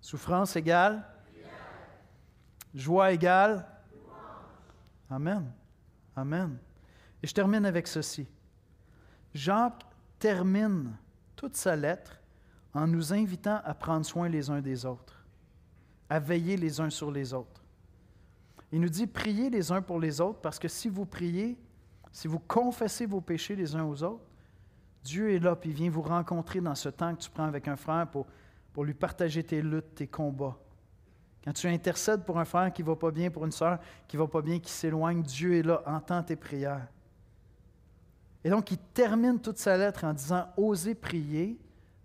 Souffrance 0.00 0.56
égale. 0.56 1.04
Joie 2.74 3.12
égale. 3.12 3.66
Amen. 5.10 5.52
Amen. 6.16 6.58
Et 7.22 7.26
je 7.26 7.34
termine 7.34 7.66
avec 7.66 7.86
ceci. 7.86 8.26
Jacques 9.34 9.84
termine 10.18 10.96
toute 11.36 11.56
sa 11.56 11.76
lettre 11.76 12.20
en 12.72 12.86
nous 12.86 13.12
invitant 13.12 13.60
à 13.64 13.74
prendre 13.74 14.06
soin 14.06 14.28
les 14.28 14.50
uns 14.50 14.60
des 14.60 14.86
autres, 14.86 15.24
à 16.08 16.18
veiller 16.18 16.56
les 16.56 16.80
uns 16.80 16.90
sur 16.90 17.10
les 17.10 17.34
autres. 17.34 17.62
Il 18.72 18.80
nous 18.80 18.88
dit, 18.88 19.06
priez 19.06 19.50
les 19.50 19.72
uns 19.72 19.82
pour 19.82 19.98
les 19.98 20.20
autres 20.20 20.40
parce 20.40 20.58
que 20.58 20.68
si 20.68 20.88
vous 20.88 21.04
priez, 21.04 21.58
si 22.12 22.28
vous 22.28 22.38
confessez 22.38 23.06
vos 23.06 23.20
péchés 23.20 23.56
les 23.56 23.74
uns 23.74 23.84
aux 23.84 24.02
autres, 24.02 24.29
Dieu 25.02 25.34
est 25.34 25.38
là, 25.38 25.56
puis 25.56 25.70
il 25.70 25.76
vient 25.76 25.90
vous 25.90 26.02
rencontrer 26.02 26.60
dans 26.60 26.74
ce 26.74 26.88
temps 26.88 27.14
que 27.14 27.20
tu 27.20 27.30
prends 27.30 27.44
avec 27.44 27.68
un 27.68 27.76
frère 27.76 28.06
pour, 28.08 28.26
lui 28.84 28.94
partager 28.94 29.44
tes 29.44 29.60
luttes, 29.60 29.94
tes 29.94 30.06
combats. 30.06 30.58
Quand 31.44 31.52
tu 31.52 31.66
intercèdes 31.66 32.24
pour 32.24 32.38
un 32.38 32.44
frère 32.44 32.72
qui 32.72 32.82
ne 32.82 32.86
va 32.86 32.96
pas 32.96 33.10
bien, 33.10 33.30
pour 33.30 33.44
une 33.44 33.52
sœur 33.52 33.78
qui 34.08 34.16
ne 34.16 34.22
va 34.22 34.28
pas 34.28 34.40
bien, 34.42 34.58
qui 34.58 34.70
s'éloigne, 34.70 35.22
Dieu 35.22 35.58
est 35.58 35.62
là, 35.62 35.82
entend 35.86 36.22
tes 36.22 36.36
prières. 36.36 36.86
Et 38.42 38.48
donc, 38.48 38.70
il 38.70 38.78
termine 38.78 39.38
toute 39.38 39.58
sa 39.58 39.76
lettre 39.76 40.04
en 40.04 40.14
disant 40.14 40.46
Osez 40.56 40.94
prier 40.94 41.58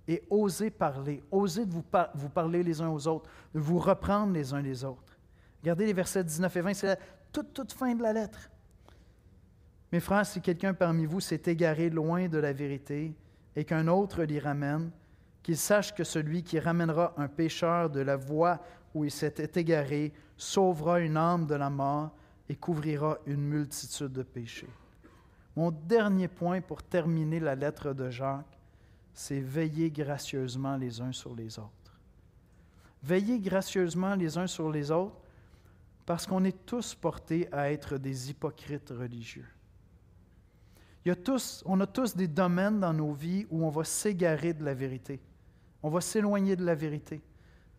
et 0.08 0.24
osez 0.30 0.70
parler. 0.70 1.24
Osez 1.32 1.66
de 1.66 1.72
vous, 1.72 1.84
vous 2.14 2.30
parler 2.30 2.64
les 2.64 2.82
uns 2.82 2.90
aux 2.90 3.08
autres, 3.08 3.30
de 3.54 3.60
vous 3.60 3.80
reprendre 3.80 4.34
les 4.34 4.54
uns 4.54 4.62
les 4.62 4.84
autres. 4.84 5.18
Regardez 5.62 5.86
les 5.86 5.94
versets 5.94 6.24
19 6.24 6.56
et 6.56 6.62
20, 6.62 6.74
c'est 6.74 6.88
la 6.88 6.98
toute, 7.32 7.54
toute 7.54 7.72
fin 7.72 7.96
de 7.96 8.04
la 8.04 8.14
lettre. 8.14 8.50
Mes 9.96 10.02
frères, 10.02 10.26
si 10.26 10.42
quelqu'un 10.42 10.74
parmi 10.74 11.06
vous 11.06 11.22
s'est 11.22 11.44
égaré 11.46 11.90
loin 11.90 12.28
de 12.28 12.38
la 12.38 12.52
vérité 12.52 13.16
et 13.56 13.64
qu'un 13.64 13.88
autre 13.88 14.24
l'y 14.24 14.40
ramène, 14.40 14.92
qu'il 15.42 15.56
sache 15.56 15.96
que 15.96 16.04
celui 16.04 16.44
qui 16.44 16.60
ramènera 16.60 17.14
un 17.16 17.30
pécheur 17.30 17.90
de 17.90 18.02
la 18.02 18.18
voie 18.18 18.60
où 18.94 19.06
il 19.06 19.12
s'était 19.12 19.58
égaré 19.58 20.12
sauvera 20.36 21.00
une 21.00 21.16
âme 21.16 21.46
de 21.48 21.56
la 21.56 21.70
mort 21.70 22.12
et 22.50 22.58
couvrira 22.58 23.20
une 23.26 23.40
multitude 23.40 24.12
de 24.12 24.24
péchés. 24.24 24.68
Mon 25.56 25.72
dernier 25.72 26.28
point 26.28 26.60
pour 26.60 26.84
terminer 26.84 27.40
la 27.40 27.56
lettre 27.56 27.94
de 27.94 28.10
Jacques, 28.10 28.60
c'est 29.14 29.40
veiller 29.40 29.92
gracieusement 29.92 30.76
les 30.76 31.00
uns 31.00 31.14
sur 31.14 31.34
les 31.34 31.58
autres. 31.58 32.02
Veiller 33.02 33.40
gracieusement 33.40 34.16
les 34.16 34.38
uns 34.38 34.48
sur 34.48 34.70
les 34.70 34.92
autres 34.92 35.22
parce 36.06 36.28
qu'on 36.28 36.44
est 36.44 36.66
tous 36.66 36.96
portés 36.96 37.48
à 37.54 37.72
être 37.72 37.98
des 37.98 38.30
hypocrites 38.30 38.90
religieux. 38.90 39.55
Il 41.06 41.10
y 41.10 41.12
a 41.12 41.16
tous, 41.16 41.62
on 41.68 41.80
a 41.82 41.86
tous 41.86 42.16
des 42.16 42.28
domaines 42.28 42.80
dans 42.80 42.92
nos 42.94 43.14
vies 43.14 43.46
où 43.52 43.64
on 43.64 43.70
va 43.70 43.84
s'égarer 43.84 44.54
de 44.54 44.66
la 44.66 44.74
vérité. 44.74 45.22
On 45.84 45.90
va 45.90 46.02
s'éloigner 46.02 46.56
de 46.56 46.66
la 46.66 46.74
vérité. 46.74 47.22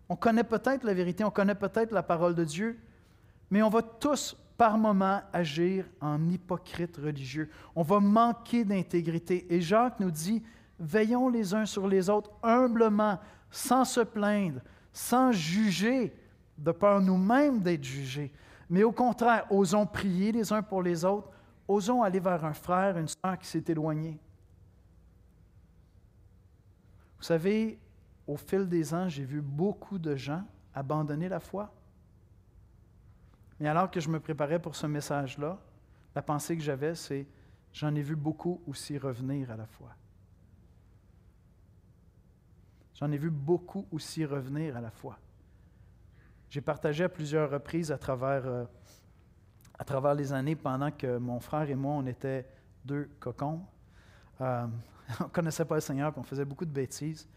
On 0.09 0.15
connaît 0.15 0.45
peut-être 0.45 0.85
la 0.85 0.95
vérité, 0.95 1.25
on 1.25 1.33
connaît 1.33 1.57
peut-être 1.57 1.91
la 1.91 2.05
parole 2.05 2.37
de 2.37 2.45
Dieu, 2.45 2.79
mais 3.51 3.63
on 3.63 3.69
va 3.69 3.83
tous 3.83 4.37
par 4.57 4.79
moments 4.79 5.21
agir 5.33 5.85
en 6.01 6.31
hypocrite 6.31 6.97
religieux. 6.99 7.51
On 7.75 7.83
va 7.83 7.99
manquer 7.99 8.65
d'intégrité. 8.65 9.53
Et 9.53 9.61
Jacques 9.61 9.99
nous 9.99 10.13
dit, 10.13 10.45
veillons 10.79 11.29
les 11.29 11.53
uns 11.53 11.67
sur 11.67 11.89
les 11.89 12.09
autres 12.09 12.31
humblement, 12.45 13.19
sans 13.51 13.85
se 13.85 14.01
plaindre, 14.01 14.61
sans 14.93 15.33
juger, 15.33 16.15
de 16.57 16.71
peur 16.71 17.01
nous-mêmes 17.01 17.61
d'être 17.61 17.85
jugés. 17.85 18.33
Mais 18.71 18.85
au 18.85 18.93
contraire, 18.93 19.47
osons 19.51 19.85
prier 19.85 20.31
les 20.31 20.53
uns 20.53 20.63
pour 20.63 20.83
les 20.83 21.05
autres, 21.05 21.29
osons 21.69 22.03
aller 22.03 22.21
vers 22.21 22.45
un 22.45 22.53
frère, 22.53 22.99
une 22.99 23.09
soeur 23.09 23.39
qui 23.39 23.47
s'est 23.47 23.65
éloigné. 23.69 24.19
Vous 27.19 27.25
savez, 27.25 27.79
au 28.27 28.37
fil 28.37 28.69
des 28.69 28.93
ans, 28.95 29.09
j'ai 29.09 29.25
vu 29.25 29.41
beaucoup 29.41 29.99
de 29.99 30.15
gens 30.17 30.45
abandonner 30.75 31.29
la 31.29 31.41
foi. 31.41 31.73
Mais 33.59 33.69
alors 33.69 33.91
que 33.91 34.01
je 34.01 34.09
me 34.09 34.21
préparais 34.21 34.61
pour 34.61 34.77
ce 34.77 34.87
message-là, 34.87 35.59
la 36.15 36.23
pensée 36.23 36.57
que 36.57 36.63
j'avais, 36.63 36.95
c'est 36.95 37.27
j'en 37.73 37.95
ai 37.95 38.03
vu 38.03 38.17
beaucoup 38.17 38.61
aussi 38.67 38.99
revenir 38.99 39.51
à 39.51 39.57
la 39.57 39.67
foi. 39.67 39.95
J'en 42.95 43.11
ai 43.13 43.19
vu 43.19 43.31
beaucoup 43.31 43.87
aussi 43.93 44.25
revenir 44.25 44.77
à 44.77 44.81
la 44.81 44.91
foi. 44.91 45.19
J'ai 46.49 46.61
partagé 46.61 47.05
à 47.05 47.09
plusieurs 47.09 47.51
reprises 47.51 47.93
à 47.93 47.99
travers, 47.99 48.47
euh, 48.47 48.65
à 49.79 49.85
travers 49.85 50.15
les 50.15 50.33
années 50.33 50.57
pendant 50.57 50.91
que 50.91 51.19
mon 51.19 51.41
frère 51.41 51.69
et 51.69 51.75
moi, 51.75 51.95
on 51.95 52.07
était 52.07 52.47
deux 52.85 53.11
cocons. 53.21 53.61
Euh, 54.41 54.67
on 55.21 55.25
ne 55.25 55.29
connaissait 55.29 55.65
pas 55.65 55.77
le 55.77 55.81
Seigneur, 55.81 56.13
puis 56.13 56.21
on 56.21 56.25
faisait 56.25 56.45
beaucoup 56.45 56.65
de 56.65 56.71
bêtises. 56.71 57.29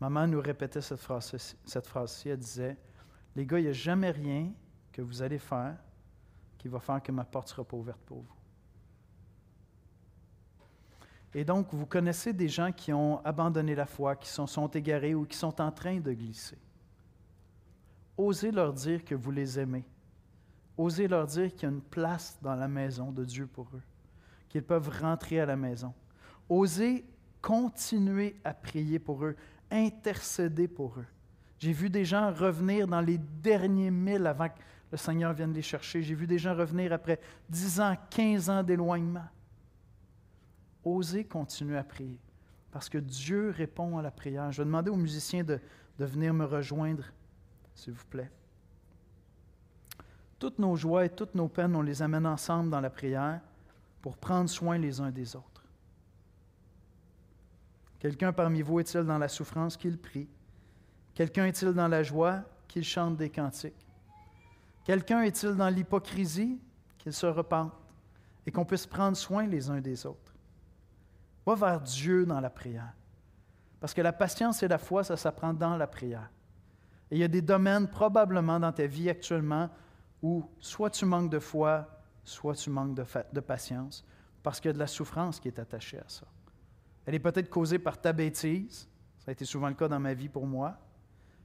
Maman 0.00 0.26
nous 0.26 0.40
répétait 0.40 0.80
cette 0.82 0.98
phrase-ci. 0.98 2.28
Elle 2.28 2.38
disait 2.38 2.76
Les 3.34 3.46
gars, 3.46 3.58
il 3.58 3.64
n'y 3.64 3.70
a 3.70 3.72
jamais 3.72 4.10
rien 4.10 4.52
que 4.92 5.02
vous 5.02 5.22
allez 5.22 5.38
faire 5.38 5.76
qui 6.58 6.68
va 6.68 6.80
faire 6.80 7.02
que 7.02 7.12
ma 7.12 7.24
porte 7.24 7.46
ne 7.48 7.50
sera 7.50 7.64
pas 7.64 7.76
ouverte 7.76 8.00
pour 8.04 8.18
vous. 8.18 8.34
Et 11.34 11.44
donc, 11.44 11.68
vous 11.72 11.86
connaissez 11.86 12.32
des 12.32 12.48
gens 12.48 12.72
qui 12.72 12.92
ont 12.92 13.22
abandonné 13.24 13.74
la 13.74 13.86
foi, 13.86 14.16
qui 14.16 14.28
sont 14.28 14.68
égarés 14.68 15.14
ou 15.14 15.26
qui 15.26 15.36
sont 15.36 15.60
en 15.60 15.70
train 15.70 16.00
de 16.00 16.12
glisser. 16.12 16.58
Osez 18.16 18.50
leur 18.50 18.72
dire 18.72 19.04
que 19.04 19.14
vous 19.14 19.30
les 19.30 19.58
aimez. 19.58 19.84
Osez 20.76 21.08
leur 21.08 21.26
dire 21.26 21.52
qu'il 21.54 21.62
y 21.62 21.66
a 21.66 21.74
une 21.74 21.80
place 21.80 22.38
dans 22.42 22.54
la 22.54 22.68
maison 22.68 23.10
de 23.10 23.24
Dieu 23.24 23.46
pour 23.46 23.66
eux, 23.74 23.82
qu'ils 24.48 24.62
peuvent 24.62 24.90
rentrer 25.00 25.40
à 25.40 25.46
la 25.46 25.56
maison. 25.56 25.94
Osez 26.48 27.04
continuer 27.40 28.36
à 28.44 28.52
prier 28.52 28.98
pour 28.98 29.24
eux, 29.24 29.36
intercéder 29.70 30.68
pour 30.68 30.98
eux. 30.98 31.06
J'ai 31.58 31.72
vu 31.72 31.88
des 31.88 32.04
gens 32.04 32.32
revenir 32.32 32.86
dans 32.86 33.00
les 33.00 33.18
derniers 33.18 33.90
milles 33.90 34.26
avant 34.26 34.48
que 34.48 34.58
le 34.92 34.98
Seigneur 34.98 35.32
vienne 35.32 35.52
les 35.52 35.62
chercher. 35.62 36.02
J'ai 36.02 36.14
vu 36.14 36.26
des 36.26 36.38
gens 36.38 36.54
revenir 36.54 36.92
après 36.92 37.18
10 37.48 37.80
ans, 37.80 37.96
15 38.10 38.50
ans 38.50 38.62
d'éloignement. 38.62 39.24
Osez 40.84 41.24
continuer 41.24 41.78
à 41.78 41.84
prier 41.84 42.20
parce 42.70 42.88
que 42.88 42.98
Dieu 42.98 43.50
répond 43.50 43.96
à 43.96 44.02
la 44.02 44.10
prière. 44.10 44.52
Je 44.52 44.58
vais 44.58 44.66
demander 44.66 44.90
aux 44.90 44.96
musiciens 44.96 45.42
de, 45.42 45.58
de 45.98 46.04
venir 46.04 46.34
me 46.34 46.44
rejoindre, 46.44 47.04
s'il 47.74 47.94
vous 47.94 48.04
plaît. 48.04 48.30
Toutes 50.38 50.58
nos 50.58 50.76
joies 50.76 51.06
et 51.06 51.10
toutes 51.10 51.34
nos 51.34 51.48
peines, 51.48 51.74
on 51.74 51.82
les 51.82 52.02
amène 52.02 52.26
ensemble 52.26 52.70
dans 52.70 52.80
la 52.80 52.90
prière 52.90 53.40
pour 54.02 54.16
prendre 54.16 54.50
soin 54.50 54.78
les 54.78 55.00
uns 55.00 55.10
des 55.10 55.34
autres. 55.34 55.64
Quelqu'un 57.98 58.32
parmi 58.32 58.62
vous 58.62 58.80
est-il 58.80 59.02
dans 59.02 59.18
la 59.18 59.28
souffrance 59.28 59.76
qu'il 59.76 59.98
prie? 59.98 60.28
Quelqu'un 61.14 61.46
est-il 61.46 61.72
dans 61.72 61.88
la 61.88 62.02
joie 62.02 62.42
qu'il 62.68 62.84
chante 62.84 63.16
des 63.16 63.30
cantiques? 63.30 63.86
Quelqu'un 64.84 65.22
est-il 65.22 65.54
dans 65.54 65.70
l'hypocrisie 65.70 66.60
qu'il 66.98 67.12
se 67.12 67.26
repente 67.26 67.72
et 68.44 68.52
qu'on 68.52 68.64
puisse 68.64 68.86
prendre 68.86 69.16
soin 69.16 69.46
les 69.46 69.70
uns 69.70 69.80
des 69.80 70.04
autres? 70.04 70.34
Va 71.46 71.54
vers 71.54 71.80
Dieu 71.80 72.26
dans 72.26 72.40
la 72.40 72.50
prière. 72.50 72.92
Parce 73.80 73.94
que 73.94 74.02
la 74.02 74.12
patience 74.12 74.62
et 74.62 74.68
la 74.68 74.78
foi, 74.78 75.02
ça 75.02 75.16
s'apprend 75.16 75.54
dans 75.54 75.76
la 75.76 75.86
prière. 75.86 76.30
Et 77.10 77.16
il 77.16 77.18
y 77.18 77.24
a 77.24 77.28
des 77.28 77.42
domaines 77.42 77.88
probablement 77.88 78.60
dans 78.60 78.72
ta 78.72 78.86
vie 78.86 79.08
actuellement 79.08 79.70
où 80.22 80.44
soit 80.60 80.90
tu 80.90 81.04
manques 81.04 81.30
de 81.30 81.38
foi, 81.38 81.88
soit 82.24 82.54
tu 82.54 82.70
manques 82.70 82.94
de, 82.94 83.40
patience, 83.40 84.04
parce 84.42 84.60
qu'il 84.60 84.68
y 84.68 84.70
a 84.70 84.74
de 84.74 84.78
la 84.78 84.86
souffrance 84.86 85.40
qui 85.40 85.48
est 85.48 85.58
attachée 85.58 85.98
à 85.98 86.08
ça. 86.08 86.26
Elle 87.04 87.14
est 87.14 87.20
peut-être 87.20 87.50
causée 87.50 87.78
par 87.78 88.00
ta 88.00 88.12
bêtise, 88.12 88.88
ça 89.18 89.30
a 89.30 89.32
été 89.32 89.44
souvent 89.44 89.68
le 89.68 89.74
cas 89.74 89.88
dans 89.88 90.00
ma 90.00 90.14
vie 90.14 90.28
pour 90.28 90.46
moi, 90.46 90.76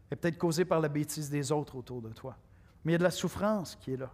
elle 0.10 0.18
est 0.18 0.22
peut-être 0.22 0.38
causée 0.38 0.66
par 0.66 0.80
la 0.80 0.90
bêtise 0.90 1.30
des 1.30 1.52
autres 1.52 1.76
autour 1.76 2.02
de 2.02 2.10
toi. 2.10 2.38
Mais 2.84 2.92
il 2.92 2.94
y 2.94 2.96
a 2.96 3.00
de 3.00 3.04
la 3.04 3.12
souffrance 3.12 3.76
qui 3.76 3.94
est 3.94 3.98
là. 3.98 4.12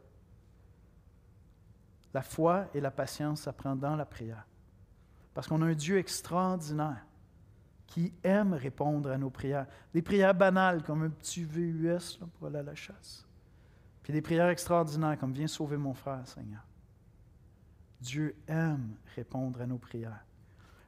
La 2.13 2.21
foi 2.21 2.67
et 2.73 2.81
la 2.81 2.91
patience 2.91 3.41
s'apprend 3.41 3.75
dans 3.75 3.95
la 3.95 4.05
prière. 4.05 4.45
Parce 5.33 5.47
qu'on 5.47 5.61
a 5.61 5.65
un 5.65 5.73
Dieu 5.73 5.97
extraordinaire 5.97 7.05
qui 7.85 8.13
aime 8.23 8.53
répondre 8.53 9.11
à 9.11 9.17
nos 9.17 9.29
prières. 9.29 9.67
Des 9.93 10.01
prières 10.01 10.33
banales 10.33 10.83
comme 10.83 11.03
un 11.03 11.09
petit 11.09 11.43
VUS 11.43 12.19
pour 12.37 12.47
aller 12.47 12.57
à 12.57 12.63
la 12.63 12.75
chasse. 12.75 13.26
Puis 14.07 14.13
des 14.13 14.21
prières 14.21 14.47
extraordinaires 14.47 15.19
comme 15.19 15.33
Viens 15.33 15.47
sauver 15.47 15.75
mon 15.75 15.93
frère, 15.93 16.25
Seigneur. 16.25 16.65
Dieu 17.99 18.37
aime 18.47 18.95
répondre 19.15 19.59
à 19.59 19.65
nos 19.65 19.77
prières 19.77 20.23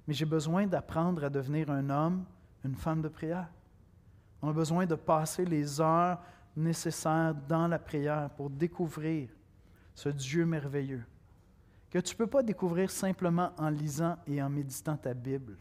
mais 0.09 0.15
j'ai 0.15 0.26
besoin 0.26 0.65
d'apprendre 0.65 1.24
à 1.24 1.30
devenir 1.30 1.70
un 1.70 1.88
homme, 1.91 2.26
une 2.65 2.74
femme 2.74 2.99
de 2.99 3.09
prière. 3.09 3.47
On 4.41 4.49
a 4.49 4.53
besoin 4.53 4.88
de 4.88 4.95
passer 4.95 5.45
les 5.45 5.80
heures 5.80 6.20
nécessaires 6.57 7.36
dans 7.47 7.67
la 7.67 7.78
prière 7.78 8.32
pour 8.32 8.49
découvrir 8.49 9.30
ce 9.93 10.09
Dieu 10.09 10.47
merveilleux, 10.47 11.03
que 11.91 11.99
tu 11.99 12.15
ne 12.15 12.17
peux 12.17 12.26
pas 12.26 12.41
découvrir 12.41 12.89
simplement 12.89 13.51
en 13.55 13.70
lisant 13.70 14.17
et 14.26 14.41
en 14.41 14.49
méditant 14.49 14.97
ta 14.97 15.13
Bible. 15.13 15.57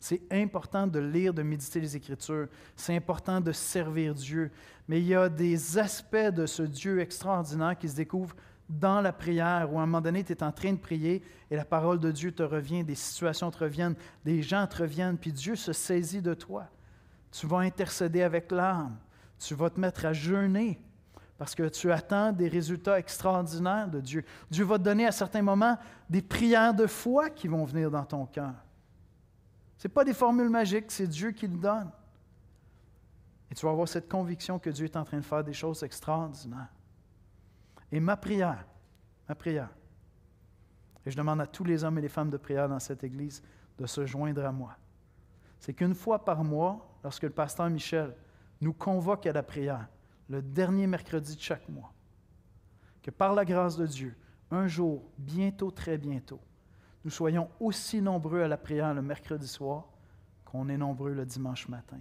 C'est 0.00 0.22
important 0.32 0.86
de 0.86 0.98
lire, 0.98 1.34
de 1.34 1.42
méditer 1.42 1.78
les 1.78 1.94
Écritures. 1.94 2.48
C'est 2.74 2.96
important 2.96 3.38
de 3.38 3.52
servir 3.52 4.14
Dieu. 4.14 4.50
Mais 4.88 4.98
il 4.98 5.06
y 5.06 5.14
a 5.14 5.28
des 5.28 5.78
aspects 5.78 6.16
de 6.16 6.46
ce 6.46 6.62
Dieu 6.62 7.00
extraordinaire 7.00 7.76
qui 7.78 7.88
se 7.88 7.96
découvrent 7.96 8.34
dans 8.66 9.02
la 9.02 9.12
prière, 9.12 9.70
où 9.70 9.78
à 9.78 9.82
un 9.82 9.86
moment 9.86 10.00
donné, 10.00 10.24
tu 10.24 10.32
es 10.32 10.42
en 10.42 10.52
train 10.52 10.72
de 10.72 10.78
prier 10.78 11.22
et 11.50 11.56
la 11.56 11.64
parole 11.64 12.00
de 12.00 12.10
Dieu 12.10 12.32
te 12.32 12.42
revient, 12.42 12.82
des 12.82 12.94
situations 12.94 13.50
te 13.50 13.58
reviennent, 13.58 13.96
des 14.24 14.42
gens 14.42 14.66
te 14.66 14.78
reviennent, 14.78 15.18
puis 15.18 15.32
Dieu 15.32 15.54
se 15.54 15.72
saisit 15.72 16.22
de 16.22 16.32
toi. 16.32 16.66
Tu 17.30 17.46
vas 17.46 17.58
intercéder 17.58 18.22
avec 18.22 18.50
l'âme. 18.50 18.96
Tu 19.38 19.54
vas 19.54 19.68
te 19.68 19.78
mettre 19.78 20.06
à 20.06 20.12
jeûner 20.12 20.80
parce 21.36 21.54
que 21.54 21.68
tu 21.68 21.90
attends 21.90 22.32
des 22.32 22.48
résultats 22.48 22.98
extraordinaires 22.98 23.88
de 23.88 24.00
Dieu. 24.00 24.24
Dieu 24.50 24.64
va 24.64 24.78
te 24.78 24.84
donner 24.84 25.06
à 25.06 25.12
certains 25.12 25.42
moments 25.42 25.78
des 26.08 26.22
prières 26.22 26.74
de 26.74 26.86
foi 26.86 27.30
qui 27.30 27.48
vont 27.48 27.64
venir 27.64 27.90
dans 27.90 28.04
ton 28.04 28.26
cœur. 28.26 28.54
Ce 29.80 29.88
n'est 29.88 29.94
pas 29.94 30.04
des 30.04 30.12
formules 30.12 30.50
magiques, 30.50 30.90
c'est 30.90 31.06
Dieu 31.06 31.30
qui 31.30 31.48
le 31.48 31.56
donne. 31.56 31.90
Et 33.50 33.54
tu 33.54 33.64
vas 33.64 33.72
avoir 33.72 33.88
cette 33.88 34.10
conviction 34.10 34.58
que 34.58 34.68
Dieu 34.68 34.84
est 34.84 34.94
en 34.94 35.04
train 35.04 35.16
de 35.16 35.24
faire 35.24 35.42
des 35.42 35.54
choses 35.54 35.82
extraordinaires. 35.82 36.68
Et 37.90 37.98
ma 37.98 38.18
prière, 38.18 38.66
ma 39.26 39.34
prière, 39.34 39.70
et 41.06 41.10
je 41.10 41.16
demande 41.16 41.40
à 41.40 41.46
tous 41.46 41.64
les 41.64 41.82
hommes 41.82 41.96
et 41.96 42.02
les 42.02 42.10
femmes 42.10 42.28
de 42.28 42.36
prière 42.36 42.68
dans 42.68 42.78
cette 42.78 43.02
Église 43.04 43.42
de 43.78 43.86
se 43.86 44.04
joindre 44.04 44.44
à 44.44 44.52
moi, 44.52 44.76
c'est 45.58 45.72
qu'une 45.72 45.94
fois 45.94 46.26
par 46.26 46.44
mois, 46.44 46.98
lorsque 47.02 47.22
le 47.22 47.30
pasteur 47.30 47.70
Michel 47.70 48.14
nous 48.60 48.74
convoque 48.74 49.24
à 49.24 49.32
la 49.32 49.42
prière, 49.42 49.88
le 50.28 50.42
dernier 50.42 50.86
mercredi 50.86 51.36
de 51.36 51.40
chaque 51.40 51.70
mois, 51.70 51.94
que 53.02 53.10
par 53.10 53.34
la 53.34 53.46
grâce 53.46 53.78
de 53.78 53.86
Dieu, 53.86 54.14
un 54.50 54.66
jour, 54.66 55.10
bientôt, 55.16 55.70
très 55.70 55.96
bientôt, 55.96 56.42
nous 57.04 57.10
soyons 57.10 57.48
aussi 57.58 58.00
nombreux 58.02 58.42
à 58.42 58.48
la 58.48 58.56
prière 58.56 58.92
le 58.94 59.02
mercredi 59.02 59.48
soir 59.48 59.84
qu'on 60.44 60.68
est 60.68 60.76
nombreux 60.76 61.14
le 61.14 61.24
dimanche 61.24 61.68
matin. 61.68 62.00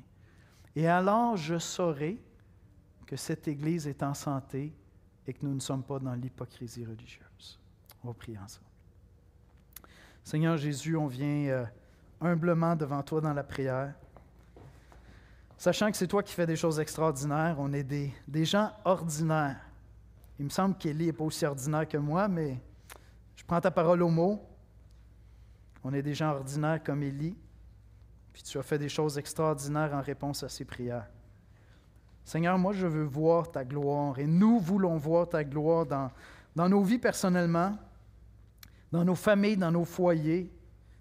Et 0.75 0.87
alors 0.87 1.37
je 1.37 1.57
saurai 1.57 2.21
que 3.05 3.15
cette 3.15 3.47
Église 3.47 3.87
est 3.87 4.03
en 4.03 4.13
santé 4.13 4.73
et 5.25 5.33
que 5.33 5.45
nous 5.45 5.53
ne 5.53 5.59
sommes 5.59 5.83
pas 5.83 5.99
dans 5.99 6.13
l'hypocrisie 6.13 6.85
religieuse. 6.85 7.59
On 8.03 8.07
va 8.07 8.13
prier 8.13 8.37
ensemble. 8.37 8.65
Seigneur 10.23 10.57
Jésus, 10.57 10.95
on 10.95 11.07
vient 11.07 11.47
euh, 11.47 11.65
humblement 12.21 12.75
devant 12.75 13.01
toi 13.01 13.21
dans 13.21 13.33
la 13.33 13.43
prière, 13.43 13.93
sachant 15.57 15.89
que 15.91 15.97
c'est 15.97 16.07
toi 16.07 16.21
qui 16.21 16.33
fais 16.33 16.45
des 16.45 16.55
choses 16.55 16.79
extraordinaires. 16.79 17.55
On 17.59 17.73
est 17.73 17.83
des, 17.83 18.13
des 18.27 18.45
gens 18.45 18.71
ordinaires. 18.85 19.59
Il 20.37 20.45
me 20.45 20.49
semble 20.49 20.75
qu'Élie 20.77 21.07
n'est 21.07 21.13
pas 21.13 21.23
aussi 21.23 21.45
ordinaire 21.45 21.87
que 21.87 21.97
moi, 21.97 22.27
mais 22.27 22.59
je 23.35 23.43
prends 23.43 23.59
ta 23.59 23.71
parole 23.71 24.01
au 24.03 24.09
mot. 24.09 24.48
On 25.83 25.93
est 25.93 26.01
des 26.01 26.13
gens 26.13 26.31
ordinaires 26.31 26.83
comme 26.83 27.03
Élie, 27.03 27.37
puis 28.33 28.43
tu 28.43 28.57
as 28.57 28.63
fait 28.63 28.77
des 28.77 28.89
choses 28.89 29.17
extraordinaires 29.17 29.93
en 29.93 30.01
réponse 30.01 30.43
à 30.43 30.49
ses 30.49 30.65
prières. 30.65 31.07
Seigneur, 32.25 32.57
moi 32.57 32.73
je 32.73 32.85
veux 32.85 33.03
voir 33.03 33.51
ta 33.51 33.65
gloire 33.65 34.19
et 34.19 34.27
nous 34.27 34.59
voulons 34.59 34.97
voir 34.97 35.27
ta 35.29 35.43
gloire 35.43 35.85
dans, 35.85 36.69
nos 36.69 36.83
vies 36.83 36.99
personnellement, 36.99 37.75
dans 38.91 39.03
nos 39.03 39.15
familles, 39.15 39.57
dans 39.57 39.71
nos 39.71 39.85
foyers, 39.85 40.51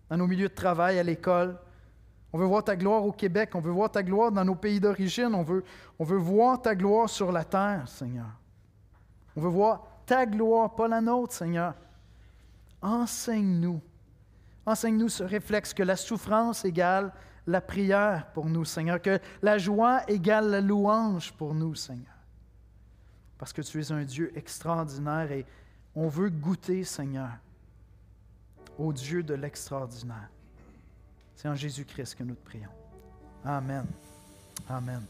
dans 0.09 0.16
nos 0.16 0.26
milieux 0.26 0.49
de 0.49 0.55
travail, 0.55 0.99
à 0.99 1.03
l'école. 1.03 1.59
On 2.33 2.39
veut 2.39 2.47
voir 2.47 2.64
ta 2.64 2.76
gloire 2.76 3.05
au 3.05 3.12
Québec, 3.12 3.51
on 3.55 3.61
veut 3.61 3.70
voir 3.72 3.91
ta 3.91 4.03
gloire 4.03 4.33
dans 4.33 4.45
nos 4.45 4.55
pays 4.55 4.81
d'origine, 4.81 5.35
on 5.35 5.43
veut, 5.43 5.64
on 5.99 6.05
veut 6.05 6.16
voir 6.16 6.62
ta 6.62 6.74
gloire 6.74 7.09
sur 7.09 7.33
la 7.33 7.45
terre, 7.45 7.87
Seigneur. 7.89 8.31
On 9.37 9.41
veut 9.41 9.49
voir 9.49 9.87
ta 10.07 10.24
gloire, 10.24 10.74
pas 10.74 10.89
la 10.89 11.01
nôtre, 11.01 11.35
Seigneur. 11.35 11.74
Enseigne-nous 12.81 13.81
Enseigne-nous 14.69 15.09
ce 15.09 15.25
réflexe 15.25 15.73
que 15.73 15.83
la 15.83 15.97
souffrance 15.97 16.66
égale 16.66 17.11
la 17.47 17.62
prière 17.62 18.31
pour 18.35 18.45
nous, 18.51 18.66
Seigneur, 18.66 19.01
que 19.01 19.19
la 19.41 19.57
joie 19.57 20.03
égale 20.11 20.51
la 20.51 20.61
louange 20.61 21.33
pour 21.33 21.55
nous, 21.55 21.75
Seigneur. 21.75 22.12
Parce 23.39 23.55
que 23.55 23.62
tu 23.62 23.81
es 23.81 23.91
un 23.91 24.05
Dieu 24.05 24.31
extraordinaire 24.37 25.33
et 25.33 25.47
on 25.95 26.09
veut 26.09 26.29
goûter, 26.29 26.85
Seigneur, 26.85 27.31
au 28.77 28.93
Dieu 28.93 29.23
de 29.23 29.33
l'extraordinaire. 29.33 30.29
C'est 31.35 31.49
en 31.49 31.55
Jésus-Christ 31.55 32.16
que 32.16 32.25
nous 32.25 32.35
te 32.35 32.45
prions. 32.45 32.69
Amen. 33.47 33.87
Amen. 34.69 35.01